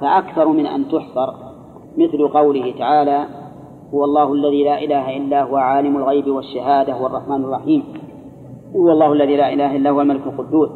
فأكثر 0.00 0.48
من 0.48 0.66
أن 0.66 0.88
تحصر. 0.88 1.53
مثل 1.98 2.28
قوله 2.28 2.74
تعالى 2.78 3.26
هو 3.94 4.04
الله 4.04 4.32
الذي 4.32 4.64
لا 4.64 4.84
إله 4.84 5.16
إلا 5.16 5.42
هو 5.42 5.56
عالم 5.56 5.96
الغيب 5.96 6.28
والشهادة 6.28 6.92
هو 6.92 7.06
الرحمن 7.06 7.44
الرحيم. 7.44 7.82
هو 8.76 8.90
الله 8.90 9.12
الذي 9.12 9.36
لا 9.36 9.52
إله 9.52 9.76
إلا 9.76 9.90
هو 9.90 10.00
الملك 10.00 10.26
القدوس. 10.26 10.70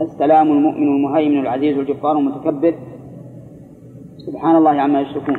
السلام 0.00 0.52
المؤمن 0.52 0.88
المهيمن 0.88 1.40
العزيز 1.40 1.78
الجبار 1.78 2.18
المتكبر. 2.18 2.74
سبحان 4.16 4.56
الله 4.56 4.70
عما 4.70 5.00
يشركون. 5.00 5.36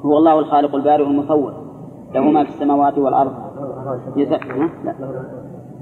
هو 0.00 0.18
الله 0.18 0.38
الخالق 0.38 0.74
البارئ 0.74 1.04
المصور. 1.04 1.52
له 2.14 2.20
ما 2.20 2.44
في 2.44 2.50
السماوات 2.50 2.98
والأرض. 2.98 3.32
لا. 4.84 4.94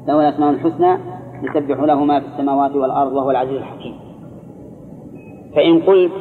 له 0.08 0.28
الأسماء 0.28 0.50
الحسنى. 0.50 0.98
يسبح 1.42 1.80
له 1.80 2.04
ما 2.04 2.20
في 2.20 2.26
السماوات 2.26 2.76
والأرض 2.76 3.12
وهو 3.12 3.30
العزيز 3.30 3.56
الحكيم. 3.56 3.94
فإن 5.54 5.82
قلت 5.82 6.12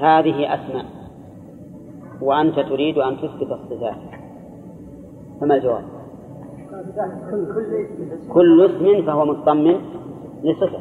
هذه 0.00 0.54
أسماء. 0.54 0.84
وأنت 2.22 2.60
تريد 2.60 2.98
أن 2.98 3.16
تثبت 3.16 3.52
الصفات. 3.52 3.96
فما 5.40 5.54
الجواب؟ 5.54 5.84
كل 8.32 8.66
اسم 8.66 9.06
فهو 9.06 9.24
مطمن 9.24 9.80
لصفة. 10.42 10.78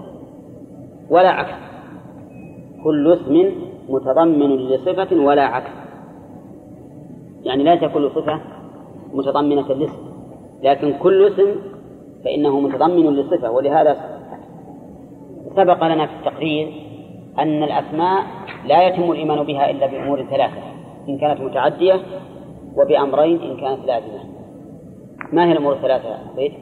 ولا 1.10 1.30
عكس. 1.30 1.60
كل 2.84 3.14
اسم 3.14 3.52
متضمن 3.90 4.56
لصفة 4.56 5.16
ولا 5.16 5.46
عكس. 5.46 5.72
يعني 7.44 7.64
ليس 7.64 7.84
كل 7.94 8.12
صفة 8.16 8.40
متضمنة 9.14 9.68
لاسم. 9.68 10.10
لكن 10.64 10.94
كل 10.94 11.28
اسم 11.28 11.56
فإنه 12.24 12.60
متضمن 12.60 13.16
لصفة. 13.16 13.52
ولهذا 13.52 13.98
سبق 15.56 15.84
لنا 15.84 16.06
في 16.06 16.14
التقرير 16.14 16.89
أن 17.38 17.64
الأسماء 17.64 18.24
لا 18.66 18.88
يتم 18.88 19.12
الإيمان 19.12 19.44
بها 19.44 19.70
إلا 19.70 19.88
بأمور 19.88 20.24
ثلاثة 20.24 20.62
إن 21.10 21.18
كانت 21.18 21.42
متعدية 21.42 22.00
وبأمرين 22.76 23.42
إن 23.42 23.58
كانت 23.58 23.86
لازمة. 23.86 24.20
ما 25.34 25.46
هي 25.46 25.52
الأمور 25.52 25.74
الثلاثة 25.74 26.18
بيت؟ 26.36 26.54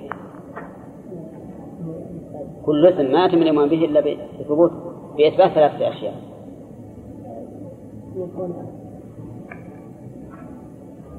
كل 2.65 2.85
اسم 2.85 3.11
ما 3.11 3.25
يتم 3.25 3.37
الإيمان 3.37 3.69
به 3.69 3.85
إلا 3.85 4.17
بثبوت 4.39 4.71
بإثبات 5.17 5.51
ثلاثة 5.51 5.89
أشياء. 5.89 6.13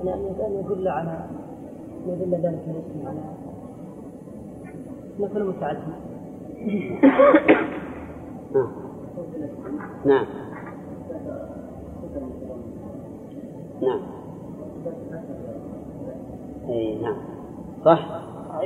أن 0.03 0.64
يدل 0.64 0.88
على 0.88 1.26
يدل 2.07 2.34
ذلك 2.34 2.64
الاسم 2.68 3.07
على 3.07 3.20
مثل 5.18 5.44
متعدي. 5.44 5.78
نعم. 10.05 10.26
نعم. 13.82 14.01
اي 16.68 16.99
نعم. 17.03 17.16
صح. 17.84 17.99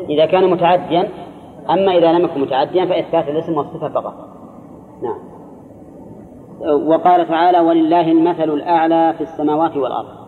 إذا 0.09 0.27
كان 0.27 0.51
متعديا 0.51 1.09
أما 1.70 1.93
إذا 1.93 2.12
لم 2.12 2.25
يكن 2.25 2.41
متعديا 2.41 2.85
فإثبات 2.85 3.29
الاسم 3.29 3.57
والصفة 3.57 3.89
فقط. 3.89 4.14
نعم. 5.03 5.33
وقال 6.89 7.29
تعالى 7.29 7.61
ولله 7.61 8.12
المثل 8.12 8.51
الأعلى 8.51 9.14
في 9.18 9.20
السماوات 9.20 9.77
والأرض. 9.77 10.23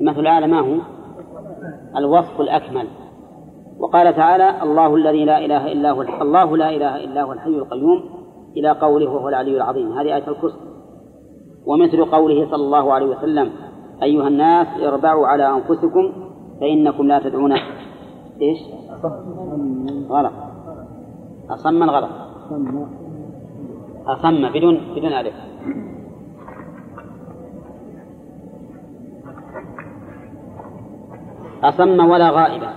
المثل 0.00 0.20
الأعلى 0.20 0.46
ما 0.46 0.60
هو؟ 0.60 0.76
الوصف 1.96 2.40
الأكمل. 2.40 2.88
وقال 3.78 4.16
تعالى 4.16 4.62
الله 4.62 4.94
الذي 4.94 5.24
لا 5.24 5.44
إله 5.44 5.72
إلا 5.72 5.90
هو 5.90 6.02
الله 6.02 6.56
لا 6.56 6.70
إله 6.70 7.04
إلا 7.04 7.22
هو 7.22 7.32
الحي 7.32 7.50
القيوم. 7.50 8.27
إلى 8.56 8.70
قوله 8.70 9.10
وهو 9.10 9.28
العلي 9.28 9.56
العظيم. 9.56 9.92
هذه 9.92 10.16
آية 10.16 10.28
الكرسي. 10.28 10.58
ومثل 11.66 12.04
قوله 12.04 12.50
صلى 12.50 12.64
الله 12.64 12.92
عليه 12.92 13.06
وسلم 13.06 13.50
أيها 14.02 14.28
الناس 14.28 14.66
اربعوا 14.82 15.26
على 15.26 15.50
أنفسكم 15.50 16.12
فإنكم 16.60 17.06
لا 17.06 17.18
تدعون. 17.18 17.52
إيش؟ 18.40 18.58
غلط. 20.08 20.32
أصم 21.50 21.90
غلط 21.90 22.10
أصم 24.06 24.48
بدون 24.48 24.80
بدون 24.96 25.12
ألف. 25.12 25.34
أصم 31.64 32.10
ولا 32.10 32.30
غائبا 32.30 32.70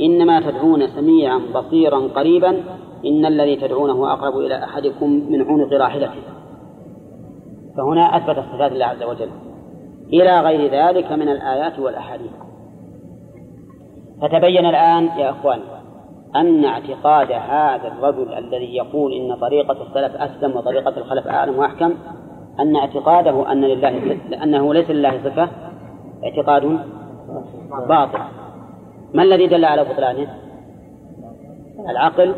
إنما 0.00 0.40
تدعون 0.40 0.86
سميعا 0.86 1.40
بصيرا 1.54 1.98
قريبا 1.98 2.64
إن 3.06 3.26
الذي 3.26 3.56
تدعونه 3.56 4.12
أقرب 4.12 4.38
إلى 4.38 4.64
أحدكم 4.64 5.10
من 5.10 5.42
عنق 5.42 5.72
راحلته 5.72 6.20
فهنا 7.76 8.16
أثبت 8.16 8.44
صفات 8.52 8.72
الله 8.72 8.86
عز 8.86 9.02
وجل. 9.02 9.30
إلى 10.12 10.40
غير 10.40 10.70
ذلك 10.70 11.12
من 11.12 11.28
الآيات 11.28 11.78
والأحاديث. 11.78 12.30
فتبين 14.22 14.66
الآن 14.66 15.04
يا 15.04 15.30
أخوان 15.30 15.60
أن 16.36 16.64
اعتقاد 16.64 17.32
هذا 17.32 17.88
الرجل 17.88 18.34
الذي 18.34 18.76
يقول 18.76 19.12
إن 19.12 19.36
طريقة 19.36 19.82
السلف 19.82 20.16
أسلم 20.16 20.56
وطريقة 20.56 20.96
الخلف 20.96 21.26
أعلم 21.26 21.58
وأحكم 21.58 21.94
أن 22.60 22.76
اعتقاده 22.76 23.52
أن 23.52 23.60
لله 23.60 24.18
أنه 24.42 24.74
ليس 24.74 24.90
لله 24.90 25.10
صفة 25.24 25.48
اعتقاد 26.24 26.78
باطل. 27.88 28.18
ما 29.14 29.22
الذي 29.22 29.46
دل 29.46 29.64
على 29.64 29.84
بطلانه؟ 29.84 30.34
العقل 31.90 32.34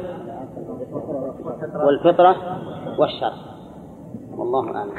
والفطرة. 1.62 2.36
والشرع 2.98 3.32
والله 4.36 4.76
أعلم. 4.76 4.92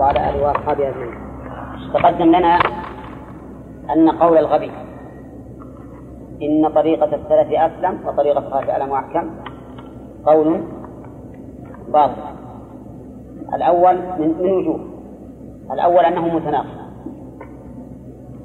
وعلى 0.00 0.30
آله 0.30 0.42
وأصحابه 0.46 0.88
أجمعين. 0.88 1.14
تقدم 1.94 2.26
لنا 2.26 2.58
أن 3.90 4.10
قول 4.10 4.38
الغبي 4.38 4.70
إن 6.42 6.68
طريقة 6.68 7.04
السلف 7.04 7.52
أسلم 7.52 7.98
وطريقة 8.06 8.38
الخلف 8.38 8.70
أعلم 8.70 8.90
وأحكم 8.90 9.30
قول 10.26 10.60
باطل. 11.92 12.22
الأول 13.54 13.96
من, 14.18 14.34
من 14.38 14.50
وجوه. 14.50 14.80
الأول 15.72 16.04
أنه 16.04 16.34
متناقض. 16.36 16.78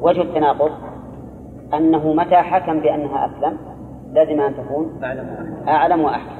وجه 0.01 0.21
التناقض 0.21 0.71
أنه 1.73 2.13
متى 2.13 2.35
حكم 2.35 2.79
بأنها 2.79 3.25
أسلم؟ 3.25 3.72
لازم 4.13 4.41
أن 4.41 4.53
تكون 4.57 4.99
أعلم 5.67 6.01
وأحكم. 6.01 6.35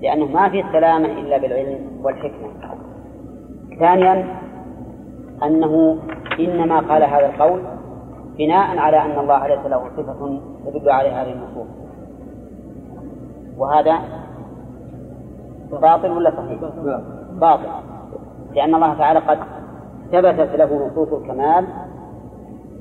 لأنه 0.00 0.26
ما 0.26 0.48
في 0.48 0.64
سلامة 0.72 1.06
إلا 1.06 1.38
بالعلم 1.38 2.00
والحكمة. 2.02 2.48
ثانيا 3.78 4.26
أنه 5.42 5.98
إنما 6.40 6.78
قال 6.80 7.02
هذا 7.02 7.26
القول 7.26 7.60
بناء 8.38 8.78
على 8.78 8.96
أن 8.96 9.18
الله 9.18 9.46
ليس 9.46 9.66
له 9.66 9.90
صفة 9.96 10.40
تدل 10.66 10.90
على 10.90 11.08
هذه 11.08 11.32
النصوص. 11.32 11.66
وهذا 13.58 13.98
باطل 15.72 16.10
ولا 16.10 16.30
صحيح؟ 16.30 16.60
باطل. 17.32 17.68
لأن 18.54 18.74
الله 18.74 18.94
تعالى 18.94 19.18
قد 19.18 19.38
ثبتت 20.12 20.56
له 20.56 20.86
نصوص 20.86 21.12
الكمال 21.12 21.66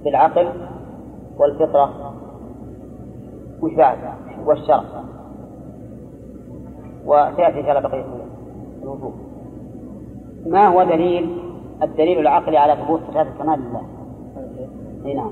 بالعقل 0.03 0.47
والفطرة 1.37 2.13
وش 3.61 3.73
بعد؟ 3.73 3.97
والشرع 4.45 4.83
وسيأتي 7.05 7.59
الله 7.59 7.79
بقية 7.79 8.05
الوجوه 8.83 9.13
ما 10.45 10.67
هو 10.67 10.83
دليل 10.83 11.37
الدليل 11.83 12.19
العقلي 12.19 12.57
على 12.57 12.75
ثبوت 12.75 13.01
صفات 13.01 13.27
الكمال 13.27 13.59
لله؟ 13.59 13.81
إي 15.05 15.13
نعم 15.13 15.31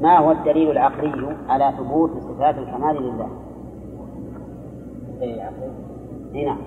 ما 0.00 0.18
هو 0.18 0.30
الدليل 0.30 0.70
العقلي 0.70 1.36
على 1.48 1.72
ثبوت 1.78 2.10
صفات 2.10 2.58
الكمال 2.58 3.02
لله؟ 3.02 3.28
إي 6.34 6.44
نعم 6.44 6.58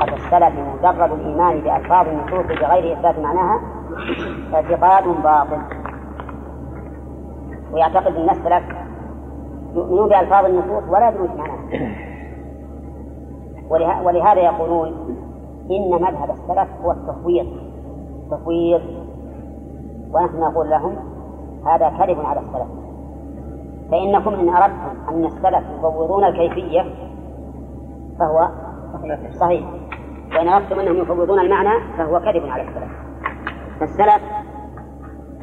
قد 0.00 0.08
السلف 0.08 0.52
مجرد 0.82 1.12
الإيمان 1.12 1.60
بألفاظ 1.60 2.08
النصوص 2.08 2.46
بغير 2.46 2.92
إثبات 2.92 3.18
معناها 3.18 3.60
اعتقاد 4.54 5.22
باطل 5.22 5.62
ويعتقد 7.72 8.16
أن 8.16 8.30
السلف 8.30 8.85
يؤمنون 9.76 10.08
بألفاظ 10.08 10.44
النصوص 10.44 10.88
ولا 10.88 11.08
يدرون 11.08 11.28
معناها. 11.36 11.96
ولهذا 14.04 14.40
يقولون 14.40 14.88
إن 15.70 15.90
مذهب 15.90 16.30
السلف 16.30 16.68
هو 16.84 16.92
التفويض. 16.92 17.46
تفويض. 18.30 18.80
ونحن 20.12 20.40
نقول 20.40 20.70
لهم 20.70 20.96
هذا 21.66 21.88
كذب 21.88 22.20
على 22.20 22.40
السلف. 22.40 22.68
فإنكم 23.90 24.34
إن 24.34 24.48
أردتم 24.48 25.08
أن 25.08 25.24
السلف 25.24 25.64
يفوضون 25.78 26.24
الكيفية 26.24 26.84
فهو 28.18 28.48
صحيح. 29.40 29.64
وإن 30.36 30.48
أردتم 30.48 30.80
أنهم 30.80 30.96
يفوضون 30.96 31.40
المعنى 31.40 31.96
فهو 31.98 32.20
كذب 32.20 32.46
على 32.46 32.62
السلف. 32.62 32.90
فالسلف 33.80 34.22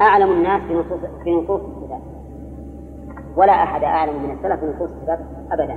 أعلم 0.02 0.32
الناس 0.32 0.62
بنصوص 0.62 1.00
بنصوص 1.26 1.62
الصفات 1.62 1.83
ولا 3.36 3.52
أحد 3.52 3.84
أعلم 3.84 4.24
من 4.24 4.32
السلف 4.32 4.64
بنصوص 4.64 4.90
الصفات 4.92 5.20
أبدا. 5.52 5.76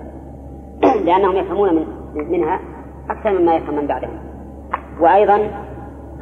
لأنهم 1.06 1.36
يفهمون 1.36 1.74
من 1.74 1.86
منها 2.14 2.60
أكثر 3.10 3.38
مما 3.38 3.54
يفهم 3.54 3.76
من 3.76 3.86
بعدهم. 3.86 4.18
وأيضا 5.00 5.50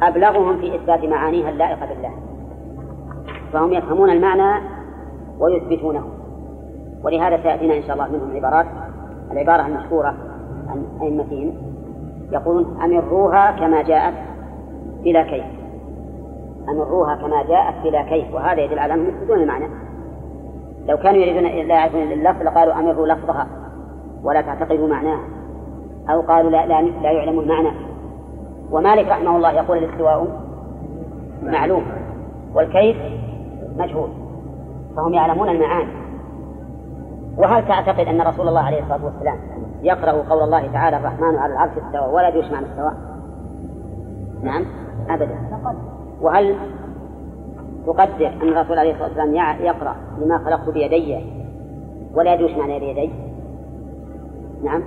أبلغهم 0.01 0.57
في 0.57 0.75
إثبات 0.75 1.03
معانيها 1.03 1.49
اللائقة 1.49 1.85
بالله. 1.85 2.11
فهم 3.53 3.73
يفهمون 3.73 4.09
المعنى 4.09 4.63
ويثبتونه. 5.39 6.03
ولهذا 7.03 7.43
سيأتينا 7.43 7.77
إن 7.77 7.83
شاء 7.83 7.93
الله 7.93 8.07
منهم 8.07 8.35
عبارات. 8.35 8.65
العبارة 9.31 9.67
المشهورة 9.67 10.15
عن 10.67 10.85
أئمتهم 11.01 11.53
يقولون 12.31 12.81
أمروها 12.81 13.51
كما 13.51 13.81
جاءت 13.81 14.13
بلا 15.03 15.23
كيف. 15.23 15.45
أمروها 16.69 17.15
كما 17.15 17.43
جاءت 17.43 17.83
بلا 17.83 18.01
كيف. 18.01 18.33
وهذا 18.33 18.61
يدل 18.61 18.79
على 18.79 18.93
أنهم 18.93 19.07
يثبتون 19.07 19.39
المعنى. 19.39 19.65
لو 20.87 20.97
كانوا 20.97 21.21
يريدون 21.21 21.67
لا 21.67 21.75
يعرفون 21.75 22.01
اللفظ 22.01 22.41
لقالوا 22.41 22.73
أمروا 22.73 23.07
لفظها 23.07 23.47
ولا 24.23 24.41
تعتقدوا 24.41 24.87
معناها 24.87 25.23
أو 26.09 26.21
قالوا 26.21 26.51
لا, 26.51 26.65
لا, 26.65 26.81
لا 26.81 27.11
يعلم 27.11 27.39
المعنى. 27.39 27.71
ومالك 28.71 29.07
رحمه 29.07 29.35
الله 29.35 29.51
يقول 29.51 29.77
الاستواء 29.77 30.27
معلوم 31.43 31.83
والكيف 32.53 32.97
مجهول 33.77 34.09
فهم 34.95 35.13
يعلمون 35.13 35.49
المعاني. 35.49 35.91
وهل 37.37 37.67
تعتقد 37.67 38.07
أن 38.07 38.21
رسول 38.21 38.47
الله 38.47 38.61
عليه 38.61 38.81
الصلاة 38.81 39.05
والسلام 39.05 39.37
يقرأ 39.83 40.11
قول 40.11 40.43
الله 40.43 40.67
تعالى 40.73 40.97
الرحمن 40.97 41.35
على 41.35 41.53
العرش 41.53 41.71
استوى 41.71 42.13
ولا 42.13 42.27
يدري 42.27 42.51
معنى 42.51 42.65
استوى 42.65 42.91
نعم 44.43 44.65
أبدا. 45.09 45.37
وهل 46.21 46.55
تقدر 47.85 48.27
أن 48.27 48.49
الرسول 48.49 48.79
عليه 48.79 48.91
الصلاة 48.91 49.07
والسلام 49.07 49.35
يقرأ 49.65 49.95
لما 50.21 50.37
خلقت 50.37 50.69
بيدي 50.69 51.17
ولا 52.15 52.33
يدري 52.33 52.55
معنى 52.57 52.79
بيدي. 52.79 53.11
نعم 54.63 54.83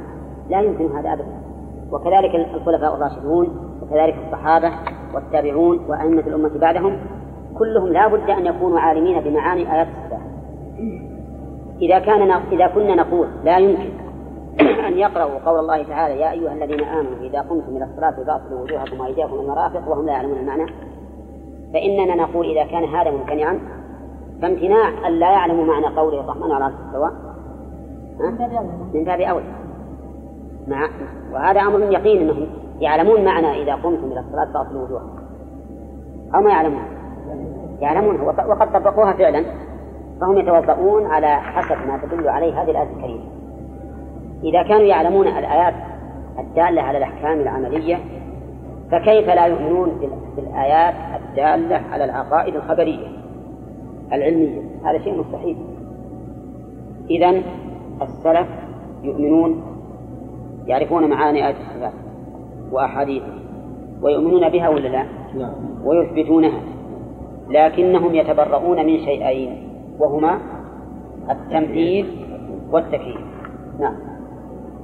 لا 0.51 0.61
يمكن 0.61 0.97
هذا 0.97 1.13
أبدا. 1.13 1.49
وكذلك 1.93 2.35
الخلفاء 2.35 2.95
الراشدون 2.95 3.49
وكذلك 3.83 4.17
الصحابة 4.27 4.73
والتابعون 5.15 5.81
وأئمة 5.89 6.21
الأمة 6.21 6.59
بعدهم 6.59 6.99
كلهم 7.59 7.89
لا 7.89 8.09
بد 8.09 8.31
أن 8.31 8.47
يكونوا 8.47 8.81
عالمين 8.81 9.21
بمعاني 9.21 9.75
آيات 9.75 9.87
الصفات 9.87 10.29
إذا 11.83 11.99
كان 11.99 12.31
إذا 12.53 12.67
كنا 12.67 12.95
نقول 12.95 13.29
لا 13.45 13.59
يمكن 13.59 13.91
أن 14.89 14.99
يقرأوا 14.99 15.39
قول 15.47 15.59
الله 15.59 15.83
تعالى 15.83 16.21
يا 16.21 16.31
أيها 16.31 16.53
الذين 16.53 16.85
آمنوا 16.85 17.19
إذا 17.21 17.41
قمتم 17.41 17.77
إلى 17.77 17.85
الصلاة 17.85 18.11
فاغسلوا 18.11 18.61
وجوهكم 18.61 19.01
وأيديكم 19.01 19.35
المرافق 19.35 19.89
وهم 19.89 20.07
لا 20.07 20.13
يعلمون 20.13 20.39
المعنى 20.39 20.67
فإننا 21.73 22.15
نقول 22.15 22.47
إذا 22.51 22.65
كان 22.65 22.85
هذا 22.85 23.11
ممتنعا 23.11 23.59
فامتناع 24.43 24.89
أن 25.07 25.13
لا 25.13 25.31
يعلموا 25.31 25.65
معنى 25.65 25.87
قوله 25.87 26.21
الرحمن 26.21 26.53
على 26.53 26.75
السواء 26.89 27.13
من 28.95 29.05
باب 29.05 29.21
أولى 29.21 29.45
مع 30.69 30.89
وهذا 31.33 31.61
أمر 31.61 31.81
يقين 31.81 32.21
أنهم 32.21 32.47
يعلمون 32.81 33.25
معنى 33.25 33.63
إذا 33.63 33.75
قمتم 33.75 34.13
إلى 34.13 34.21
الصلاة 34.21 34.53
فاغسلوا 34.53 34.85
وجوهكم. 34.85 35.19
أو 36.35 36.41
ما 36.41 36.51
يعلمون. 36.51 36.83
يعلمون. 37.81 38.21
وقد 38.21 38.73
طبقوها 38.73 39.13
فعلا. 39.13 39.45
فهم 40.21 40.39
يتوضؤون 40.39 41.07
على 41.07 41.37
حسب 41.37 41.77
ما 41.87 42.01
تدل 42.03 42.29
عليه 42.29 42.63
هذه 42.63 42.71
الآية 42.71 42.89
الكريمة. 42.97 43.25
إذا 44.45 44.63
كانوا 44.63 44.87
يعلمون 44.87 45.27
الآيات 45.27 45.75
الدالة 46.39 46.83
على 46.83 46.99
الأحكام 46.99 47.41
العملية 47.41 47.99
فكيف 48.91 49.27
لا 49.27 49.47
يؤمنون 49.47 50.01
بالآيات 50.37 50.95
الدالة 51.21 51.77
على 51.77 52.05
العقائد 52.05 52.55
الخبرية 52.55 53.07
العلمية؟ 54.13 54.61
هذا 54.85 54.99
شيء 54.99 55.19
مستحيل. 55.19 55.57
إذا 57.11 57.43
السلف 58.03 58.49
يؤمنون 59.03 59.63
يعرفون 60.67 61.11
معاني 61.11 61.47
آيات 61.47 61.57
الصفات 61.57 61.93
وأحاديثها 62.73 63.39
ويؤمنون 64.03 64.49
بها 64.49 64.69
ولا 64.69 64.89
لا؟ 64.89 65.05
نعم. 65.35 65.55
ويثبتونها 65.85 66.61
لكنهم 67.49 68.15
يتبرؤون 68.15 68.87
من 68.87 68.99
شيئين 68.99 69.69
وهما 69.99 70.39
التمثيل 71.31 72.07
والتكييف. 72.71 73.21
نعم. 73.81 73.97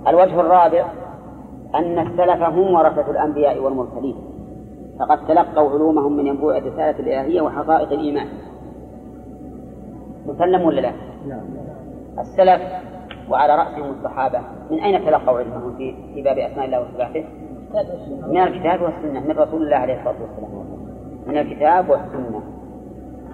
الوجه 0.09 0.41
الرابع 0.41 0.85
أن 1.75 1.99
السلف 1.99 2.43
هم 2.43 2.75
ورثة 2.75 3.11
الأنبياء 3.11 3.63
والمرسلين. 3.63 4.17
فقد 5.01 5.27
تلقوا 5.27 5.71
علومهم 5.71 6.17
من 6.17 6.27
ينبوع 6.27 6.57
الرسالة 6.57 6.91
الإلهية 6.91 7.41
وحقائق 7.41 7.93
الإيمان. 7.93 8.27
مسلم 10.27 10.63
ولا 10.63 10.81
لا؟ 10.81 10.93
نعم. 11.29 11.41
السلف 12.19 12.63
وعلى 13.31 13.57
رأسهم 13.57 13.91
الصحابة. 13.91 14.41
من 14.71 14.81
أين 14.81 15.05
تلقوا 15.07 15.39
علمهم 15.39 15.77
في 15.77 15.95
في 16.15 16.23
باب 16.23 16.39
أسماء 16.39 16.67
الله 16.67 16.81
وصفاته؟ 16.81 17.25
من 18.29 18.43
الكتاب 18.43 18.83
والسنة 18.83 19.21
من 19.21 19.39
رسول 19.39 19.63
الله 19.63 19.77
عليه 19.77 19.95
الصلاة 19.95 20.17
والسلام. 20.23 20.65
من 21.27 21.39
الكتاب 21.39 21.89
والسنة. 21.89 22.43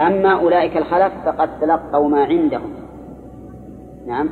أما 0.00 0.40
أولئك 0.40 0.76
الخلف 0.76 1.12
فقد 1.24 1.60
تلقوا 1.60 2.08
ما 2.08 2.24
عندهم. 2.24 2.72
نعم. 4.06 4.28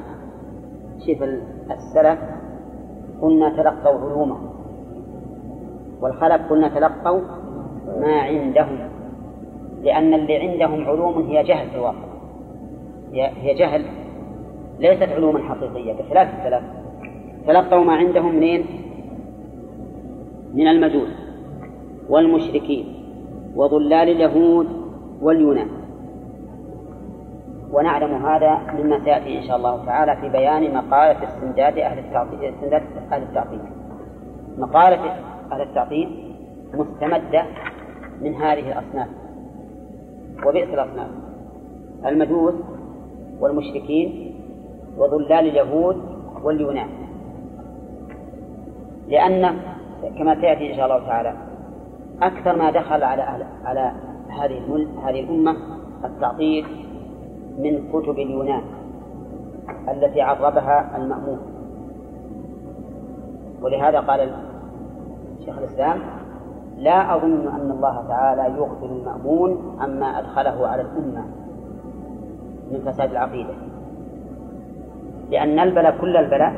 شوف 1.07 1.23
السلف 1.71 2.19
قلنا 3.23 3.49
تلقوا 3.49 4.01
علومهم 4.01 4.51
والخلف 6.01 6.51
قلنا 6.51 6.69
تلقوا 6.69 7.21
ما 8.01 8.21
عندهم. 8.21 8.79
لأن 9.83 10.15
اللي 10.15 10.37
عندهم 10.37 10.85
علوم 10.85 11.23
هي 11.23 11.43
جهل 11.43 11.71
في 11.71 11.77
الواقع. 11.77 12.09
هي 13.13 13.55
جهل. 13.55 13.85
ليست 14.79 15.03
علوما 15.03 15.39
حقيقية 15.39 15.93
بخلاف 15.93 16.29
السلف 16.39 16.63
تلقوا 17.47 17.85
ما 17.85 17.93
عندهم 17.93 18.37
منين؟ 18.37 18.65
من 20.55 20.69
المجوس 20.69 21.09
والمشركين 22.09 22.95
وضلال 23.57 24.09
اليهود 24.09 24.67
واليونان. 25.23 25.69
ونعلم 27.73 28.27
هذا 28.27 28.59
مما 28.79 29.05
سيأتي 29.05 29.39
إن 29.39 29.43
شاء 29.43 29.57
الله 29.57 29.85
تعالى 29.87 30.17
في 30.17 30.29
بيان 30.29 30.75
مقالة 30.75 31.29
استمداد 31.29 31.79
أهل 31.79 31.99
التعطيل 31.99 32.45
استمداد 32.45 32.83
أهل 33.13 33.23
التعطيل. 33.23 33.61
مقالة 34.59 35.01
أهل 35.53 35.61
التعطيل 35.61 36.35
مستمدة 36.75 37.45
من 38.21 38.35
هذه 38.35 38.73
الأصناف. 38.73 39.09
وبئس 40.47 40.69
الأصناف. 40.69 41.09
المجوس 42.07 42.55
والمشركين 43.41 44.35
وضلال 44.99 45.33
اليهود 45.33 46.03
واليونان. 46.43 46.89
لأن 49.09 49.57
كما 50.19 50.41
سيأتي 50.41 50.73
إن 50.73 50.77
شاء 50.77 50.85
الله 50.85 51.07
تعالى 51.07 51.35
أكثر 52.23 52.57
ما 52.57 52.71
دخل 52.71 53.03
على 53.03 53.23
أهل 53.23 53.45
على 53.65 53.93
هذه 54.29 54.87
هذه 55.05 55.21
الأمة 55.21 55.57
التعطيل 56.05 56.67
من 57.59 57.89
كتب 57.93 58.19
اليونان 58.19 58.63
التي 59.89 60.21
عربها 60.21 60.97
المأمون. 60.97 61.39
ولهذا 63.63 64.01
قال 64.01 64.31
شيخ 65.45 65.59
الإسلام 65.59 65.99
لا 66.79 67.17
أظن 67.17 67.49
أن 67.49 67.71
الله 67.71 68.05
تعالى 68.09 68.57
يغفل 68.59 68.87
المأمون 68.87 69.77
عما 69.81 70.07
أدخله 70.19 70.67
على 70.69 70.83
الأمة 70.83 71.25
من 72.73 72.81
فساد 72.87 73.11
العقيدة. 73.11 73.55
لأن 75.31 75.59
البلاء 75.59 75.97
كل 76.01 76.17
البلاء 76.17 76.53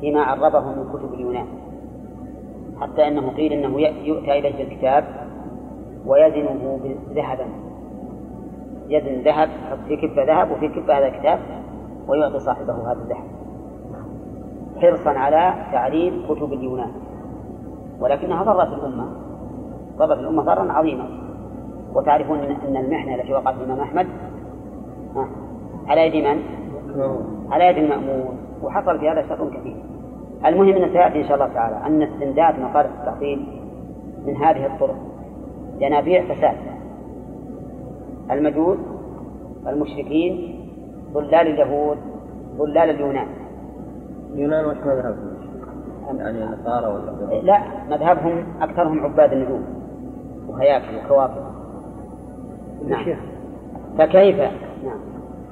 فيما 0.00 0.22
عربه 0.22 0.60
من 0.60 0.88
كتب 0.92 1.14
اليونان. 1.14 1.46
حتى 2.80 3.08
أنه 3.08 3.30
قيل 3.30 3.52
أنه 3.52 3.80
يؤتى 3.80 4.38
إليه 4.38 4.64
الكتاب 4.64 5.04
ويزنه 6.06 6.80
ذهبا 7.14 7.46
يزن 8.88 9.22
ذهب 9.22 9.48
يحط 9.48 9.78
في 9.88 9.96
كفة 9.96 10.24
ذهب 10.24 10.50
وفي 10.50 10.68
كفة 10.68 10.98
هذا 10.98 11.06
الكتاب 11.06 11.38
ويعطي 12.08 12.38
صاحبه 12.38 12.92
هذا 12.92 13.02
الذهب. 13.02 13.24
حرصا 14.82 15.10
على 15.10 15.54
تعريف 15.72 16.14
كتب 16.32 16.52
اليونان. 16.52 16.90
ولكنها 18.00 18.42
ضرت 18.42 18.72
الأمة. 18.72 19.08
ضرت 19.96 20.18
الأمة 20.18 20.42
ضرا 20.42 20.72
عظيما. 20.72 21.08
وتعرفون 21.94 22.38
أن 22.38 22.76
المحنة 22.76 23.14
التي 23.14 23.32
وقعت 23.32 23.54
الإمام 23.54 23.80
أحمد 23.80 24.06
على 25.86 26.06
يد 26.06 26.24
من؟ 26.24 26.42
على 27.50 27.64
يد 27.64 27.76
المأمون. 27.76 28.38
وحصل 28.62 28.98
في 28.98 29.10
هذا 29.10 29.28
شر 29.28 29.50
كثير. 29.50 29.76
المهم 30.46 30.82
أن 30.82 30.92
سيأتي 30.92 31.22
إن 31.22 31.28
شاء 31.28 31.34
الله 31.34 31.54
تعالى 31.54 31.86
أن 31.86 32.02
استمداد 32.02 32.60
مقالة 32.60 32.88
التعطيل 33.00 33.46
من 34.26 34.36
هذه 34.36 34.66
الطرق. 34.66 34.96
ينابيع 35.78 36.34
فساد. 36.34 36.75
المجوس 38.30 38.78
المشركين 39.66 40.60
ضلال 41.12 41.34
اليهود 41.34 41.98
ضلال 42.58 42.90
اليونان. 42.90 43.26
اليونان 44.32 44.64
وش 44.64 44.76
مذهبهم؟ 44.76 45.36
يعني 46.18 46.44
النصارى 46.44 46.86
ولا 46.86 47.40
لا 47.42 47.62
مذهبهم 47.90 48.44
أكثرهم 48.60 49.00
عباد 49.00 49.32
النجوم 49.32 49.64
وهياكل 50.48 51.04
وكواكب. 51.04 51.42
نعم. 52.88 53.16
فكيف؟ 53.98 54.36
نعم. 54.36 54.98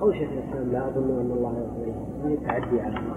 أو 0.02 0.12
شيخ 0.12 0.28
الإسلام 0.30 0.72
لا 0.72 0.88
أظن 0.88 1.10
أن 1.10 1.30
الله 1.36 1.52
يغفر 1.58 1.92
ما 2.24 2.32
يتعدي 2.32 2.80
على 2.80 2.96
الله. 2.96 3.16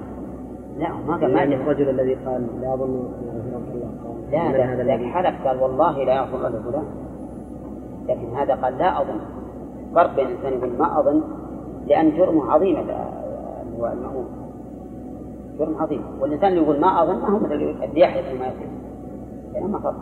لا 0.77 0.89
ما 1.07 1.17
قال 1.17 1.33
ما 1.33 1.39
يعني 1.39 1.55
الرجل 1.55 1.89
الذي 1.89 2.13
قال 2.13 2.47
لا 2.61 2.73
أظن 2.73 2.83
أن 2.83 3.51
يغفر 3.53 3.73
الله 3.73 3.91
قال 4.43 4.51
لا 4.51 4.83
لا 4.83 4.95
لكن 4.95 5.09
حلف 5.09 5.47
قال 5.47 5.61
والله 5.61 6.03
لا 6.03 6.15
يغفر 6.15 6.37
له. 6.37 6.61
فلان 6.61 6.85
لكن 8.07 8.35
هذا 8.35 8.55
قال 8.55 8.77
لا 8.77 9.01
أظن. 9.01 9.19
فرق 9.95 10.15
بين 10.15 10.27
الإنسان 10.27 10.53
يقول 10.53 10.69
ما 10.79 10.99
أظن 10.99 11.21
لأن 11.87 12.17
جرمه 12.17 12.51
عظيم 12.51 12.77
هو 13.79 13.87
المأمون 13.87 14.25
جرم 15.59 15.75
عظيم. 15.79 16.01
والإنسان 16.21 16.49
اللي 16.51 16.61
يقول 16.61 16.79
ما 16.79 17.03
أظن 17.03 17.15
ما 17.21 17.29
هو 17.29 17.39
مثل 17.39 17.53
اللي 17.53 17.99
يحلف 17.99 18.25
ما 18.41 18.47
يصير. 18.47 18.67
بينهما 19.53 19.79
فرق. 19.79 19.95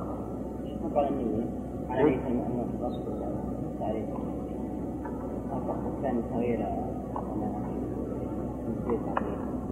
عليه 1.90 2.18
المأمون 2.28 2.66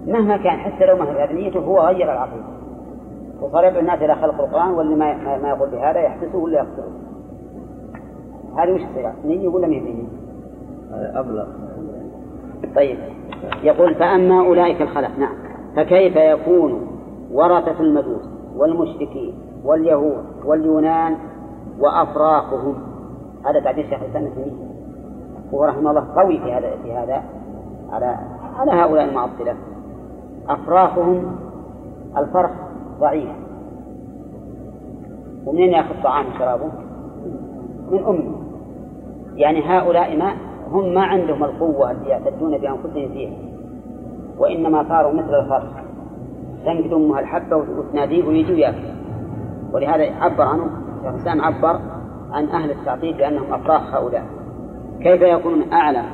مهما 0.07 0.37
كان 0.37 0.57
حتى 0.57 0.85
لو 0.85 0.97
ما 0.97 1.09
هي 1.09 1.33
نيته 1.33 1.59
هو 1.59 1.79
غير 1.79 2.13
العقيدة. 2.13 2.43
وصار 3.41 3.65
يدعو 3.65 3.79
الناس 3.79 4.01
إلى 4.01 4.15
خلق 4.15 4.41
القرآن 4.41 4.71
واللي 4.71 4.95
ما 4.95 5.37
ما 5.37 5.49
يقول 5.49 5.69
بهذا 5.69 5.99
يحبسه 5.99 6.37
ولا 6.37 6.57
يقتله 6.57 6.91
هذه 8.57 8.71
وش 8.71 8.81
تصير؟ 8.81 9.11
نية 9.25 9.47
ولا 9.47 9.67
ما 9.67 9.73
هي 9.73 9.79
نية؟ 9.79 10.07
أبلغ. 11.19 11.45
طيب. 12.75 12.97
يقول 13.63 13.95
فأما 13.95 14.39
أولئك 14.39 14.81
الخلف. 14.81 15.19
نعم. 15.19 15.35
فكيف 15.75 16.15
يكون 16.15 16.87
ورثة 17.31 17.79
المجوس 17.79 18.29
والمشركين 18.57 19.33
واليهود 19.65 20.25
واليونان 20.45 21.15
وأفراقهم 21.79 22.75
هذا 23.45 23.59
تعبير 23.59 23.85
شيخ 23.89 23.99
الإسلام 24.01 24.25
ابن 24.25 24.51
هو 25.53 25.63
رحمه 25.63 25.89
الله 25.89 26.07
قوي 26.15 26.39
في 26.39 26.51
هذا 26.51 26.71
في 26.83 26.93
هذا 26.93 27.23
على 27.91 28.17
على 28.57 28.71
هؤلاء 28.71 29.09
المعطلة. 29.09 29.55
أفراخهم 30.49 31.35
الفرخ 32.17 32.51
ضعيف. 32.99 33.29
ومنين 35.45 35.69
يأخذ 35.69 36.03
طعام 36.03 36.25
وشرابه؟ 36.35 36.71
من 37.91 38.03
أمه. 38.07 38.42
يعني 39.35 39.61
هؤلاء 39.63 40.17
ما 40.17 40.33
هم 40.67 40.93
ما 40.93 41.01
عندهم 41.01 41.43
القوة 41.43 41.91
التي 41.91 42.09
يعتدون 42.09 42.57
بأنفسهم 42.57 43.09
فيها 43.13 43.33
وإنما 44.37 44.83
صاروا 44.89 45.13
مثل 45.13 45.35
الفرخ 45.35 45.83
تنقذ 46.65 46.93
أمها 46.93 47.19
الحبة 47.19 47.55
وتناديه 47.55 48.27
ويجي 48.27 48.53
ويأكل. 48.53 48.93
ولهذا 49.73 50.03
عبر 50.03 50.43
عنه 50.43 50.69
شيخ 51.03 51.13
الإسلام 51.13 51.41
عبر 51.41 51.79
عن 52.31 52.49
أهل 52.49 52.71
التعطيل 52.71 53.13
بأنهم 53.13 53.53
أفراخ 53.53 53.93
هؤلاء. 53.93 54.25
كيف 55.01 55.21
يكونون 55.21 55.73
أعلم 55.73 56.05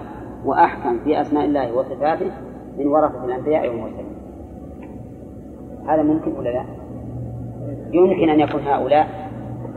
وأحكم 0.46 1.00
في 1.00 1.22
أسماء 1.22 1.46
الله 1.46 1.74
وصفاته 1.74 2.32
من 2.78 2.88
ورثة 2.88 3.26
الأنبياء 3.26 3.70
والمرسلين؟ 3.70 4.16
هذا 5.88 6.04
ممكن 6.04 6.32
ولا 6.32 6.50
لا؟ 6.50 6.66
يمكن 7.92 8.30
أن 8.30 8.40
يكون 8.40 8.62
هؤلاء 8.62 9.08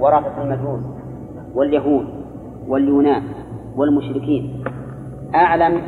ورثة 0.00 0.42
المجوس 0.42 0.80
واليهود. 1.54 2.21
واليونان 2.68 3.22
والمشركين. 3.76 4.64
أعلم 5.34 5.82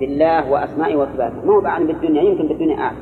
بالله 0.00 0.52
وأسمائه 0.52 0.96
وصفاته. 0.96 1.46
ما 1.46 1.52
هو 1.52 1.66
أعلم 1.66 1.86
بالدنيا؟ 1.86 2.22
يمكن 2.22 2.48
بالدنيا 2.48 2.78
أعلم 2.78 2.98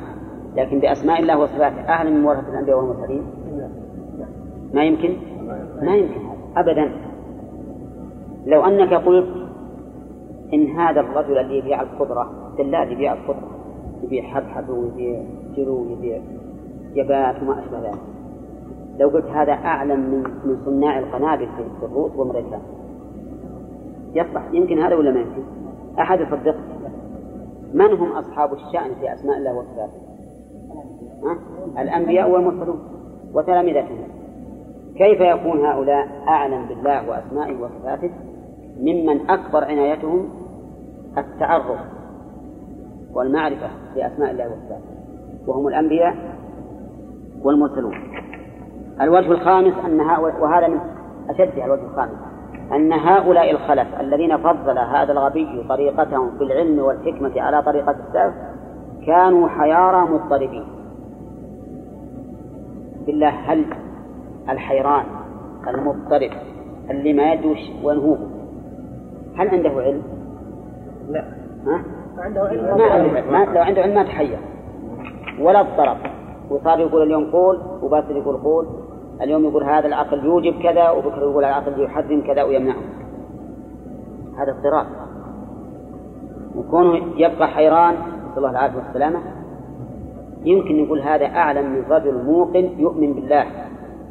لكن 0.55 0.79
بأسماء 0.79 1.19
الله 1.19 1.39
وصفاته. 1.39 1.89
أعلم 1.89 2.17
من 2.17 2.25
ورثة 2.25 2.49
الأنبياء 2.49 2.77
والمرسلين؟ 2.77 3.23
ما 4.73 4.83
يمكن؟ 4.83 5.13
ما 5.81 5.95
يمكن 5.95 6.21
أبدا. 6.57 6.91
لو 8.45 8.65
أنك 8.65 8.93
قلت 8.93 9.27
إن 10.53 10.67
هذا 10.67 10.99
الرجل 10.99 11.37
الذي 11.37 11.57
يبيع 11.57 11.81
الخضرة 11.81 12.53
دلال 12.57 12.91
يبيع 12.91 13.13
الخضرة 13.13 13.49
يبيع 14.03 14.23
حبحب 14.23 14.69
ويبيع 14.69 15.23
جرو 15.57 15.81
ويبيع 15.81 16.21
جبات 16.95 17.43
وما 17.43 17.59
أشبه 17.59 17.79
ذلك. 17.79 18.08
لو 18.99 19.09
قلت 19.09 19.25
هذا 19.25 19.51
أعلم 19.51 19.99
من 19.99 20.23
من 20.45 20.57
صناع 20.65 20.99
القنابل 20.99 21.47
في 21.79 21.85
الروس 21.85 22.11
وامريكا 22.15 22.59
يصلح. 24.13 24.43
يمكن 24.53 24.79
هذا 24.79 24.95
ولا 24.95 25.11
ما 25.11 25.19
يمكن؟ 25.19 25.43
أحد 25.99 26.19
يصدق. 26.19 26.55
من 27.73 27.93
هم 27.93 28.11
أصحاب 28.11 28.53
الشأن 28.53 28.95
في 28.99 29.13
أسماء 29.13 29.37
الله 29.37 29.53
وصفاته؟ 29.53 29.99
الأنبياء 31.81 32.29
والمرسلون 32.29 32.79
وتلامذتهم. 33.33 34.07
كيف 34.95 35.21
يكون 35.21 35.65
هؤلاء 35.65 36.07
أعلم 36.27 36.65
بالله 36.65 37.09
وأسمائه 37.09 37.61
وصفاته 37.61 38.11
ممن 38.79 39.29
أكبر 39.29 39.63
عنايتهم؟ 39.63 40.29
التعرف 41.17 41.79
والمعرفة 43.13 43.69
بأسماء 43.95 44.31
الله 44.31 44.45
وصفاته. 44.45 44.99
وهم 45.47 45.67
الأنبياء 45.67 46.15
والمرسلون. 47.43 47.93
الوجه 49.01 49.31
الخامس 49.31 49.73
أن 49.85 50.01
هؤلاء 50.01 50.41
وهذا 50.41 50.67
من 50.67 50.79
أشدها 51.29 51.65
الوجه 51.65 51.83
الخامس. 51.91 52.15
أن 52.71 52.93
هؤلاء 52.93 53.51
الخلف 53.51 53.87
الذين 53.99 54.37
فضل 54.37 54.77
هذا 54.77 55.11
الغبي 55.11 55.65
طريقتهم 55.69 56.37
في 56.37 56.43
العلم 56.43 56.79
والحكمة 56.79 57.41
على 57.41 57.61
طريقة 57.61 57.91
السلف 57.91 58.33
كانوا 59.05 59.47
حيارى 59.47 60.01
مضطربين. 60.01 60.65
بالله 63.05 63.29
هل 63.29 63.65
الحيران 64.49 65.03
المضطرب 65.67 66.31
اللي 66.89 67.13
ما 67.13 67.33
يدري 67.33 67.73
وين 67.83 67.97
هو؟ 67.97 68.15
هل 69.37 69.49
عنده 69.49 69.69
علم؟ 69.69 70.03
لا. 71.09 71.23
ها؟ 71.67 71.83
عنده 72.17 72.41
علم. 72.41 72.77
ما 72.77 72.83
عنده 72.83 73.31
ما 73.31 73.45
لو 73.53 73.61
عنده 73.61 73.81
علم 73.81 73.95
ما 73.95 74.03
تحير. 74.03 74.39
ولا 75.41 75.59
اضطرب. 75.59 75.97
وصار 76.49 76.79
يقول 76.79 77.03
اليوم 77.03 77.31
قول 77.31 77.59
وباكر 77.81 78.15
يقول 78.15 78.37
قول. 78.37 78.67
اليوم 79.21 79.43
يقول 79.43 79.63
هذا 79.63 79.87
العقل 79.87 80.25
يوجب 80.25 80.53
كذا 80.63 80.89
وبكره 80.89 81.21
يقول 81.31 81.43
العقل 81.43 81.81
يحرم 81.81 82.21
كذا 82.21 82.43
ويمنعه. 82.43 82.81
هذا 84.37 84.51
اضطراب. 84.51 84.85
وكونه 86.55 87.01
يبقى 87.15 87.47
حيران 87.47 87.93
نسأل 87.93 88.37
الله 88.37 88.49
العافية 88.49 88.77
والسلامة. 88.77 89.19
يمكن 90.43 90.83
نقول 90.83 91.01
هذا 91.01 91.25
أعلم 91.25 91.71
من 91.71 91.83
رجل 91.89 92.23
موقن 92.25 92.69
يؤمن 92.77 93.13
بالله 93.13 93.45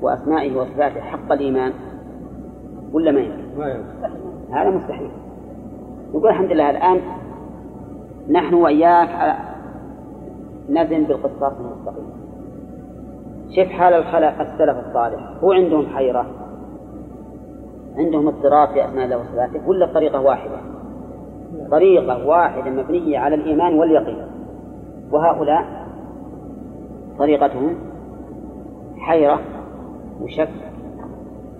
وأسمائه 0.02 0.56
وصفاته 0.56 1.00
حق 1.00 1.32
الإيمان. 1.32 1.72
ولا 2.92 3.12
ما 3.12 3.20
يمكن؟ 3.20 3.42
هذا 4.52 4.70
مستحيل. 4.70 5.10
نقول 6.14 6.28
الحمد 6.28 6.52
لله 6.52 6.70
الآن 6.70 7.00
نحن 8.30 8.54
وإياك 8.54 9.36
نزن 10.68 11.04
بالقسطاس 11.04 11.52
المستقيم. 11.60 12.17
شوف 13.50 13.68
حال 13.68 13.94
الخلق 13.94 14.40
السلف 14.40 14.86
الصالح. 14.86 15.20
هو 15.44 15.52
عندهم 15.52 15.86
حيرة. 15.86 16.26
عندهم 17.96 18.28
اضطراب 18.28 18.68
في 18.68 18.84
أسماء 18.84 19.04
الله 19.04 19.18
وصفاته 19.18 19.68
ولا 19.68 19.86
طريقة 19.86 20.20
واحدة. 20.20 20.56
طريقة 21.70 22.26
واحدة 22.26 22.70
مبنية 22.70 23.18
على 23.18 23.34
الإيمان 23.34 23.78
واليقين. 23.78 24.26
وهؤلاء 25.12 25.64
طريقتهم 27.18 27.74
حيرة 28.98 29.40
وشك. 30.22 30.48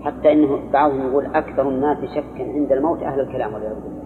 حتى 0.01 0.33
إنه 0.33 0.59
بعضهم 0.73 1.07
يقول 1.09 1.25
أكثر 1.25 1.69
الناس 1.69 1.97
شكا 2.15 2.43
عند 2.43 2.71
الموت 2.71 3.03
أهل 3.03 3.19
الكلام 3.19 3.53
والعياذ 3.53 3.75
بالله. 3.75 3.99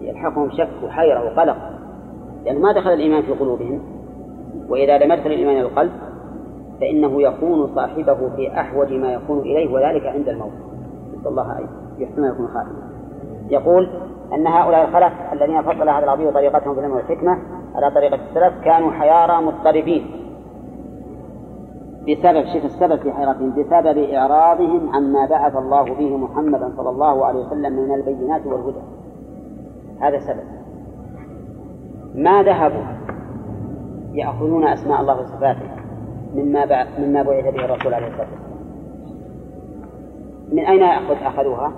يلحقهم 0.00 0.50
شك 0.50 0.84
وحيرة 0.84 1.24
وقلق. 1.24 1.56
لأن 2.44 2.60
ما 2.60 2.72
دخل 2.72 2.90
الإيمان 2.90 3.22
في 3.22 3.32
قلوبهم. 3.32 3.80
وإذا 4.68 4.98
لم 4.98 5.12
يدخل 5.12 5.30
الإيمان 5.30 5.56
إلى 5.56 5.66
القلب 5.66 6.07
فإنه 6.80 7.22
يكون 7.22 7.74
صاحبه 7.74 8.28
في 8.36 8.60
أحوج 8.60 8.92
ما 8.92 9.12
يكون 9.12 9.38
إليه 9.38 9.72
وذلك 9.74 10.06
عند 10.06 10.28
الموت. 10.28 10.52
نسأل 11.18 11.28
الله 11.28 11.58
أن 11.58 11.66
يحسن 11.98 12.24
يكون 12.24 12.48
خاتمة 12.48 12.88
يقول 13.50 13.88
أن 14.34 14.46
هؤلاء 14.46 14.88
الخلف 14.88 15.12
الذين 15.32 15.62
فضل 15.62 15.88
هذا 15.88 16.04
العظيم 16.04 16.30
طريقتهم 16.30 16.74
في 16.74 16.80
العلم 16.80 16.94
والحكمة 16.94 17.38
على 17.74 17.90
طريقة 17.90 18.14
السلف 18.14 18.64
كانوا 18.64 18.90
حيارى 18.90 19.46
مضطربين. 19.46 20.06
بسبب 22.02 22.44
شوف 22.54 22.64
السبب 22.64 22.96
في 23.00 23.12
حيرتهم 23.12 23.50
بسبب 23.50 23.98
إعراضهم 23.98 24.96
عما 24.96 25.26
بعث 25.26 25.56
الله 25.56 25.82
به 25.82 26.16
محمدا 26.16 26.72
صلى 26.76 26.90
الله 26.90 27.26
عليه 27.26 27.40
وسلم 27.40 27.72
من 27.72 27.94
البينات 27.94 28.46
والهدى. 28.46 28.80
هذا 30.00 30.18
سبب. 30.18 30.44
ما 32.14 32.42
ذهبوا 32.42 32.84
يأخذون 34.12 34.66
أسماء 34.66 35.00
الله 35.00 35.20
وصفاته؟ 35.20 35.77
مما 36.34 36.84
مما 36.98 37.22
بعث 37.22 37.44
به 37.54 37.64
الرسول 37.64 37.94
عليه 37.94 38.06
الصلاة 38.06 38.26
والسلام. 38.30 38.58
من 40.52 40.58
أين 40.58 40.82
أخذ 40.82 41.14
أخذوها؟ 41.22 41.72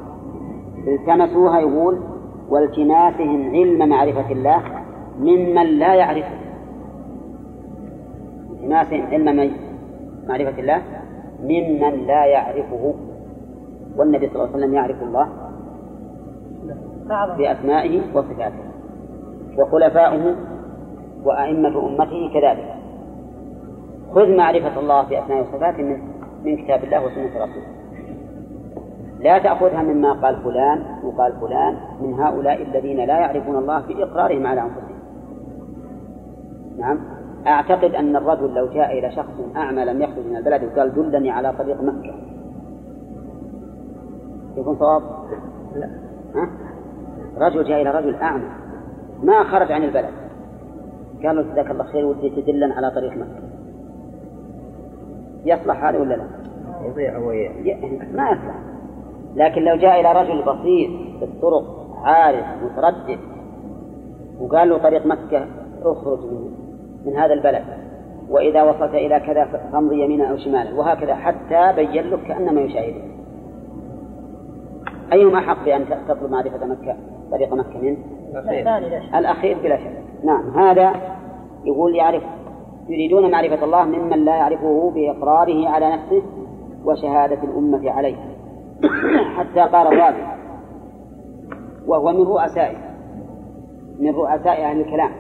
التمسوها 0.87 1.61
يقول 1.61 2.01
والتماسهم 2.49 3.51
علم 3.51 3.89
معرفة 3.89 4.33
الله 4.33 4.63
ممن 5.19 5.67
لا 5.67 5.95
يعرفه. 5.95 6.39
التماسهم 8.51 9.07
علم 9.07 9.53
معرفة 10.29 10.61
الله 10.61 10.83
ممن 11.43 12.07
لا 12.07 12.25
يعرفه. 12.25 12.95
والنبي 13.97 14.29
صلى 14.29 14.37
الله 14.37 14.49
عليه 14.49 14.57
وسلم 14.57 14.75
يعرف 14.75 15.03
الله 15.03 15.29
بأسمائه 17.39 18.01
وصفاته. 18.15 18.65
وخلفاؤه 19.59 20.37
وأئمة 21.25 21.89
أمته 21.89 22.31
كذلك. 22.35 22.80
خذ 24.15 24.37
معرفة 24.37 24.81
الله 24.81 25.03
بأسمائه 25.03 25.41
وصفاته 25.41 25.83
من 25.83 25.99
من 26.45 26.57
كتاب 26.57 26.85
الله 26.85 27.07
وسنة 27.07 27.45
رسوله. 27.45 27.81
لا 29.21 29.39
تأخذها 29.39 29.83
مما 29.83 30.13
قال 30.13 30.37
فلان 30.37 30.85
وقال 31.05 31.33
فلان 31.41 31.77
من 32.01 32.15
هؤلاء 32.15 32.63
الذين 32.63 32.97
لا 32.97 33.19
يعرفون 33.19 33.57
الله 33.57 33.81
بإقرارهم 33.81 34.47
على 34.47 34.61
أنفسهم. 34.61 35.01
نعم. 36.79 36.99
أعتقد 37.47 37.95
أن 37.95 38.17
الرجل 38.17 38.55
لو 38.55 38.67
جاء 38.67 38.99
إلى 38.99 39.11
شخص 39.11 39.57
أعمى 39.57 39.85
لم 39.85 40.03
يخرج 40.03 40.27
من 40.27 40.37
البلد 40.37 40.65
وقال 40.65 40.95
دلني 40.95 41.31
على 41.31 41.53
طريق 41.53 41.83
مكة. 41.83 42.15
يكون 44.57 44.77
صواب؟ 44.77 45.03
لا. 45.75 45.91
ها؟ 46.35 46.51
رجل 47.39 47.65
جاء 47.65 47.83
إلى 47.83 47.91
رجل 47.91 48.15
أعمى 48.15 48.49
ما 49.23 49.45
خرج 49.45 49.73
عن 49.73 49.85
البلد. 49.85 50.15
قال 51.25 51.37
له 51.37 51.43
جزاك 51.43 51.71
الله 51.71 51.85
خير 51.85 52.07
ودي 52.07 52.31
تدلن 52.31 52.73
على 52.73 52.91
طريق 52.91 53.13
مكة. 53.13 53.50
يصلح 55.45 55.85
هذا 55.85 55.99
ولا 55.99 56.15
لا؟ 56.15 56.25
يضيع 56.87 57.19
وياه 57.19 57.91
ما 58.13 58.31
يصلح. 58.31 58.55
لكن 59.35 59.63
لو 59.63 59.77
جاء 59.77 60.01
إلى 60.01 60.13
رجل 60.13 60.43
بسيط 60.43 60.91
في 61.19 61.25
الطرق 61.25 61.87
عارف 62.05 62.45
متردد 62.65 63.19
وقال 64.41 64.69
له 64.69 64.79
طريق 64.79 65.07
مكة 65.07 65.47
اخرج 65.83 66.19
من 66.19 66.51
من 67.07 67.17
هذا 67.17 67.33
البلد. 67.35 67.65
وإذا 68.29 68.63
وصلت 68.63 68.95
إلى 68.95 69.21
كذا 69.21 69.45
فامضي 69.73 70.05
يمينا 70.05 70.31
أو 70.31 70.37
شمالا. 70.37 70.75
وهكذا 70.79 71.15
حتى 71.15 71.73
بين 71.77 72.11
لك 72.11 72.23
كأنما 72.29 72.61
يشاهده. 72.61 73.03
أيهما 75.13 75.39
أحق 75.39 75.65
بأن 75.65 75.85
تطلب 76.09 76.31
معرفة 76.31 76.67
مكة 76.67 76.97
طريق 77.31 77.55
مكة 77.55 77.79
منه؟ 77.83 77.97
الأخير 79.19 79.59
بلا 79.63 79.77
شك. 79.77 80.03
نعم 80.25 80.59
هذا 80.59 80.93
يقول 81.65 81.95
يعرف 81.95 82.23
يريدون 82.91 83.31
معرفة 83.31 83.65
الله 83.65 83.85
ممن 83.85 84.25
لا 84.25 84.37
يعرفه 84.37 84.91
بإقراره 84.95 85.69
على 85.69 85.93
نفسه 85.93 86.23
وشهادة 86.85 87.43
الأمة 87.43 87.91
عليه. 87.91 88.17
حتى 89.37 89.61
قال 89.61 89.87
الرازي 89.87 90.23
وهو 91.87 92.13
من 92.13 92.23
رؤسائه 92.23 92.77
من 93.99 94.15
رؤساء 94.15 94.65
أهل 94.65 94.81
الكلام. 94.81 95.11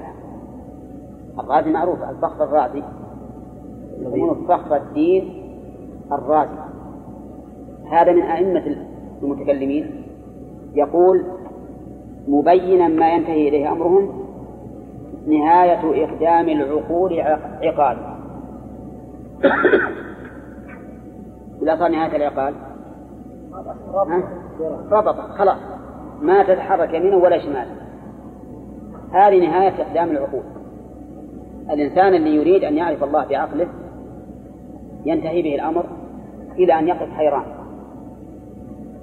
الرازي 1.38 1.70
معروف 1.70 2.02
الفخر 2.02 2.44
الرازي. 2.44 2.82
يقولون 4.00 4.46
فخر 4.48 4.76
الدين 4.76 5.42
الرازي. 6.12 6.58
هذا 7.90 8.12
من 8.12 8.22
أئمة 8.22 8.76
المتكلمين. 9.22 10.04
يقول 10.74 11.24
مبينا 12.28 12.88
ما 12.88 13.14
ينتهي 13.14 13.48
إليه 13.48 13.72
أمرهم 13.72 14.08
نهاية 15.26 16.04
إقدام 16.04 16.48
العقول 16.48 17.20
عقال. 17.62 17.96
إذا 21.62 21.76
صار 21.76 21.88
نهاية 21.88 22.16
العقال؟ 22.16 22.54
ربط. 24.90 25.14
خلاص. 25.14 25.58
ما 26.22 26.42
تتحرك 26.42 26.94
يمينا 26.94 27.16
ولا 27.16 27.38
شمالا 27.38 27.80
هذه 29.12 29.46
نهاية 29.46 29.82
إقدام 29.82 30.10
العقول. 30.10 30.42
الإنسان 31.70 32.14
اللي 32.14 32.34
يريد 32.36 32.64
أن 32.64 32.76
يعرف 32.76 33.04
الله 33.04 33.26
بعقله 33.26 33.68
ينتهي 35.04 35.42
به 35.42 35.54
الأمر 35.54 35.84
إلى 36.58 36.78
أن 36.78 36.88
يقف 36.88 37.10
حيران. 37.10 37.44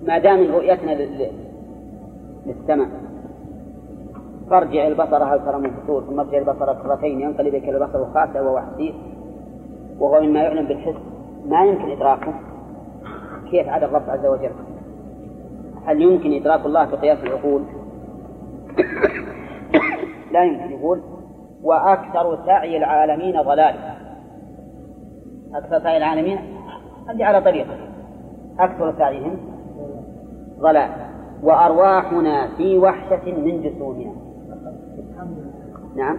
ما 0.07 0.17
دام 0.17 0.51
رؤيتنا 0.51 0.97
للسماء. 2.45 3.06
فارجع 4.49 4.87
البصر 4.87 5.23
هل 5.23 5.45
ترى 5.45 5.57
من 5.57 5.71
فطور 5.71 6.03
ثم 6.03 6.19
ارجع 6.19 6.37
البصر 6.37 6.73
كرتين 6.73 7.21
ينقلب 7.21 7.47
اليك 7.47 7.69
البصر 7.69 8.05
خاسئا 8.13 8.41
وهو 8.41 8.59
حسير. 8.59 8.95
وهو 9.99 10.21
مما 10.21 10.39
يعلم 10.39 10.65
بالحس 10.67 10.95
ما 11.45 11.65
يمكن 11.65 11.91
إدراكه. 11.91 12.33
كيف 13.51 13.67
عدا 13.67 13.85
الرب 13.85 14.09
عز 14.09 14.25
وجل؟ 14.25 14.51
هل 15.85 16.01
يمكن 16.01 16.33
إدراك 16.33 16.65
الله 16.65 16.85
بقياس 16.85 17.17
العقول؟ 17.23 17.61
لا 20.33 20.43
يمكن 20.43 20.71
يقول 20.71 21.01
وأكثر 21.63 22.45
سعي 22.45 22.77
العالمين 22.77 23.41
ضلال. 23.41 23.75
أكثر 25.53 25.79
سعي 25.79 25.97
العالمين 25.97 26.39
هذه 27.09 27.25
على 27.25 27.41
طريقة. 27.41 27.77
أكثر 28.59 28.93
سعيهم 28.97 29.37
ضلال. 30.59 30.89
وأرواحنا 31.43 32.47
في 32.57 32.77
وحشة 32.77 33.31
من 33.31 33.61
جسومنا. 33.61 34.26
نعم. 35.97 36.17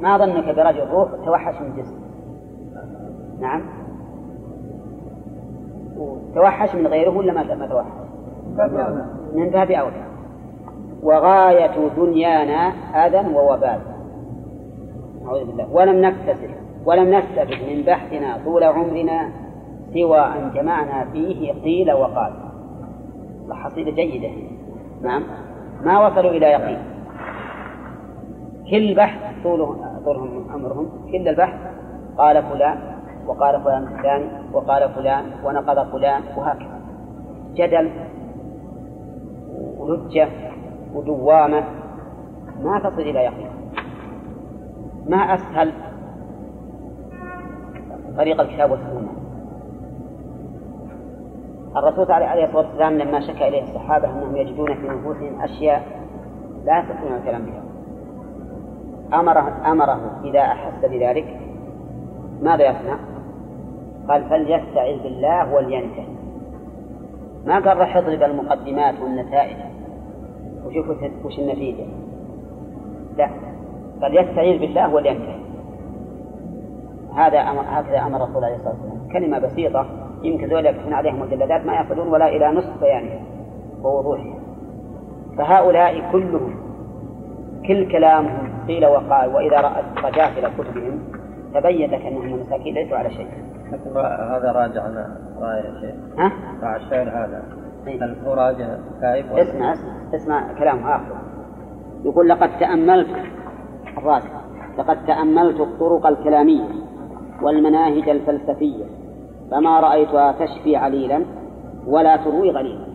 ما 0.00 0.18
ظنك 0.18 0.56
برجل 0.56 0.88
روح 0.90 1.08
توحش 1.24 1.60
من 1.60 1.76
جسم. 1.76 1.96
نعم. 3.40 3.62
توحش 6.34 6.74
من 6.74 6.86
غيره 6.86 7.16
ولا 7.16 7.32
ما 7.32 7.66
توحش؟ 7.66 8.06
من 9.34 9.50
باب 9.50 9.70
أولى. 9.70 10.06
وغاية 11.02 11.88
دنيانا 11.96 12.72
أذى 13.06 13.34
ووبال 13.34 13.80
أعوذ 15.26 15.44
بالله. 15.44 15.72
ولم 15.72 16.00
نكتسب 16.00 16.50
ولم 16.84 17.14
نستفد 17.14 17.70
من 17.70 17.82
بحثنا 17.82 18.38
طول 18.44 18.64
عمرنا 18.64 19.30
سوى 19.94 20.18
أن 20.18 20.50
جمعنا 20.54 21.04
فيه 21.12 21.52
قيل 21.52 21.92
وقال. 21.92 22.32
حصيلة 23.50 23.90
جيدة. 23.90 24.30
نعم. 25.02 25.22
ما 25.84 26.06
وصلوا 26.06 26.30
إلى 26.30 26.46
يقين. 26.46 26.95
كل 28.70 28.94
بحث 28.94 29.42
طولهم 29.42 29.76
طولهم 30.04 30.50
أمرهم. 30.54 30.88
كل 31.12 31.28
البحث 31.28 31.58
قال 32.18 32.42
فلان 32.42 32.78
وقال 33.26 33.60
فلان 33.60 33.82
الثاني 33.82 34.26
وقال 34.52 34.88
فلان 34.94 35.24
ونقض 35.44 35.92
فلان 35.92 36.22
وهكذا. 36.36 36.80
جدل 37.54 37.90
ولجة 39.78 40.28
ودوامة 40.94 41.64
ما 42.62 42.78
تصل 42.78 43.00
إلى 43.00 43.24
يقين. 43.24 43.50
ما 45.06 45.16
أسهل 45.16 45.72
طريق 48.16 48.40
الكتاب 48.40 48.70
والسنة. 48.70 49.12
الرسول 51.76 52.12
عليه 52.12 52.44
الصلاة 52.44 52.66
والسلام 52.66 52.98
لما 52.98 53.20
شكى 53.20 53.48
إليه 53.48 53.62
الصحابة 53.62 54.10
أنهم 54.10 54.36
يجدون 54.36 54.74
في 54.74 54.88
نفوسهم 54.88 55.40
أشياء 55.40 55.82
لا 56.64 56.78
يستطيعون 56.78 57.18
الكلام 57.18 57.42
بها. 57.42 57.65
أمره 59.14 59.72
أمره 59.72 60.20
إذا 60.24 60.40
أحس 60.40 60.84
بذلك 60.84 61.40
ماذا 62.42 62.70
يصنع؟ 62.70 62.96
قال 64.08 64.24
فليستعذ 64.24 65.02
بالله 65.02 65.54
ولينتهي. 65.54 66.06
ما 67.46 67.54
قال 67.54 67.78
راح 67.78 67.96
يضرب 67.96 68.22
المقدمات 68.22 68.94
والنتائج؟ 69.02 69.56
وشوفوا 70.66 70.94
وش 71.24 71.38
النتيجة. 71.38 71.84
لا 73.16 73.30
قال 74.02 74.16
يستعيذ 74.16 74.60
بالله 74.60 74.94
ولينتهي. 74.94 75.40
هذا 77.14 77.38
أمر 77.38 77.62
هكذا 77.68 77.98
أمر 77.98 78.24
الرسول 78.24 78.44
عليه 78.44 78.56
الصلاة 78.56 78.74
والسلام. 78.74 79.08
كلمة 79.12 79.38
بسيطة 79.38 79.86
يمكن 80.22 80.48
ذولا 80.48 80.70
يكتبون 80.70 80.92
عليها 80.92 81.12
مجلدات 81.12 81.66
ما 81.66 81.80
يصلون 81.80 82.08
ولا 82.08 82.28
إلى 82.28 82.52
نصف 82.52 82.80
بيانها 82.80 83.20
ووضوحها 83.82 84.34
فهؤلاء 85.38 86.12
كلهم 86.12 86.65
كل 87.68 87.92
كلامهم 87.92 88.66
قيل 88.68 88.86
وقال 88.86 89.34
وإذا 89.34 89.60
رأت 89.60 89.84
رجعت 90.04 90.38
إلى 90.38 90.50
كتبهم 90.58 91.00
تبين 91.54 91.90
لك 91.90 92.06
أنهم 92.06 92.40
مساكين 92.40 92.74
ليسوا 92.74 92.96
على 92.96 93.10
شيء. 93.10 93.28
هذا 94.32 94.52
راجع 94.52 94.82
رأي 95.40 95.68
الشيخ. 95.68 95.94
ها؟ 96.18 96.32
مع 96.62 96.76
الشعر 96.76 97.08
هذا. 97.08 97.42
هل 97.86 98.16
هو 98.26 98.34
راجع 98.34 98.66
كايف 99.00 99.32
اسمع 99.32 99.72
اسمع 99.72 100.14
اسمع 100.14 100.52
كلام 100.58 100.86
آخر. 100.86 101.16
يقول 102.04 102.28
لقد 102.28 102.58
تأملت 102.58 103.08
الراجع 103.98 104.40
لقد 104.78 105.06
تأملت 105.06 105.60
الطرق 105.60 106.06
الكلامية 106.06 106.68
والمناهج 107.42 108.08
الفلسفية 108.08 108.84
فما 109.50 109.80
رأيتها 109.80 110.32
تشفي 110.32 110.76
عليلا 110.76 111.24
ولا 111.86 112.16
تروي 112.16 112.50
غليلا 112.50 112.86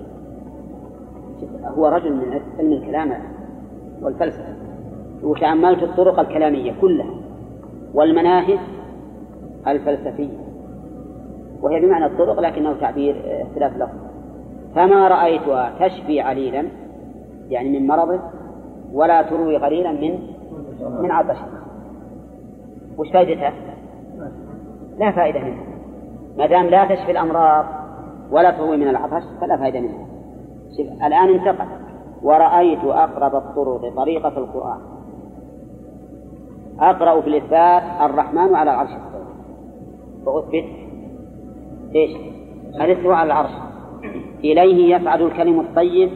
هو 1.65 1.87
رجل 1.87 2.13
من 2.13 2.41
علم 2.59 2.71
الكلام 2.73 3.13
والفلسفة 4.01 4.55
وتأملت 5.23 5.83
الطرق 5.83 6.19
الكلامية 6.19 6.73
كلها 6.81 7.15
والمناهج 7.93 8.59
الفلسفية. 9.67 10.37
وهي 11.61 11.79
بمعنى 11.79 12.05
الطرق 12.05 12.39
لكنه 12.39 12.73
تعبير 12.73 13.15
اختلاف 13.41 13.77
لفظ. 13.77 13.97
فما 14.75 15.07
رأيتها 15.07 15.87
تشفي 15.87 16.21
عليلا 16.21 16.65
يعني 17.49 17.79
من 17.79 17.87
مرضه 17.87 18.19
ولا 18.93 19.21
تروي 19.21 19.57
غليلا 19.57 19.91
من 19.91 20.19
من 21.01 21.11
عطشه. 21.11 21.45
وش 22.97 23.11
فائدتها؟ 23.13 23.53
لا 24.99 25.11
فائدة 25.11 25.39
منها. 25.39 25.63
ما 26.37 26.45
دام 26.45 26.65
لا 26.65 26.95
تشفي 26.95 27.11
الأمراض 27.11 27.65
ولا 28.31 28.51
تروي 28.51 28.77
من 28.77 28.87
العطش 28.87 29.23
فلا 29.41 29.57
فائدة 29.57 29.79
منها. 29.79 30.05
الآن 31.07 31.29
انتقل 31.29 31.65
ورأيت 32.23 32.83
أقرب 32.83 33.35
الطرق 33.35 33.93
طريقة 33.95 34.37
القرآن. 34.37 34.79
أقرأ 36.79 37.21
في 37.21 37.27
الإثبات 37.27 37.83
الرحمن 38.01 38.55
على 38.55 38.71
العرش. 38.71 38.89
استوى 38.89 39.21
فأثبت. 40.25 40.65
إيش؟ 41.95 42.11
الاستواء 42.75 43.15
على 43.15 43.27
العرش. 43.27 43.51
إليه 44.43 44.95
يصعد 44.95 45.21
الكلم 45.21 45.59
الطيب 45.59 46.09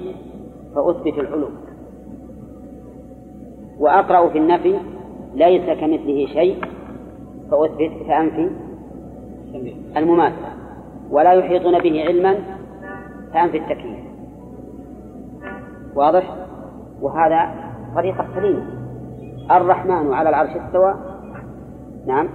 فأثبت 0.76 1.20
العلو. 1.20 1.48
وأقرأ 3.80 4.30
في 4.30 4.38
النفي 4.38 4.80
ليس 5.36 5.66
كمثله 5.80 6.26
شيء 6.26 6.66
فأثبت 7.52 7.92
فأنفي. 8.08 8.50
المماثلة. 9.98 10.50
ولا 11.12 11.34
يحيطون 11.34 11.80
به 11.80 12.04
علما 12.06 12.36
فأنفي 13.34 13.58
التكليف 13.58 14.05
واضح؟ 15.96 16.36
وهذا 17.02 17.50
طريقة 17.96 18.26
سليمة. 18.36 18.64
الرحمن 19.52 20.14
على 20.14 20.30
العرش 20.30 20.50
استوى. 20.50 20.96
نعم. 22.08 22.30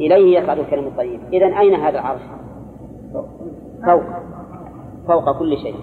إليه 0.00 0.38
يصعد 0.38 0.58
الكلم 0.58 0.86
الطيب. 0.86 1.20
إذا 1.32 1.46
أين 1.46 1.74
هذا 1.74 1.98
العرش؟ 1.98 2.20
فوق. 3.86 4.02
فوق 5.06 5.38
كل 5.38 5.56
شيء. 5.56 5.76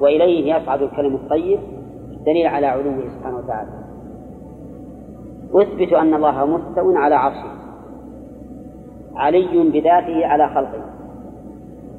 وإليه 0.00 0.54
يصعد 0.56 0.82
الكلم 0.82 1.14
الطيب. 1.14 1.60
دليل 2.26 2.46
على 2.46 2.66
علوه 2.66 3.02
سبحانه 3.18 3.36
وتعالى. 3.36 3.70
أثبت 5.54 5.92
أن 5.92 6.14
الله 6.14 6.46
مستو 6.46 6.96
على 6.96 7.14
عرشه. 7.14 7.50
علي 9.16 9.70
بذاته 9.70 10.26
على 10.26 10.48
خلقه. 10.48 10.82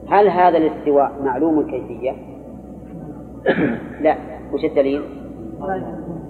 هل 0.10 0.28
هذا 0.28 0.58
الاستواء 0.58 1.12
معلوم 1.24 1.60
الكيفية؟ 1.60 2.31
لا 4.04 4.16
وش 4.54 4.66
الدليل؟ 4.66 5.02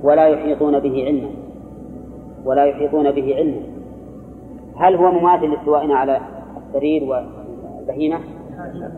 ولا 0.03 0.27
يحيطون 0.27 0.79
به 0.79 1.05
علما. 1.05 1.29
ولا 2.45 2.65
يحيطون 2.65 3.11
به 3.11 3.35
علما. 3.35 3.61
هل 4.75 4.95
هو 4.95 5.11
مماثل 5.11 5.49
لاستوائنا 5.49 5.95
على 5.95 6.21
السرير 6.57 7.03
والبهيمة؟ 7.03 8.19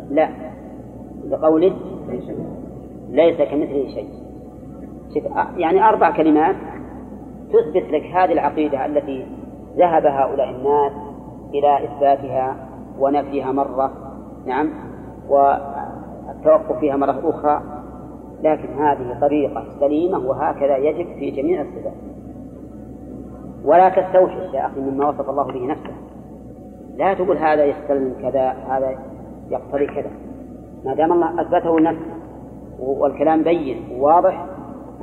لا. 0.09 0.29
لقوله 1.29 1.73
ليس 3.09 3.37
كمثله 3.37 3.87
شيء. 3.93 4.09
يعني 5.57 5.89
أربع 5.89 6.11
كلمات 6.11 6.55
تثبت 7.49 7.91
لك 7.91 8.03
هذه 8.03 8.31
العقيدة 8.31 8.85
التي 8.85 9.25
ذهب 9.77 10.05
هؤلاء 10.05 10.49
الناس 10.49 10.91
إلى 11.53 11.85
إثباتها 11.85 12.55
ونفيها 12.99 13.51
مرة. 13.51 13.91
نعم. 14.45 14.69
والتوقف 15.29 16.79
فيها 16.79 16.95
مرة 16.95 17.21
أخرى. 17.23 17.82
لكن 18.43 18.73
هذه 18.73 19.17
طريقة 19.21 19.65
سليمة 19.79 20.17
وهكذا 20.17 20.77
يجب 20.77 21.07
في 21.19 21.31
جميع 21.31 21.61
الصفات. 21.61 21.93
ولا 23.65 23.89
تستوحش 23.89 24.53
يا 24.53 24.65
أخي 24.65 24.79
مما 24.79 25.09
وصف 25.09 25.29
الله 25.29 25.43
به 25.43 25.65
نفسه. 25.65 25.93
لا 26.95 27.13
تقول 27.13 27.37
هذا 27.37 27.65
يستلم 27.65 28.15
كذا 28.21 28.49
هذا 28.49 28.95
يقتضي 29.49 29.85
كذا. 29.85 30.11
ما 30.85 30.95
دام 30.95 31.11
الله 31.11 31.41
أثبته 31.41 31.79
لنفسه 31.79 32.13
والكلام 32.79 33.43
بين 33.43 33.77
وواضح 33.99 34.45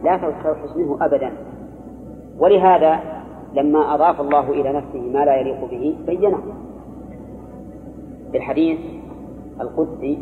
لا 0.04 0.16
تستوحش 0.16 0.76
منه 0.76 0.98
أبدا. 1.00 1.32
ولهذا 2.38 3.00
لما 3.54 3.94
أضاف 3.94 4.20
الله 4.20 4.50
إلى 4.50 4.72
نفسه 4.72 5.00
ما 5.12 5.24
لا 5.24 5.36
يليق 5.36 5.70
به 5.70 5.96
بينه. 6.06 6.38
في 8.30 8.36
الحديث 8.36 8.78
القدسي 9.60 10.18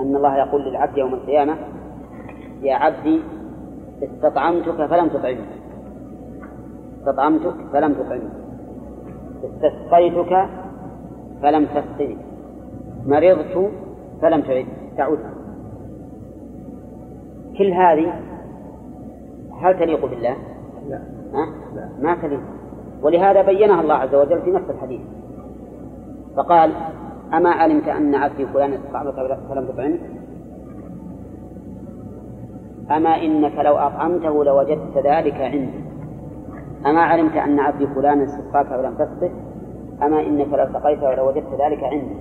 أن 0.00 0.16
الله 0.16 0.36
يقول 0.36 0.62
للعبد 0.62 0.98
يوم 0.98 1.14
القيامة 1.14 1.56
يا 2.62 2.74
عبدي 2.74 3.20
استطعمتك 4.02 4.86
فلم 4.86 5.08
تطعمني. 5.08 5.46
استطعمتك 6.98 7.54
فلم 7.72 7.92
تطعمني. 7.92 8.30
استسقيتك 9.44 10.48
فلم 11.42 11.66
تسقني 11.66 12.16
مرضت 13.06 13.70
فلم 14.22 14.40
تعد 14.40 14.66
تعود. 14.96 15.18
كل 17.58 17.72
هذه 17.72 18.12
هل 19.62 19.78
تليق 19.78 20.06
بالله؟ 20.06 20.36
لا. 20.88 20.98
ها؟ 21.32 21.46
لا. 21.74 21.88
ما 22.00 22.14
تليق. 22.22 22.40
ولهذا 23.02 23.42
بينها 23.42 23.80
الله 23.80 23.94
عز 23.94 24.14
وجل 24.14 24.42
في 24.42 24.50
نفس 24.50 24.70
الحديث. 24.70 25.00
فقال 26.36 26.72
أما 27.34 27.50
علمت 27.50 27.88
أن 27.88 28.14
عبدي 28.14 28.46
فلان 28.46 28.72
استطعمك 28.72 29.14
فلم 29.48 29.66
تطعمه 29.66 29.98
أما 32.90 33.22
إنك 33.22 33.58
لو 33.58 33.76
أطعمته 33.76 34.44
لوجدت 34.44 34.96
ذلك 34.96 35.40
عندي 35.40 35.84
أما 36.86 37.00
علمت 37.00 37.36
أن 37.36 37.60
عبدي 37.60 37.86
فلان 37.86 38.20
استسقاك 38.20 38.70
ولم 38.70 38.94
تسقه 38.94 39.30
أما 40.02 40.20
إنك 40.20 40.48
لو 40.52 40.66
سقيته 40.72 41.14
لوجدت 41.14 41.60
ذلك 41.60 41.84
عندي 41.84 42.16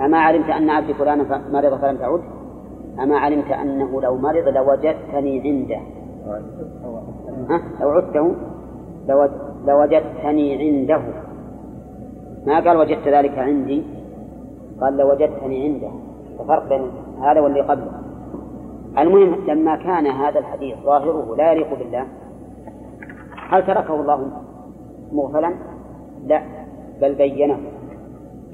أما 0.00 0.18
علمت 0.18 0.50
أن 0.50 0.70
عبدي 0.70 0.94
فلان 0.94 1.18
مرض 1.52 1.80
فلم 1.80 1.96
تعد 1.96 2.20
أما 3.02 3.18
علمت 3.18 3.50
أنه 3.50 4.00
لو 4.00 4.16
مرض 4.16 4.48
لوجدتني 4.48 5.40
عنده. 5.40 5.80
ها؟ 7.50 7.62
لو 7.80 7.90
عدته 7.90 8.34
لوجدتني 9.66 10.46
عنده. 10.62 11.02
ما 12.46 12.60
قال 12.60 12.76
وجدت 12.76 13.08
ذلك 13.08 13.38
عندي؟ 13.38 13.82
قال 14.80 14.96
لوجدتني 14.96 15.64
عنده. 15.64 15.90
وفرق 16.38 16.68
بين 16.68 16.82
هذا 17.22 17.40
واللي 17.40 17.60
قبله. 17.60 17.97
المهم 18.98 19.34
لما 19.46 19.76
كان 19.76 20.06
هذا 20.06 20.38
الحديث 20.38 20.76
ظاهره 20.84 21.36
لا 21.36 21.52
يليق 21.52 21.78
بالله 21.78 22.06
هل 23.48 23.66
تركه 23.66 24.00
الله 24.00 24.30
مغفلا؟ 25.12 25.54
لا 26.26 26.42
بل 27.00 27.14
بينه 27.14 27.58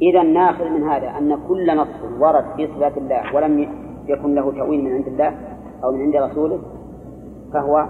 إذا 0.02 0.22
ناخذ 0.22 0.68
من 0.68 0.82
هذا 0.82 1.08
أن 1.18 1.38
كل 1.48 1.76
نص 1.76 2.20
ورد 2.20 2.44
في 2.56 2.66
صفات 2.66 2.96
الله 2.96 3.34
ولم 3.34 3.68
يكن 4.06 4.34
له 4.34 4.52
تأويل 4.52 4.84
من 4.84 4.92
عند 4.92 5.06
الله 5.06 5.34
أو 5.84 5.92
من 5.92 6.00
عند 6.00 6.16
رسوله 6.16 6.58
فهو 7.52 7.86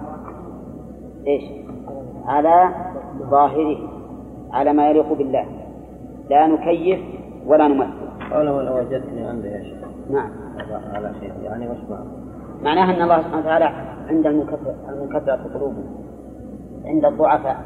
إيش؟ 1.27 1.45
على 2.27 2.69
ظاهره 3.31 3.79
على 4.53 4.73
ما 4.73 4.91
يليق 4.91 5.13
بالله 5.13 5.47
لا 6.31 6.47
نكيف 6.47 7.01
ولا 7.47 7.69
نمثل. 7.69 8.33
قوله 8.33 8.63
لو 8.63 8.79
وجدتني 8.79 9.25
عنده 9.27 9.49
يا 9.49 9.63
شيخ. 9.63 9.79
نعم. 10.11 10.31
على 10.95 11.13
شيء 11.21 11.33
يعني 11.43 11.69
وش 11.69 11.79
معنى؟ 11.91 12.24
معناها 12.63 12.97
أن 12.97 13.03
الله 13.03 13.19
سبحانه 13.19 13.39
وتعالى 13.39 13.65
عند 14.09 14.27
المكثر 14.27 14.75
المكثرة 14.89 15.37
في 15.37 15.49
قلوبهم 15.55 15.85
عند 16.85 17.05
الضعفاء. 17.05 17.57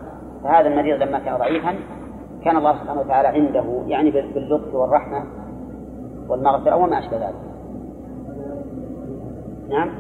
فهذا 0.45 0.69
المريض 0.69 1.03
لما 1.03 1.19
كان 1.19 1.37
ضعيفا 1.37 1.75
كان 2.45 2.57
الله 2.57 2.73
سبحانه 2.73 3.01
وتعالى 3.01 3.29
عنده 3.29 3.65
يعني 3.87 4.11
باللطف 4.11 4.75
والرحمة 4.75 5.25
والمغفرة 6.29 6.77
وما 6.77 6.99
أشبه 6.99 7.17
ذلك. 7.17 7.35
نعم؟ 9.69 9.91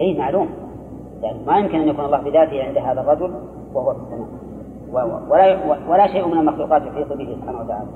أي 0.00 0.18
معلوم. 0.18 0.48
يعني 1.22 1.38
ما 1.46 1.58
يمكن 1.58 1.80
أن 1.80 1.88
يكون 1.88 2.04
الله 2.04 2.22
بذاته 2.22 2.64
عند 2.64 2.78
هذا 2.78 3.00
الرجل 3.00 3.34
وهو 3.74 3.94
في 3.94 4.00
السماء. 4.00 4.28
ولا 5.30 5.58
ولا 5.90 6.06
شيء 6.06 6.28
من 6.28 6.38
المخلوقات 6.38 6.82
يحيط 6.82 7.12
به 7.12 7.36
سبحانه 7.40 7.60
وتعالى. 7.60 7.88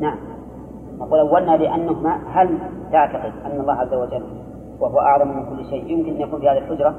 نعم. 0.00 0.16
نقول 1.00 1.18
أولنا 1.18 1.56
لأنه 1.56 1.92
ما 1.92 2.18
هل 2.32 2.58
تعتقد 2.92 3.32
أن 3.46 3.60
الله 3.60 3.72
عز 3.72 3.94
وجل 3.94 4.22
وهو 4.80 4.98
أعظم 5.00 5.28
من 5.28 5.44
كل 5.44 5.64
شيء 5.70 5.90
يمكن 5.90 6.14
أن 6.14 6.20
يكون 6.20 6.40
في 6.40 6.48
هذه 6.48 6.58
الحجرة؟ 6.58 6.94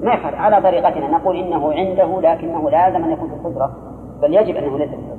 ما 0.00 0.12
يخالف 0.12 0.34
على 0.34 0.62
طريقتنا. 0.62 1.10
نقول 1.10 1.36
إنه 1.36 1.72
عنده 1.72 2.20
لكنه 2.20 2.70
لازم 2.70 3.04
أن 3.04 3.10
يكون 3.10 3.28
في 3.28 3.34
الحجرة 3.34 3.76
بل 4.22 4.34
يجب 4.34 4.56
أنه 4.56 4.78
ليس 4.78 4.90
في 4.90 4.96
الحجرة. 4.96 5.18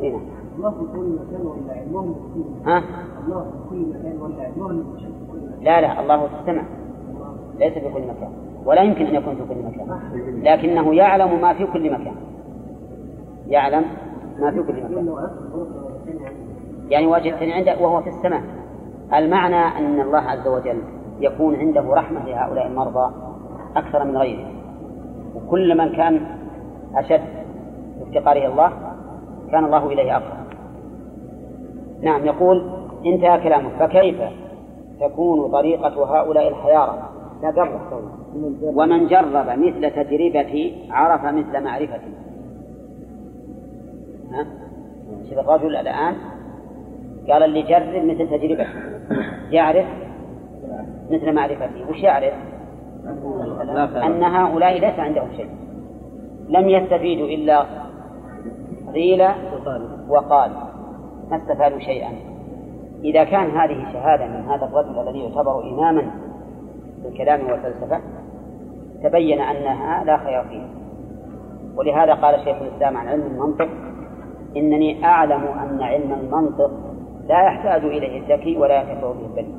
هنا 0.00 0.20
الله 0.56 0.70
في 0.70 0.84
كل 0.92 1.18
مكان 1.18 1.46
ولا 1.46 1.72
علمه 1.72 2.14
ها؟ 2.66 2.82
الله 3.26 3.40
في 3.44 3.70
كل 3.70 3.76
مكان 3.76 4.20
ولا 4.20 4.42
علمه 4.42 4.84
لا 5.60 5.80
لا 5.80 6.00
الله 6.00 6.26
في 6.26 6.34
السماء. 6.40 6.64
ليس 7.58 7.72
في 7.72 7.80
كل 7.92 8.00
مكان. 8.00 8.30
ولا 8.64 8.82
يمكن 8.82 9.06
أن 9.06 9.14
يكون 9.14 9.34
في 9.34 9.54
كل 9.54 9.62
مكان. 9.62 10.00
لكنه 10.42 10.94
يعلم 10.94 11.40
ما 11.42 11.54
في 11.54 11.66
كل 11.66 11.92
مكان. 11.92 12.14
يعلم 13.48 13.84
ما 14.40 14.50
في 14.50 14.62
كل 14.62 14.72
مكان. 14.72 15.14
يعني 16.88 17.06
وجدتني 17.06 17.52
عنده 17.52 17.76
وهو 17.80 18.02
في 18.02 18.08
السماء. 18.08 18.42
المعنى 19.14 19.78
أن 19.78 20.00
الله 20.00 20.18
عز 20.18 20.48
وجل 20.48 20.82
يكون 21.20 21.56
عنده 21.56 21.80
رحمة 21.80 22.24
لهؤلاء 22.26 22.66
المرضى 22.66 23.14
أكثر 23.76 24.04
من 24.04 24.16
غيره. 24.16 24.46
وكل 25.34 25.78
من 25.78 25.88
كان 25.92 26.20
أشد 26.94 27.22
افتقاره 28.02 28.46
الله 28.46 28.72
كان 29.50 29.64
الله 29.64 29.86
إليه 29.86 30.16
أقرب 30.16 30.42
نعم 32.02 32.26
يقول 32.26 32.70
انتهى 33.06 33.40
كلامه 33.40 33.78
فكيف 33.78 34.16
تكون 35.00 35.50
طريقة 35.50 36.18
هؤلاء 36.18 36.48
الحيارى 36.48 36.98
ومن 38.62 39.06
جرب 39.06 39.46
مثل 39.58 39.90
تجربتي 39.90 40.88
عرف 40.90 41.24
مثل 41.24 41.64
معرفتي. 41.64 42.12
ها؟ 44.32 44.46
شوف 45.30 45.38
الرجل 45.38 45.76
الآن 45.76 46.14
قال 47.28 47.42
اللي 47.42 47.62
جرب 47.62 48.04
مثل 48.04 48.28
تجربتي 48.28 48.66
يعرف 49.50 49.86
مثل 51.10 51.32
معرفتي 51.32 51.84
وش 51.90 52.02
يعرف؟ 52.02 52.34
أن 53.96 54.22
هؤلاء 54.22 54.72
ليس 54.80 54.98
عندهم 54.98 55.28
شيء. 55.36 55.50
لم 56.48 56.68
يستفيدوا 56.68 57.26
إلا 57.26 57.66
قيل 58.94 59.28
وقال. 60.08 60.50
ما 61.30 61.36
استفادوا 61.36 61.78
شيئا. 61.78 62.12
إذا 63.04 63.24
كان 63.24 63.50
هذه 63.50 63.92
شهادة 63.92 64.26
من 64.26 64.48
هذا 64.48 64.64
الرجل 64.64 65.08
الذي 65.08 65.18
يعتبر 65.18 65.62
إماما 65.62 66.10
في 67.02 67.08
الكلام 67.08 67.50
والفلسفة 67.50 68.00
تبين 69.02 69.40
أنها 69.40 70.04
لا 70.04 70.16
خير 70.16 70.44
فيها 70.44 70.68
ولهذا 71.76 72.14
قال 72.14 72.44
شيخ 72.44 72.56
الإسلام 72.62 72.96
عن 72.96 73.08
علم 73.08 73.26
المنطق 73.26 73.68
إنني 74.56 75.04
أعلم 75.04 75.42
أن 75.42 75.82
علم 75.82 76.12
المنطق 76.12 76.70
لا 77.28 77.42
يحتاج 77.42 77.84
إليه 77.84 78.20
الذكي 78.20 78.56
ولا 78.56 78.82
يكفر 78.82 79.12
به 79.12 79.26
البليد. 79.26 79.54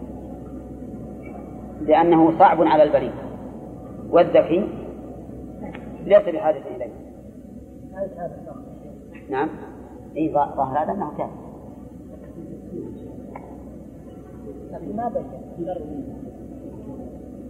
لأنه 1.81 2.39
صعب 2.39 2.61
على 2.61 2.83
البليد. 2.83 3.11
والذكي 4.09 4.67
ليس 6.05 6.35
بحاجة 6.35 6.61
إليه. 6.75 6.93
نعم. 9.29 9.49
اي 10.17 10.33
ظاهر 10.33 10.83
هذا 10.83 10.91
أنه 10.91 11.11
كافر. 11.17 11.43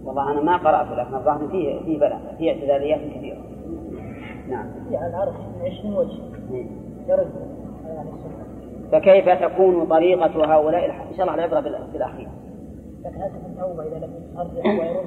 والله 0.04 0.32
أنا 0.32 0.40
ما 0.40 0.56
قرأت 0.56 0.98
لكن 0.98 1.14
الظاهر 1.14 1.48
فيه 1.48 1.80
فيه 1.80 1.98
بلاء 1.98 2.34
فيه 2.38 2.50
اعتداليات 2.52 3.00
كثيرة. 3.00 3.38
نعم. 4.48 4.66
على 4.92 5.06
العرش 5.06 5.34
20 5.80 5.94
وجه. 5.94 6.20
فكيف 8.92 9.28
تكون 9.28 9.86
طريقة 9.86 10.54
هؤلاء 10.54 10.84
إن 10.84 11.16
شاء 11.16 11.26
الله 11.26 11.34
العبرة 11.34 11.60
بالأخير. 11.92 12.28
لكن 13.04 13.22
التوبة 13.22 13.82
إذا 13.82 14.06
لم 14.06 14.12
يصرح 14.32 14.66
ويرد 14.66 15.06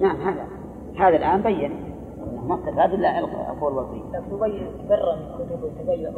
نعم 0.00 0.16
هذا 0.16 0.44
هذا 0.98 1.16
الآن 1.16 1.42
بين. 1.42 1.88
ما 2.46 2.54
استفاد 2.54 2.92
إلا 2.92 3.18
القول 3.18 3.72
والقيل 3.72 4.02
تبين 4.30 4.66
برا 4.88 5.16
كتب 5.38 5.70
تبين 5.80 6.12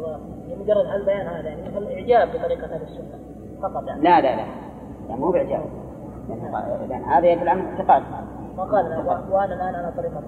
مجرد 0.59 0.85
البيان 0.85 1.27
هذا 1.27 1.49
يعني 1.49 1.61
مثل 1.61 1.91
إعجاب 1.91 2.27
بطريقة 2.27 2.75
أهل 2.75 2.81
السنة 2.81 3.19
فقط 3.61 3.87
يعني 3.87 4.01
لا 4.01 4.21
لا 4.21 4.35
لا 4.35 4.45
لا 5.09 5.15
مو 5.15 5.31
بإعجاب. 5.31 5.61
لأن 6.89 7.03
هذا 7.03 7.27
يدل 7.27 7.49
على 7.49 7.61
اعتقاد 7.61 8.03
ما 8.57 8.63
قال 8.63 8.85
وأنا 9.31 9.53
الآن 9.53 9.75
على 9.75 9.93
طريقة. 9.97 10.23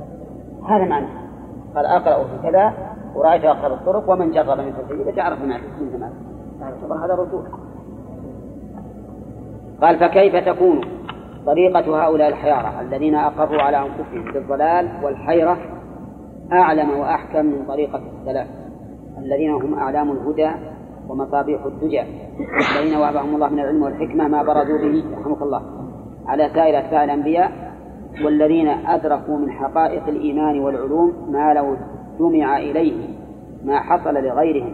هذا 0.70 0.86
معنى. 0.86 1.08
قال 1.76 1.86
أقرأ 1.86 2.24
في 2.24 2.50
كذا 2.52 2.74
ورأيت 3.16 3.44
أقرب 3.44 3.72
الطرق 3.72 4.10
ومن 4.10 4.32
جرب 4.32 4.60
من 4.60 4.74
تسجيل 4.78 5.16
تعرف 5.16 5.42
من 5.42 5.48
من 6.90 6.98
هذا 7.04 7.14
رسول 7.14 7.44
قال 9.82 10.00
فكيف 10.00 10.36
تكون 10.36 10.82
طريقة 11.46 12.06
هؤلاء 12.06 12.30
الحيارى 12.30 12.82
الذين 12.82 13.16
أقروا 13.16 13.62
على 13.62 13.78
أنفسهم 13.78 14.34
بالضلال 14.34 14.90
والحيرة 15.04 15.58
أعلم 16.52 17.00
وأحكم 17.00 17.46
من 17.46 17.66
طريقة 17.68 18.02
السلف 18.20 18.48
الذين 19.18 19.52
هم 19.52 19.80
أعلام 19.80 20.12
الهدى 20.12 20.52
ومصابيح 21.10 21.66
الدجى. 21.66 22.02
الذين 22.72 22.98
وهبهم 22.98 23.36
الله 23.36 23.50
من 23.50 23.60
العلم 23.60 23.84
والحكمة 23.84 24.28
ما 24.28 24.44
برزوا 24.44 24.78
به 24.78 25.04
رحمك 25.20 25.42
الله 25.42 25.62
على 26.28 26.50
سائر 26.54 26.80
أتباع 26.80 27.04
الأنبياء 27.04 27.73
والذين 28.22 28.68
أدركوا 28.68 29.38
من 29.38 29.52
حقائق 29.52 30.08
الإيمان 30.08 30.60
والعلوم 30.60 31.14
ما 31.32 31.54
لو 31.54 31.78
جمع 32.20 32.58
إليه 32.58 33.08
ما 33.64 33.80
حصل 33.80 34.14
لغيرهم 34.14 34.74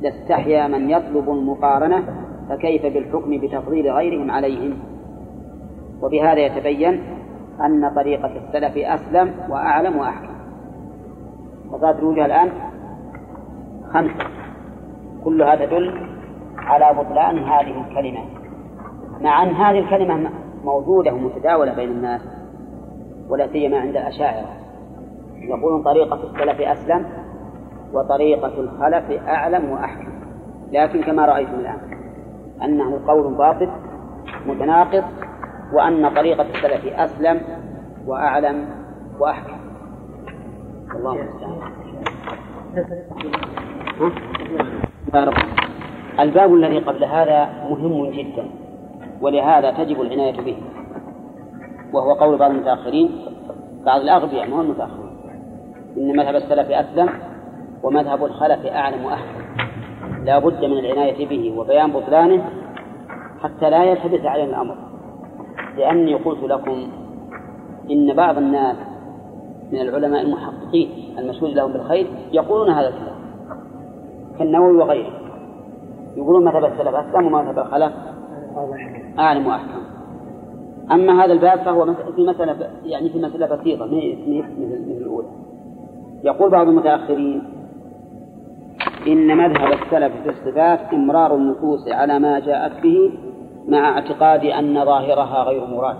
لاستحيا 0.00 0.68
من 0.68 0.90
يطلب 0.90 1.30
المقارنة 1.30 2.04
فكيف 2.48 2.82
بالحكم 2.82 3.40
بتفضيل 3.40 3.90
غيرهم 3.90 4.30
عليهم؟ 4.30 4.78
وبهذا 6.02 6.38
يتبين 6.40 7.02
أن 7.60 7.94
طريقة 7.94 8.30
السلف 8.36 8.76
أسلم 8.76 9.34
وأعلم 9.50 9.96
وأحكم. 9.96 10.34
وصارت 11.72 11.98
الوجوه 11.98 12.26
الآن 12.26 12.50
خمسة 13.92 14.24
كلها 15.24 15.56
تدل 15.66 16.08
على 16.56 16.98
بطلان 16.98 17.38
هذه 17.38 17.84
الكلمة. 17.88 18.20
مع 19.20 19.42
أن 19.42 19.48
هذه 19.48 19.78
الكلمة 19.78 20.30
موجودة 20.64 21.14
ومتداولة 21.14 21.74
بين 21.74 21.88
الناس 21.90 22.37
ولا 23.28 23.46
سيما 23.46 23.78
عند 23.78 23.96
الأشاعرة 23.96 24.48
يقولون 25.36 25.82
طريقة 25.82 26.14
السلف 26.14 26.60
أسلم 26.60 27.06
وطريقة 27.92 28.60
الخلف 28.60 29.28
أعلم 29.28 29.70
وأحكم. 29.70 30.12
لكن 30.72 31.02
كما 31.02 31.26
رأيتم 31.26 31.54
الآن 31.54 31.78
أنه 32.62 33.00
قول 33.06 33.34
باطل 33.34 33.70
متناقض 34.46 35.04
وأن 35.72 36.14
طريقة 36.14 36.42
السلف 36.42 36.86
أسلم 36.86 37.40
وأعلم 38.06 38.68
وأحكم. 39.20 39.56
الله 40.94 41.12
المستعان. 41.12 41.58
الباب 46.20 46.54
الذي 46.54 46.78
قبل 46.78 47.04
هذا 47.04 47.48
مهم 47.70 48.10
جدا 48.10 48.48
ولهذا 49.20 49.70
تجب 49.70 50.00
العناية 50.00 50.40
به. 50.40 50.56
وهو 51.92 52.12
قول 52.12 52.38
بعض 52.38 52.50
المتأخرين 52.50 53.10
بعض 53.86 54.00
الأغبياء 54.00 54.50
ما 54.50 54.56
هو 54.56 54.60
المتأخرين 54.60 55.08
إن 55.96 56.16
مذهب 56.16 56.36
السلف 56.36 56.70
أسلم 56.70 57.08
ومذهب 57.82 58.24
الخلف 58.24 58.66
أعلم 58.66 59.04
وأحكم 59.04 59.38
لا 60.24 60.38
بد 60.38 60.64
من 60.64 60.78
العناية 60.78 61.28
به 61.28 61.58
وبيان 61.58 61.92
بطلانه 61.92 62.44
حتى 63.42 63.70
لا 63.70 63.84
يلتبس 63.84 64.26
علينا 64.26 64.50
الأمر. 64.50 64.76
لأني 65.76 66.14
قلت 66.14 66.42
لكم 66.42 66.88
إن 67.90 68.14
بعض 68.14 68.38
الناس 68.38 68.76
من 69.72 69.80
العلماء 69.80 70.22
المحققين 70.22 71.14
المشهود 71.18 71.50
لهم 71.50 71.72
بالخير 71.72 72.06
يقولون 72.32 72.70
هذا 72.70 72.88
الكلام 72.88 73.18
كالنووي 74.38 74.76
وغيره. 74.76 75.12
يقولون 76.16 76.44
مذهب 76.44 76.64
السلف 76.64 76.94
أسلم 76.94 77.26
ومذهب 77.26 77.58
الخلف 77.58 77.92
أعلم 79.18 79.46
وأحكم 79.46 79.97
أما 80.92 81.24
هذا 81.24 81.32
الباب 81.32 81.58
فهو 81.58 81.94
في 82.16 82.22
مسألة 82.22 82.70
يعني 82.84 83.08
في 83.08 83.18
مسألة 83.18 83.56
بسيطة 83.56 83.86
مثل 83.86 84.98
الأولى. 85.00 85.28
يقول 86.24 86.50
بعض 86.50 86.68
المتأخرين 86.68 87.42
إن 89.06 89.36
مذهب 89.36 89.72
السلف 89.72 90.12
في 90.22 90.28
الصفات 90.28 90.80
إمرار 90.92 91.34
النصوص 91.34 91.88
على 91.88 92.18
ما 92.18 92.40
جاءت 92.40 92.82
به 92.82 93.10
مع 93.68 93.88
اعتقاد 93.88 94.44
أن 94.44 94.84
ظاهرها 94.84 95.42
غير 95.42 95.66
مراد. 95.66 95.96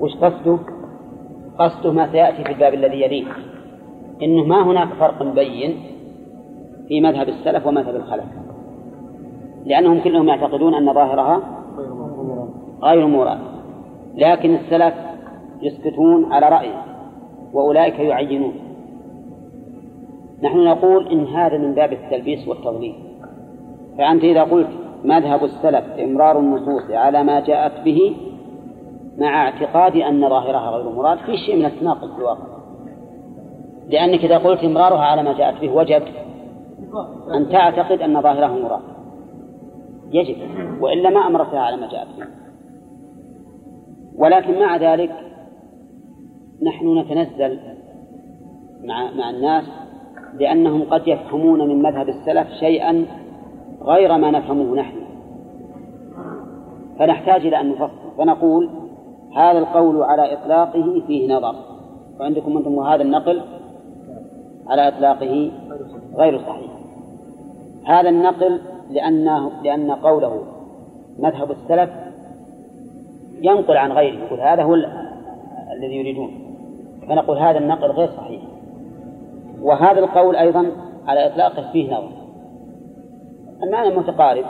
وش 0.00 0.14
قصده؟ 0.14 0.58
قصده 1.58 1.92
ما 1.92 2.12
سيأتي 2.12 2.44
في 2.44 2.52
الباب 2.52 2.74
الذي 2.74 3.02
يليه. 3.02 3.26
إنه 4.22 4.44
ما 4.44 4.62
هناك 4.62 4.88
فرق 5.00 5.22
بين 5.22 5.76
في 6.88 7.00
مذهب 7.00 7.28
السلف 7.28 7.66
ومذهب 7.66 7.96
الخلف. 7.96 8.24
لأنهم 9.64 10.00
كلهم 10.00 10.28
يعتقدون 10.28 10.74
أن 10.74 10.94
ظاهرها 10.94 11.59
غير 12.82 13.06
مراد. 13.06 13.38
لكن 14.14 14.54
السلف 14.54 14.94
يسكتون 15.62 16.32
على 16.32 16.48
رأيه 16.48 16.84
وأولئك 17.52 17.98
يعينون. 17.98 18.52
نحن 20.42 20.64
نقول 20.64 21.08
إن 21.08 21.26
هذا 21.26 21.58
من 21.58 21.74
باب 21.74 21.92
التلبيس 21.92 22.48
والتضليل. 22.48 22.94
فأنت 23.98 24.24
إذا 24.24 24.42
قلت 24.42 24.68
مذهب 25.04 25.44
السلف 25.44 25.84
إمرار 25.98 26.38
النصوص 26.38 26.90
على 26.90 27.22
ما 27.22 27.40
جاءت 27.40 27.84
به 27.84 28.16
مع 29.18 29.46
اعتقاد 29.46 29.96
أن 29.96 30.28
ظاهرها 30.28 30.70
غير 30.70 30.90
مراد 30.90 31.18
في 31.18 31.36
شيء 31.36 31.56
من 31.56 31.64
التناقض 31.64 32.12
في 32.12 32.18
الواقع. 32.18 32.46
لأنك 33.88 34.24
إذا 34.24 34.38
قلت 34.38 34.64
إمرارها 34.64 35.04
على 35.04 35.22
ما 35.22 35.32
جاءت 35.32 35.60
به 35.60 35.72
وجب 35.72 36.02
أن 37.34 37.48
تعتقد 37.48 38.00
أن 38.00 38.22
ظاهرها 38.22 38.58
مراد. 38.58 38.82
يجب 40.12 40.36
وإلا 40.80 41.10
ما 41.10 41.26
أمرتها 41.26 41.60
على 41.60 41.76
ما 41.76 41.88
جاءت 41.88 42.08
به. 42.18 42.39
ولكن 44.18 44.58
مع 44.58 44.76
ذلك 44.76 45.10
نحن 46.62 46.98
نتنزل 46.98 47.58
مع 48.84 49.10
مع 49.14 49.30
الناس 49.30 49.64
لأنهم 50.34 50.82
قد 50.82 51.08
يفهمون 51.08 51.68
من 51.68 51.82
مذهب 51.82 52.08
السلف 52.08 52.48
شيئا 52.60 53.06
غير 53.82 54.18
ما 54.18 54.30
نفهمه 54.30 54.74
نحن. 54.74 54.96
فنحتاج 56.98 57.46
إلى 57.46 57.60
أن 57.60 57.70
نفصل. 57.70 58.16
فنقول 58.18 58.70
هذا 59.36 59.58
القول 59.58 60.02
على 60.02 60.32
إطلاقه 60.32 61.02
فيه 61.06 61.36
نظر. 61.36 61.54
وعندكم 62.20 62.56
أنتم 62.56 62.78
هذا 62.78 63.02
النقل 63.02 63.42
على 64.66 64.88
إطلاقه 64.88 65.50
غير 66.14 66.38
صحيح. 66.38 66.70
هذا 67.84 68.08
النقل 68.08 68.60
لأنه 68.90 69.50
لأن 69.62 69.90
قوله 69.90 70.42
مذهب 71.18 71.50
السلف 71.50 71.90
ينقل 73.42 73.76
عن 73.76 73.92
غيره 73.92 74.24
يقول 74.24 74.40
هذا 74.40 74.62
هو 74.62 74.74
الذي 75.76 75.96
يريدون. 75.96 76.30
فنقول 77.08 77.38
هذا 77.38 77.58
النقل 77.58 77.90
غير 77.90 78.08
صحيح. 78.08 78.42
وهذا 79.62 79.98
القول 79.98 80.36
أيضا 80.36 80.66
على 81.06 81.26
إطلاقه 81.26 81.72
فيه 81.72 81.94
نظر. 81.94 82.10
المعنى 83.62 83.96
متقارب. 83.96 84.44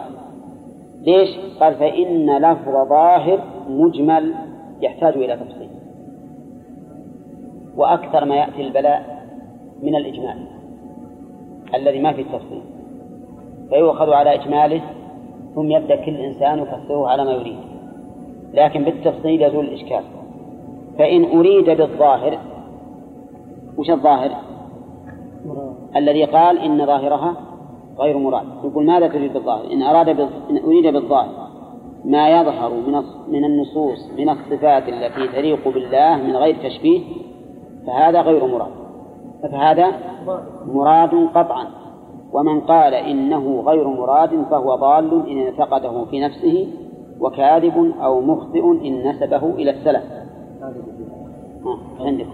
ليش؟ 1.02 1.28
قال 1.60 1.74
فإن 1.74 2.38
لفظ 2.38 2.88
ظاهر 2.88 3.40
مجمل 3.68 4.34
يحتاج 4.80 5.14
إلى 5.16 5.36
تفصيل. 5.36 5.68
وأكثر 7.76 8.24
ما 8.24 8.36
يأتي 8.36 8.62
البلاء 8.62 9.26
من 9.82 9.96
الإجمال 9.96 10.46
الذي 11.74 12.00
ما 12.00 12.12
فيه 12.12 12.22
التفصيل. 12.22 12.62
فيؤخذ 13.68 14.10
على 14.10 14.34
إجماله 14.34 14.80
ثم 15.54 15.70
يبدأ 15.70 15.96
كل 15.96 16.16
إنسان 16.16 16.58
يفسره 16.58 17.08
على 17.08 17.24
ما 17.24 17.32
يريد. 17.32 17.69
لكن 18.54 18.84
بالتفصيل 18.84 19.42
يزول 19.42 19.64
الإشكال. 19.64 20.02
فإن 20.98 21.24
أريد 21.38 21.70
بالظاهر 21.70 22.38
وش 23.78 23.90
الظاهر؟ 23.90 24.30
الذي 25.96 26.24
قال 26.24 26.58
إن 26.58 26.86
ظاهرها 26.86 27.34
غير 27.98 28.18
مراد. 28.18 28.46
يقول 28.64 28.86
ماذا 28.86 29.08
تريد 29.08 29.32
بالظاهر؟ 29.32 29.72
إن 29.72 29.82
أراد 29.82 30.16
بال... 30.16 30.28
إن 30.50 30.58
أريد 30.64 30.86
بالظاهر 30.86 31.50
ما 32.04 32.40
يظهر 32.40 32.70
من 32.70 33.02
من 33.28 33.44
النصوص 33.44 34.10
من 34.18 34.28
الصفات 34.28 34.88
التي 34.88 35.28
تليق 35.28 35.68
بالله 35.68 36.16
من 36.16 36.36
غير 36.36 36.56
تشبيه 36.62 37.00
فهذا 37.86 38.20
غير 38.20 38.46
مراد. 38.46 38.70
فهذا 39.42 39.86
مراد 40.66 41.28
قطعا. 41.34 41.66
ومن 42.32 42.60
قال 42.60 42.94
إنه 42.94 43.60
غير 43.66 43.88
مراد 43.88 44.44
فهو 44.50 44.74
ضال 44.76 45.30
إن 45.30 45.38
اعتقده 45.38 46.04
في 46.04 46.20
نفسه 46.20 46.66
وكاذب 47.20 47.92
أو 48.00 48.20
مخطئ 48.20 48.64
إن 48.86 49.08
نسبه 49.10 49.54
إلى 49.54 49.70
السلف. 49.70 50.02
ها 51.64 51.78
عندك. 52.00 52.26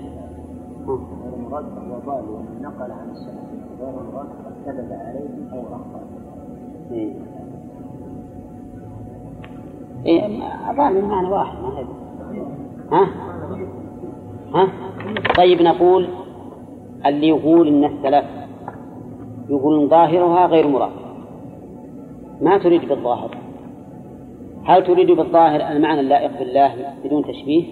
غير 0.87 1.39
مراد 1.51 1.65
فهو 1.65 1.99
ضال 2.07 2.25
ومن 2.31 2.63
نقل 2.63 2.93
عن 2.93 3.11
السلف. 3.11 3.47
غير 3.81 3.95
مراد 4.13 4.27
قد 4.27 4.55
كذب 4.67 4.93
عليه 4.93 5.53
أو 5.53 5.61
أخطأ. 5.61 6.01
إيه 10.07 10.27
الظاهر 10.71 11.03
معنى 11.03 11.29
واحد 11.29 11.59
ما 11.59 11.79
هي 11.79 11.85
ها؟ 12.93 13.09
ها؟ 14.55 14.69
طيب 15.37 15.63
نقول 15.63 16.09
اللي 17.07 17.29
يقول 17.29 17.69
إن 17.69 17.85
السلف 17.85 18.25
يقول 19.49 19.89
ظاهرها 19.89 20.47
غير 20.47 20.69
مراد. 20.69 20.91
ما 22.41 22.59
تريد 22.59 22.89
بالظاهر. 22.89 23.46
هل 24.67 24.85
تريد 24.85 25.11
بالظاهر 25.11 25.73
المعنى 25.73 26.01
اللائق 26.01 26.39
بالله 26.39 26.95
بدون 27.05 27.25
تشبيه؟ 27.25 27.65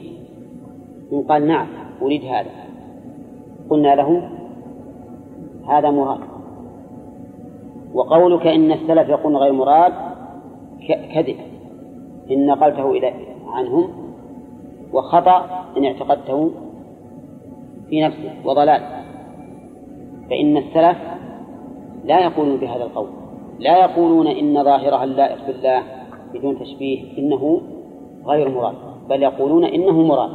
إن 1.12 1.22
قال 1.22 1.46
نعم 1.46 1.66
أريد 2.02 2.24
هذا. 2.24 2.50
قلنا 3.70 3.94
له 3.94 4.30
هذا 5.68 5.90
مراد. 5.90 6.20
وقولك 7.94 8.46
إن 8.46 8.72
السلف 8.72 9.08
يقول 9.08 9.36
غير 9.36 9.52
مراد 9.52 9.92
كذب. 10.88 11.36
إن 12.30 12.46
نقلته 12.46 12.90
إلى 12.90 13.12
عنهم 13.46 13.90
وخطأ 14.92 15.64
إن 15.76 15.84
اعتقدته 15.84 16.50
في 17.90 18.02
نفسه 18.02 18.32
وضلال. 18.44 18.80
فإن 20.30 20.56
السلف 20.56 20.98
لا 22.04 22.20
يقولون 22.20 22.56
بهذا 22.56 22.84
القول. 22.84 23.08
لا 23.58 23.78
يقولون 23.78 24.26
إن 24.26 24.64
ظاهرها 24.64 25.04
اللائق 25.04 25.46
بالله. 25.46 25.82
بدون 26.34 26.58
تشبيه 26.58 27.18
إنه 27.18 27.60
غير 28.26 28.48
مراد 28.48 28.74
بل 29.08 29.22
يقولون 29.22 29.64
إنه 29.64 30.02
مراد. 30.02 30.30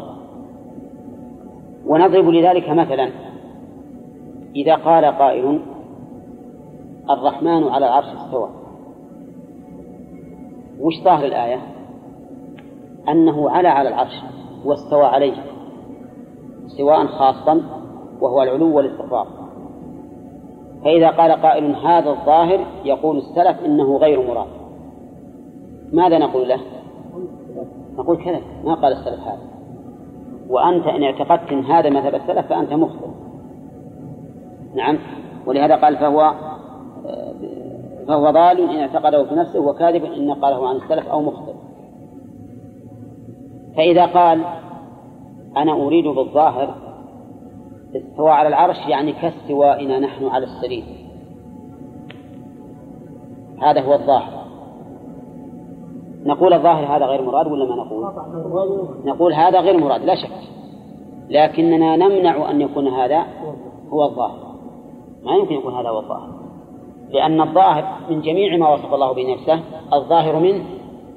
ونضرب 1.88 2.30
لذلك 2.30 2.69
مثلا 2.69 3.09
إذا 4.55 4.76
قال 4.76 5.05
قائل 5.05 5.59
الرحمن 7.09 7.63
على 7.63 7.85
العرش 7.85 8.05
استوى. 8.05 8.49
وش 10.80 10.93
ظاهر 11.03 11.26
الآية؟ 11.26 11.61
أنه 13.09 13.49
على 13.49 13.67
على 13.67 13.89
العرش 13.89 14.13
واستوى 14.65 15.05
عليه 15.05 15.34
استواء 16.65 17.05
خاصا 17.05 17.61
وهو 18.21 18.43
العلو 18.43 18.77
والاستقرار. 18.77 19.27
فإذا 20.84 21.09
قال 21.09 21.31
قائل 21.31 21.76
هذا 21.76 22.09
الظاهر 22.09 22.65
يقول 22.85 23.17
السلف 23.17 23.65
إنه 23.65 23.97
غير 23.97 24.27
مراد. 24.27 24.59
ماذا 25.93 26.17
نقول 26.17 26.49
له؟ 26.49 26.59
نقول 27.97 28.17
كذا. 28.17 28.41
ما 28.63 28.73
قال 28.73 28.93
السلف 28.93 29.19
هذا. 29.19 29.41
وأنت 30.49 30.87
إن 30.87 31.03
اعتقدت 31.03 31.51
إن 31.51 31.63
هذا 31.65 31.89
مذهب 31.89 32.15
السلف 32.15 32.47
فأنت 32.47 32.73
مخطئ. 32.73 33.07
نعم. 34.75 34.97
ولهذا 35.47 35.75
قال 35.75 35.97
فهو 35.97 36.33
فهو 38.07 38.31
ضال 38.31 38.59
إن 38.59 38.79
اعتقده 38.79 39.25
في 39.25 39.35
نفسه 39.35 39.59
وكاذب 39.59 40.03
إن 40.03 40.27
نقله 40.27 40.69
عن 40.69 40.75
السلف 40.75 41.07
أو 41.07 41.21
مخطئ. 41.21 41.53
فإذا 43.77 44.05
قال 44.05 44.43
أنا 45.57 45.73
أريد 45.73 46.07
بالظاهر 46.07 46.75
استوى 47.95 48.29
على 48.29 48.47
العرش 48.47 48.77
يعني 48.87 49.13
كاستوائنا 49.13 49.99
نحن 49.99 50.25
على 50.25 50.45
السرير. 50.45 50.83
هذا 53.61 53.81
هو 53.81 53.93
الظاهر. 53.93 54.48
نقول 56.30 56.53
الظاهر 56.53 56.97
هذا 56.97 57.06
غير 57.06 57.22
مراد 57.22 57.47
ولا 57.47 57.65
ما 57.65 57.76
نقول؟ 57.76 58.03
نقول 59.06 59.34
هذا 59.34 59.60
غير 59.60 59.77
مراد 59.77 60.06
لا 60.06 60.15
شك. 60.15 60.31
لكننا 61.30 61.95
نمنع 61.95 62.51
أن 62.51 62.61
يكون 62.61 62.88
هذا 62.88 63.26
هو 63.89 64.03
الظاهر. 64.03 64.56
ما 65.23 65.35
يمكن 65.35 65.56
يكون 65.56 65.73
هذا 65.73 65.89
هو 65.89 65.99
الظاهر. 65.99 66.30
لأن 67.10 67.41
الظاهر 67.41 67.84
من 68.10 68.22
جميع 68.22 68.57
ما 68.57 68.73
وصف 68.73 68.93
الله 68.93 69.11
به 69.11 69.34
نفسه 69.34 69.60
الظاهر 69.93 70.39
منه 70.39 70.64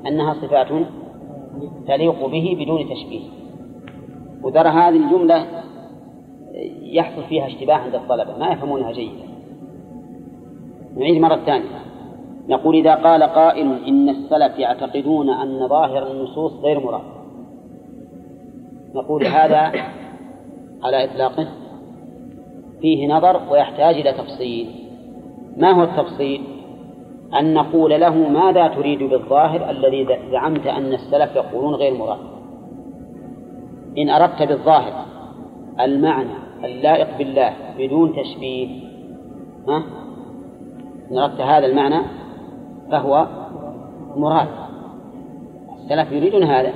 أنها 0.07 0.35
صفات 0.35 0.69
تليق 1.87 2.27
به 2.27 2.57
بدون 2.61 2.85
تشبيه. 2.91 3.25
وترى 4.43 4.69
هذه 4.69 4.97
الجملة 4.97 5.47
يحصل 6.83 7.23
فيها 7.29 7.47
اشتباه 7.47 7.75
عند 7.75 7.95
الطلبة 7.95 8.39
ما 8.39 8.49
يفهمونها 8.53 8.93
جيدا. 8.93 9.25
نعيد 10.97 11.21
مرة 11.21 11.37
ثانية. 11.37 11.92
نقول 12.49 12.77
إذا 12.77 12.95
قال 12.95 13.23
قائل 13.23 13.85
إن 13.87 14.09
السلف 14.09 14.59
يعتقدون 14.59 15.31
أن 15.31 15.69
ظاهر 15.69 16.11
النصوص 16.11 16.53
غير 16.53 16.81
مراد 16.81 17.03
نقول 18.95 19.27
هذا 19.27 19.73
على 20.83 21.05
إطلاقه 21.05 21.47
فيه 22.81 23.09
نظر 23.09 23.41
ويحتاج 23.51 23.95
إلى 23.95 24.13
تفصيل 24.13 24.71
ما 25.57 25.71
هو 25.71 25.83
التفصيل؟ 25.83 26.43
أن 27.39 27.55
نقول 27.55 28.01
له 28.01 28.29
ماذا 28.29 28.69
تريد 28.69 29.03
بالظاهر 29.03 29.71
الذي 29.71 30.07
زعمت 30.31 30.67
أن 30.67 30.93
السلف 30.93 31.37
يقولون 31.37 31.75
غير 31.75 31.95
مراد 31.95 32.19
إن 33.99 34.11
أردت 34.11 34.43
بالظاهر 34.43 35.05
المعنى 35.81 36.35
اللائق 36.65 37.19
بالله 37.19 37.53
بدون 37.79 38.13
تشبيه 38.17 38.69
ها؟ 39.69 39.83
إن 41.11 41.19
أردت 41.19 41.41
هذا 41.41 41.67
المعنى 41.67 42.22
فهو 42.93 43.27
مراد. 44.17 44.49
السلف 45.79 46.13
يريدون 46.13 46.43
هذا. 46.43 46.73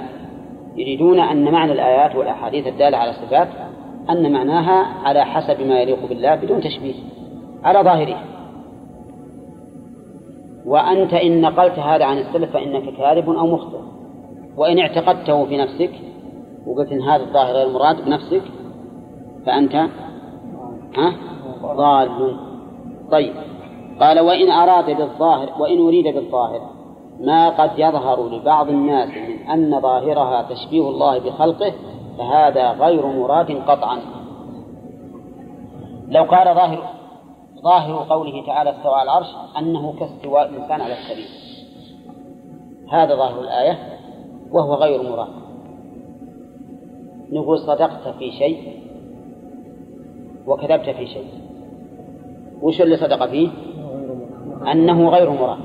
يريدون 0.77 1.21
أن 1.21 1.53
معنى 1.53 1.73
الآيات 1.73 2.17
والأحاديث 2.17 2.67
الدالة 2.67 2.99
على 2.99 3.11
الصفات 3.11 3.49
أن 4.11 4.33
معناها 4.33 4.87
على 5.05 5.25
حسب 5.25 5.61
ما 5.61 5.81
يليق 5.81 6.09
بالله 6.09 6.35
بدون 6.35 6.61
تشبيه 6.61 6.95
على 7.65 7.79
ظاهره. 7.79 8.17
وأنت 10.67 11.15
إن 11.15 11.41
نقلت 11.41 11.79
هذا 11.79 12.05
عن 12.05 12.19
السلف 12.19 12.53
فإنك 12.53 12.97
كاذب 12.97 13.31
أو 13.31 13.47
مخطئ. 13.47 13.79
وإن 14.57 14.79
اعتقدته 14.79 15.45
في 15.45 15.57
نفسك 15.57 15.91
وقلت 16.67 16.93
إن 16.93 17.03
هذا 17.03 17.23
الظاهر 17.23 17.53
غير 17.55 17.69
المراد 17.69 18.05
بنفسك 18.05 18.43
فأنت 19.47 19.75
ها؟ 20.97 21.13
ضال. 21.63 22.37
طيب. 23.11 23.33
قال 24.01 24.20
وإن 24.20 24.51
أراد 24.51 24.97
بالظاهر 24.97 25.62
وإن 25.62 25.86
أريد 25.86 26.14
بالظاهر 26.14 26.60
ما 27.20 27.48
قد 27.48 27.70
يظهر 27.78 28.28
لبعض 28.28 28.68
الناس 28.68 29.09
من 29.09 29.51
أن 29.51 29.81
ظاهرها 29.81 30.43
تشبيه 30.43 30.89
الله 30.89 31.18
بخلقه 31.18 31.73
فهذا 32.18 32.70
غير 32.70 33.06
مراد 33.06 33.51
قطعا. 33.51 33.98
لو 36.09 36.23
قال 36.23 36.55
ظاهر 36.55 36.82
ظاهر 37.62 38.06
قوله 38.10 38.47
تعالى 38.47 38.70
استوى 38.70 38.94
على 38.94 39.02
العرش 39.02 39.27
أنه 39.59 39.94
كاستواء 40.01 40.48
الإنسان 40.48 40.81
على 40.81 40.93
السرير 40.93 41.28
هذا 42.90 43.14
ظاهر 43.14 43.40
الآية 43.40 43.78
وهو 44.51 44.74
غير 44.74 45.02
مراد. 45.02 45.28
نقول 47.32 47.59
صدقت 47.59 48.09
في 48.18 48.31
شيء 48.31 48.82
وكذبت 50.47 50.90
في 50.90 51.06
شيء. 51.06 51.28
وش 52.62 52.81
اللي 52.82 52.97
صدق 52.97 53.27
فيه؟ 53.27 53.48
أنه 54.73 55.09
غير 55.09 55.31
مراد. 55.31 55.59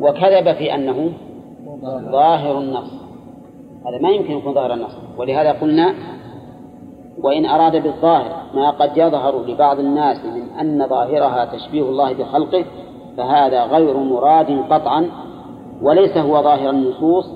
وكذب 0.00 0.52
في 0.52 0.74
أنه 0.74 1.12
ظاهر 2.12 2.58
النص. 2.58 2.92
هذا 3.86 3.98
ما 4.02 4.10
يمكن 4.10 4.36
يكون 4.36 4.54
ظاهر 4.54 4.74
النص. 4.74 4.96
ولهذا 5.18 5.52
قلنا 5.52 5.94
وإن 7.22 7.46
أراد 7.46 7.82
بالظاهر 7.82 8.42
ما 8.54 8.70
قد 8.70 8.96
يظهر 8.96 9.46
لبعض 9.46 9.78
الناس 9.78 10.24
من 10.24 10.42
أن 10.60 10.88
ظاهرها 10.88 11.44
تشبيه 11.44 11.82
الله 11.82 12.12
بخلقه 12.12 12.64
فهذا 13.16 13.64
غير 13.64 13.96
مراد 13.96 14.64
قطعا 14.70 15.10
وليس 15.82 16.16
هو 16.16 16.42
ظاهر 16.42 16.70
النصوص 16.70 17.26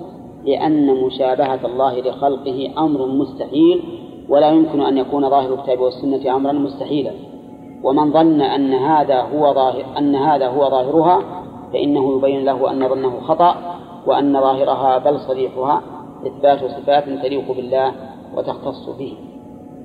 لأن 0.44 0.86
مشابهة 0.86 1.66
الله 1.66 2.00
لخلقه 2.00 2.70
أمر 2.78 3.06
مستحيل 3.06 3.82
ولا 4.28 4.50
يمكن 4.50 4.80
أن 4.80 4.98
يكون 4.98 5.30
ظاهر 5.30 5.54
الكتاب 5.54 5.80
والسنة 5.80 6.36
أمرا 6.36 6.52
مستحيلا. 6.52 7.10
ومن 7.84 8.12
ظن 8.12 8.40
أن 8.40 8.72
هذا 8.72 9.20
هو 9.20 9.54
ظاهر 9.54 9.84
أن 9.98 10.14
هذا 10.14 10.48
هو 10.48 10.70
ظاهرها 10.70 11.22
فإنه 11.72 12.16
يبين 12.16 12.44
له 12.44 12.70
أن 12.70 12.88
ظنه 12.88 13.20
خطأ 13.20 13.56
وأن 14.06 14.32
ظاهرها 14.32 14.98
بل 14.98 15.20
صريحها 15.20 15.82
إثبات 16.26 16.64
صفات 16.64 17.04
تليق 17.04 17.52
بالله 17.56 17.92
وتختص 18.36 18.88
به. 18.98 19.16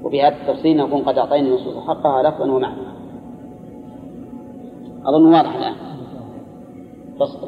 وبهذا 0.03 0.35
التفصيل 0.35 0.77
نكون 0.77 1.01
قد 1.01 1.17
أعطينا 1.17 1.47
النصوص 1.47 1.87
حقها 1.87 2.23
لفظا 2.23 2.51
ومعنى. 2.51 2.81
أظن 5.05 5.33
واضح 5.33 5.55
الآن. 5.55 5.75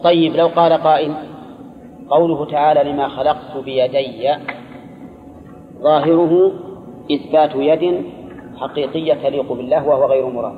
طيب 0.04 0.36
لو 0.36 0.48
قال 0.48 0.74
قائل 0.74 1.14
قوله 2.10 2.46
تعالى 2.46 2.92
لما 2.92 3.08
خلقت 3.08 3.58
بيدي 3.66 4.30
ظاهره 5.82 6.52
إثبات 7.12 7.56
يد 7.56 8.06
حقيقية 8.62 9.14
تليق 9.14 9.54
بالله 9.54 9.88
وهو 9.88 10.06
غير 10.06 10.30
مراد. 10.30 10.54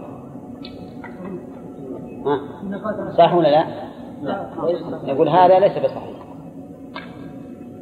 ها؟ 2.25 2.39
صح 3.17 3.34
ولا 3.34 3.47
لا؟ 3.47 3.65
يقول 5.03 5.30
هذا 5.30 5.59
ليس 5.59 5.77
بصحيح. 5.77 6.17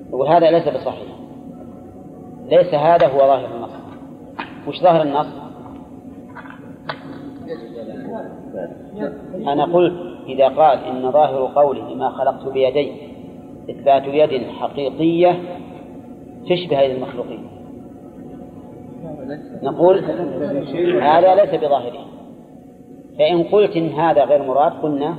يقول 0.09 0.27
هذا 0.27 0.51
ليس 0.51 0.67
بصحيح. 0.67 1.07
ليس 2.45 2.73
هذا 2.73 3.07
هو 3.07 3.17
ظاهر 3.17 3.55
النص. 3.55 3.71
وش 4.67 4.81
ظاهر 4.81 5.01
النص؟ 5.01 5.27
أنا 9.47 9.65
قلت 9.65 9.93
إذا 10.27 10.47
قال 10.47 10.79
إن 10.79 11.11
ظاهر 11.11 11.51
قوله 11.55 11.93
ما 11.95 12.09
خلقت 12.09 12.47
بيدي 12.47 12.91
إثبات 13.69 14.03
يد 14.03 14.47
حقيقية 14.47 15.41
تشبه 16.49 16.79
أيدي 16.79 16.95
المخلوقين. 16.95 17.60
نقول 19.63 19.97
هذا 21.01 21.35
ليس 21.35 21.63
بظاهره 21.63 22.05
فإن 23.19 23.43
قلت 23.43 23.75
إن 23.75 23.89
هذا 23.89 24.23
غير 24.23 24.43
مراد 24.43 24.71
قلنا 24.71 25.15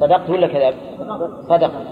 صدقت 0.00 0.30
ولا 0.30 0.46
كذب 0.46 0.74
صدقت. 1.48 1.86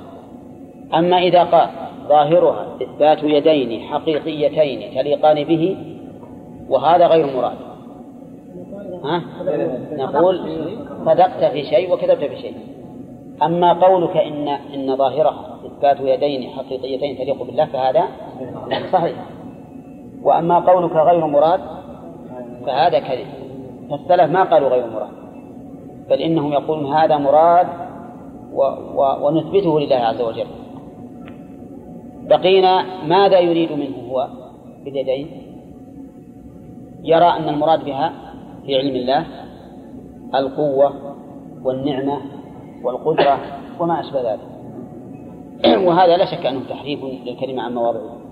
أما 0.94 1.18
إذا 1.18 1.44
قال 1.44 1.68
ظاهرها 2.08 2.66
إثبات 2.82 3.22
يدين 3.22 3.80
حقيقيتين 3.80 4.94
تليقان 4.94 5.44
به 5.44 5.76
وهذا 6.68 7.06
غير 7.06 7.26
مراد. 7.36 7.56
ها؟ 9.04 9.22
نقول 9.92 10.40
صدقت 11.06 11.44
في 11.44 11.64
شيء 11.64 11.92
وكذبت 11.92 12.24
في 12.24 12.36
شيء. 12.36 12.54
أما 13.42 13.72
قولك 13.72 14.16
إن 14.16 14.48
إن 14.48 14.96
ظاهرها 14.96 15.58
إثبات 15.66 16.00
يدين 16.00 16.50
حقيقيتين 16.50 17.16
تليق 17.16 17.42
بالله 17.42 17.64
فهذا 17.64 18.04
صحيح. 18.92 19.39
وأما 20.22 20.58
قولك 20.58 20.92
غير 20.92 21.26
مراد 21.26 21.60
فهذا 22.66 22.98
كذب. 22.98 23.26
فالسلف 23.90 24.30
ما 24.30 24.42
قالوا 24.42 24.68
غير 24.68 24.86
مراد 24.86 25.10
بل 26.10 26.18
إنهم 26.18 26.52
يقولون 26.52 26.92
هذا 26.94 27.16
مراد 27.16 27.66
و 28.52 28.62
و 28.94 29.26
ونثبته 29.26 29.80
لله 29.80 29.96
عز 29.96 30.20
وجل. 30.20 30.46
بقينا 32.22 33.04
ماذا 33.06 33.38
يريد 33.38 33.72
منه 33.72 33.96
هو 34.10 34.28
باليدين 34.84 35.28
يرى 37.02 37.24
أن 37.24 37.48
المراد 37.48 37.84
بها 37.84 38.12
في 38.66 38.76
علم 38.76 38.96
الله 38.96 39.26
القوة 40.34 40.92
والنعمة 41.64 42.20
والقدرة 42.84 43.38
وما 43.80 44.00
أشبه 44.00 44.32
ذلك. 44.32 44.50
وهذا 45.86 46.16
لا 46.16 46.24
شك 46.24 46.46
أنه 46.46 46.60
تحريف 46.68 47.04
للكلمة 47.04 47.62
عن 47.62 47.74
مواضعه. 47.74 48.29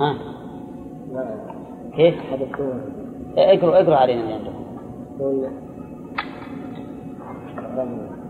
ها؟ 0.00 0.16
كيف؟ 1.96 2.14
اقرأ 3.36 3.80
اقرأ 3.80 3.96
علينا 3.96 4.22
من 4.22 4.32
عندكم. 4.32 4.64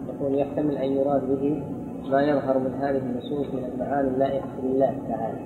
يقول 0.08 0.34
يحتمل 0.38 0.76
أن 0.76 0.92
يراد 0.92 1.40
به 1.40 1.62
ما 2.10 2.22
يظهر 2.22 2.58
من 2.58 2.74
هذه 2.74 2.98
النصوص 2.98 3.46
من 3.54 3.64
المعاني 3.74 4.08
اللائقة 4.08 4.48
بالله 4.62 4.98
تعالى. 5.08 5.38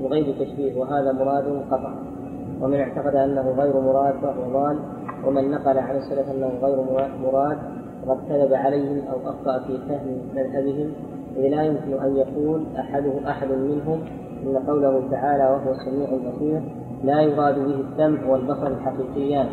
بغير 0.00 0.34
تشبيه 0.38 0.80
وهذا 0.80 1.12
مراد 1.12 1.64
قطع. 1.70 1.94
ومن 2.60 2.80
اعتقد 2.80 3.14
أنه 3.14 3.50
غير 3.50 3.80
مراد 3.80 4.14
فهو 4.14 4.52
ضال. 4.52 4.78
ومن 5.26 5.50
نقل 5.50 5.78
عن 5.78 5.96
السلف 5.96 6.30
أنه 6.30 6.52
غير 6.62 6.76
مراد 7.22 7.58
فقد 8.06 8.18
كذب 8.28 8.54
عليهم 8.54 9.08
أو 9.08 9.30
أخطأ 9.30 9.58
في 9.66 9.78
فهم 9.88 10.18
مذهبهم 10.34 10.92
إذ 11.36 11.48
لا 11.48 11.62
يمكن 11.62 12.04
أن 12.04 12.16
يقول 12.16 12.66
أحده 12.78 13.30
أحد 13.30 13.48
منهم 13.48 14.00
إن 14.46 14.56
قوله 14.56 15.10
تعالى 15.10 15.44
وهو 15.44 15.70
السميع 15.72 16.08
البصير 16.08 16.62
لا 17.04 17.20
يراد 17.20 17.54
به 17.54 17.84
السمع 17.90 18.30
والبصر 18.30 18.66
الحقيقيان 18.66 19.46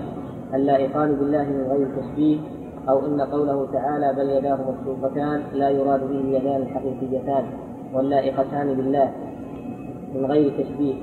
اللائقان 0.54 1.16
بالله 1.16 1.44
من 1.44 1.68
غير 1.72 1.88
تشبيه 2.02 2.40
أو 2.90 3.06
إن 3.06 3.22
قوله 3.22 3.68
تعالى 3.72 4.14
بل 4.18 4.30
يداه 4.30 4.58
مبسوطتان 4.72 5.42
لا 5.54 5.70
يراد 5.70 6.00
به 6.00 6.20
اليدان 6.20 6.62
الحقيقيتان 6.62 7.44
واللائقتان 7.94 8.74
بالله 8.74 9.12
من 10.16 10.26
غير 10.26 10.64
تشبيه 10.64 10.96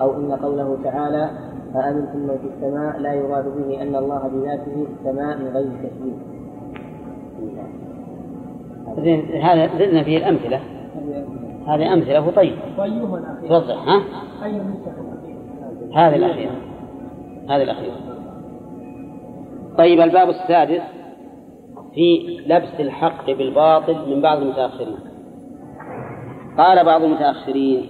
أو 0.00 0.16
إن 0.16 0.32
قوله 0.32 0.78
تعالى 0.84 1.30
أأمنتم 1.76 2.18
من 2.18 2.38
في 2.38 2.48
السماء 2.54 2.98
لا 2.98 3.12
يراد 3.12 3.44
به 3.44 3.82
أن 3.82 3.96
الله 3.96 4.28
بذاته 4.28 4.84
في 4.84 4.92
السماء 5.00 5.38
من 5.38 5.48
غير 5.48 5.70
تشبيه. 5.82 6.39
هذا 9.42 9.70
زدنا 9.78 10.02
فيه 10.02 10.16
الأمثلة. 10.16 10.60
هذه 11.66 11.92
أمثلة 11.92 12.30
طيب 12.30 12.54
الأخير؟ 13.14 13.48
توضح 13.48 13.88
ها؟ 13.88 14.02
هذه 15.94 16.16
الأخيرة. 16.16 16.50
هذه 17.48 17.62
الأخيرة. 17.62 17.94
طيب 19.78 20.00
الباب 20.00 20.28
السادس 20.28 20.82
في 21.94 22.38
لبس 22.46 22.80
الحق 22.80 23.30
بالباطل 23.30 24.14
من 24.14 24.20
بعض 24.20 24.38
المتأخرين. 24.42 24.98
قال 26.58 26.84
بعض 26.84 27.02
المتأخرين 27.02 27.86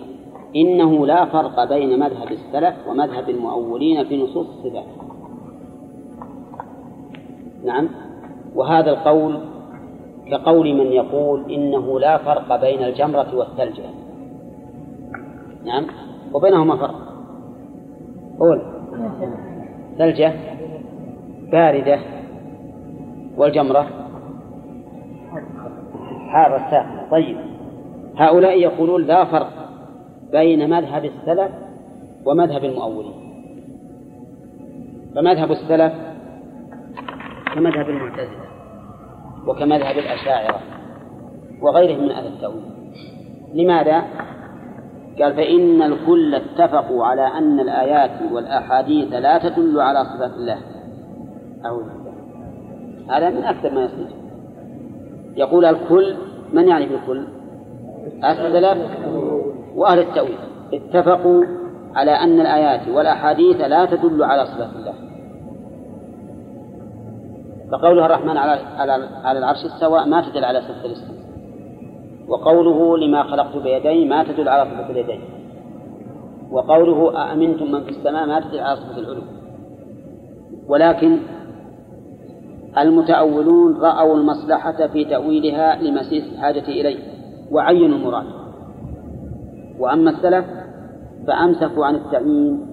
إنه 0.56 1.06
لا 1.06 1.24
فرق 1.24 1.64
بين 1.64 1.98
مذهب 1.98 2.32
السلف 2.32 2.74
ومذهب 2.89 3.28
المؤولين 3.28 4.05
في 4.05 4.22
نصوص 4.22 4.47
الصفات. 4.47 4.85
نعم. 7.64 7.89
وهذا 8.55 8.90
القول 8.90 9.40
كقول 10.27 10.75
من 10.75 10.93
يقول 10.93 11.53
إنه 11.53 12.01
لا 12.01 12.19
فرق 12.19 12.61
بين 12.61 12.85
الجمرة 12.85 13.35
والثلجة. 13.35 13.83
نعم؟ 15.65 15.87
وبينهما 16.35 16.77
فرق. 16.77 16.95
قول. 18.39 18.63
ثلجة 19.99 20.33
باردة 21.53 21.99
والجمرة 23.37 23.87
حارة 26.29 26.71
ساخنة 26.71 27.11
طيب. 27.11 27.37
هؤلاء 28.17 28.59
يقولون 28.59 29.03
لا 29.03 29.25
فرق 29.25 29.53
بين 30.33 30.71
مذهب 30.71 31.05
السلف 31.05 31.51
ومذهب 32.27 32.65
المؤولين. 32.65 33.31
فمذهب 35.15 35.51
السلف 35.51 35.93
كمذهب 37.55 37.89
المعتزلة. 37.89 38.40
وكمذهب 39.47 39.99
الأشاعرة 39.99 40.61
وغيرهم 41.62 42.03
من 42.03 42.11
أهل 42.11 42.27
التأويل. 42.27 42.62
لماذا؟ 43.55 44.03
قال 45.23 45.35
فإن 45.35 45.83
الكل 45.83 46.35
اتفقوا 46.35 47.05
على 47.05 47.27
أن 47.27 47.61
الآيات 47.61 48.33
والأحاديث 48.33 49.12
لا 49.12 49.39
تدل 49.39 49.81
على 49.81 50.05
صفات 50.05 50.31
الله. 50.33 50.59
بالله. 51.62 52.12
هذا 53.17 53.31
من 53.31 53.45
أكثر 53.45 53.75
ما 53.75 53.85
يصير. 53.85 54.07
يقول 55.37 55.65
الكل 55.65 56.15
من 56.53 56.69
يعني 56.69 56.87
بالكل؟ 56.87 57.27
السلف 58.25 58.79
وأهل 59.75 59.99
التأويل. 59.99 60.39
اتفقوا 60.75 61.45
على 61.95 62.11
أن 62.11 62.41
الآيات 62.41 62.89
والأحاديث 62.89 63.61
لا 63.61 63.85
تدل 63.85 64.23
على 64.23 64.47
صفات 64.47 64.71
الله. 64.77 65.10
فقولها 67.73 68.07
الرحمن 68.07 68.37
على 68.37 68.61
على 68.77 69.09
على 69.25 69.39
العرش 69.39 69.65
استوى 69.65 70.05
ما 70.07 70.31
تدل 70.31 70.45
على 70.45 70.61
صفة 70.61 70.87
الاستواء. 70.87 71.21
وقوله 72.29 72.99
لما 72.99 73.23
خلقت 73.23 73.57
بيدي 73.57 74.05
ما 74.05 74.25
تدل 74.25 74.49
على 74.49 74.71
صفة 74.71 74.91
اليدين. 74.91 75.21
وقوله 76.51 77.23
أأمنتم 77.23 77.73
من 77.73 77.81
في 77.81 77.91
السماء 77.91 78.27
ما 78.27 78.41
تدل 78.41 78.59
على 78.59 78.77
صفة 78.77 78.99
العلو. 78.99 79.23
ولكن 80.69 81.19
المتأولون 82.79 83.77
رأوا 83.81 84.17
المصلحة 84.17 84.87
في 84.87 85.05
تأويلها 85.05 85.83
لمسيس 85.83 86.25
الحاجة 86.33 86.69
إليه 86.69 86.99
وعينوا 87.51 87.99
المراد. 87.99 88.27
وأما 89.79 90.11
السلف 90.11 90.45
فأمسكوا 91.27 91.87
عن 91.87 91.95
التعيين 91.95 92.67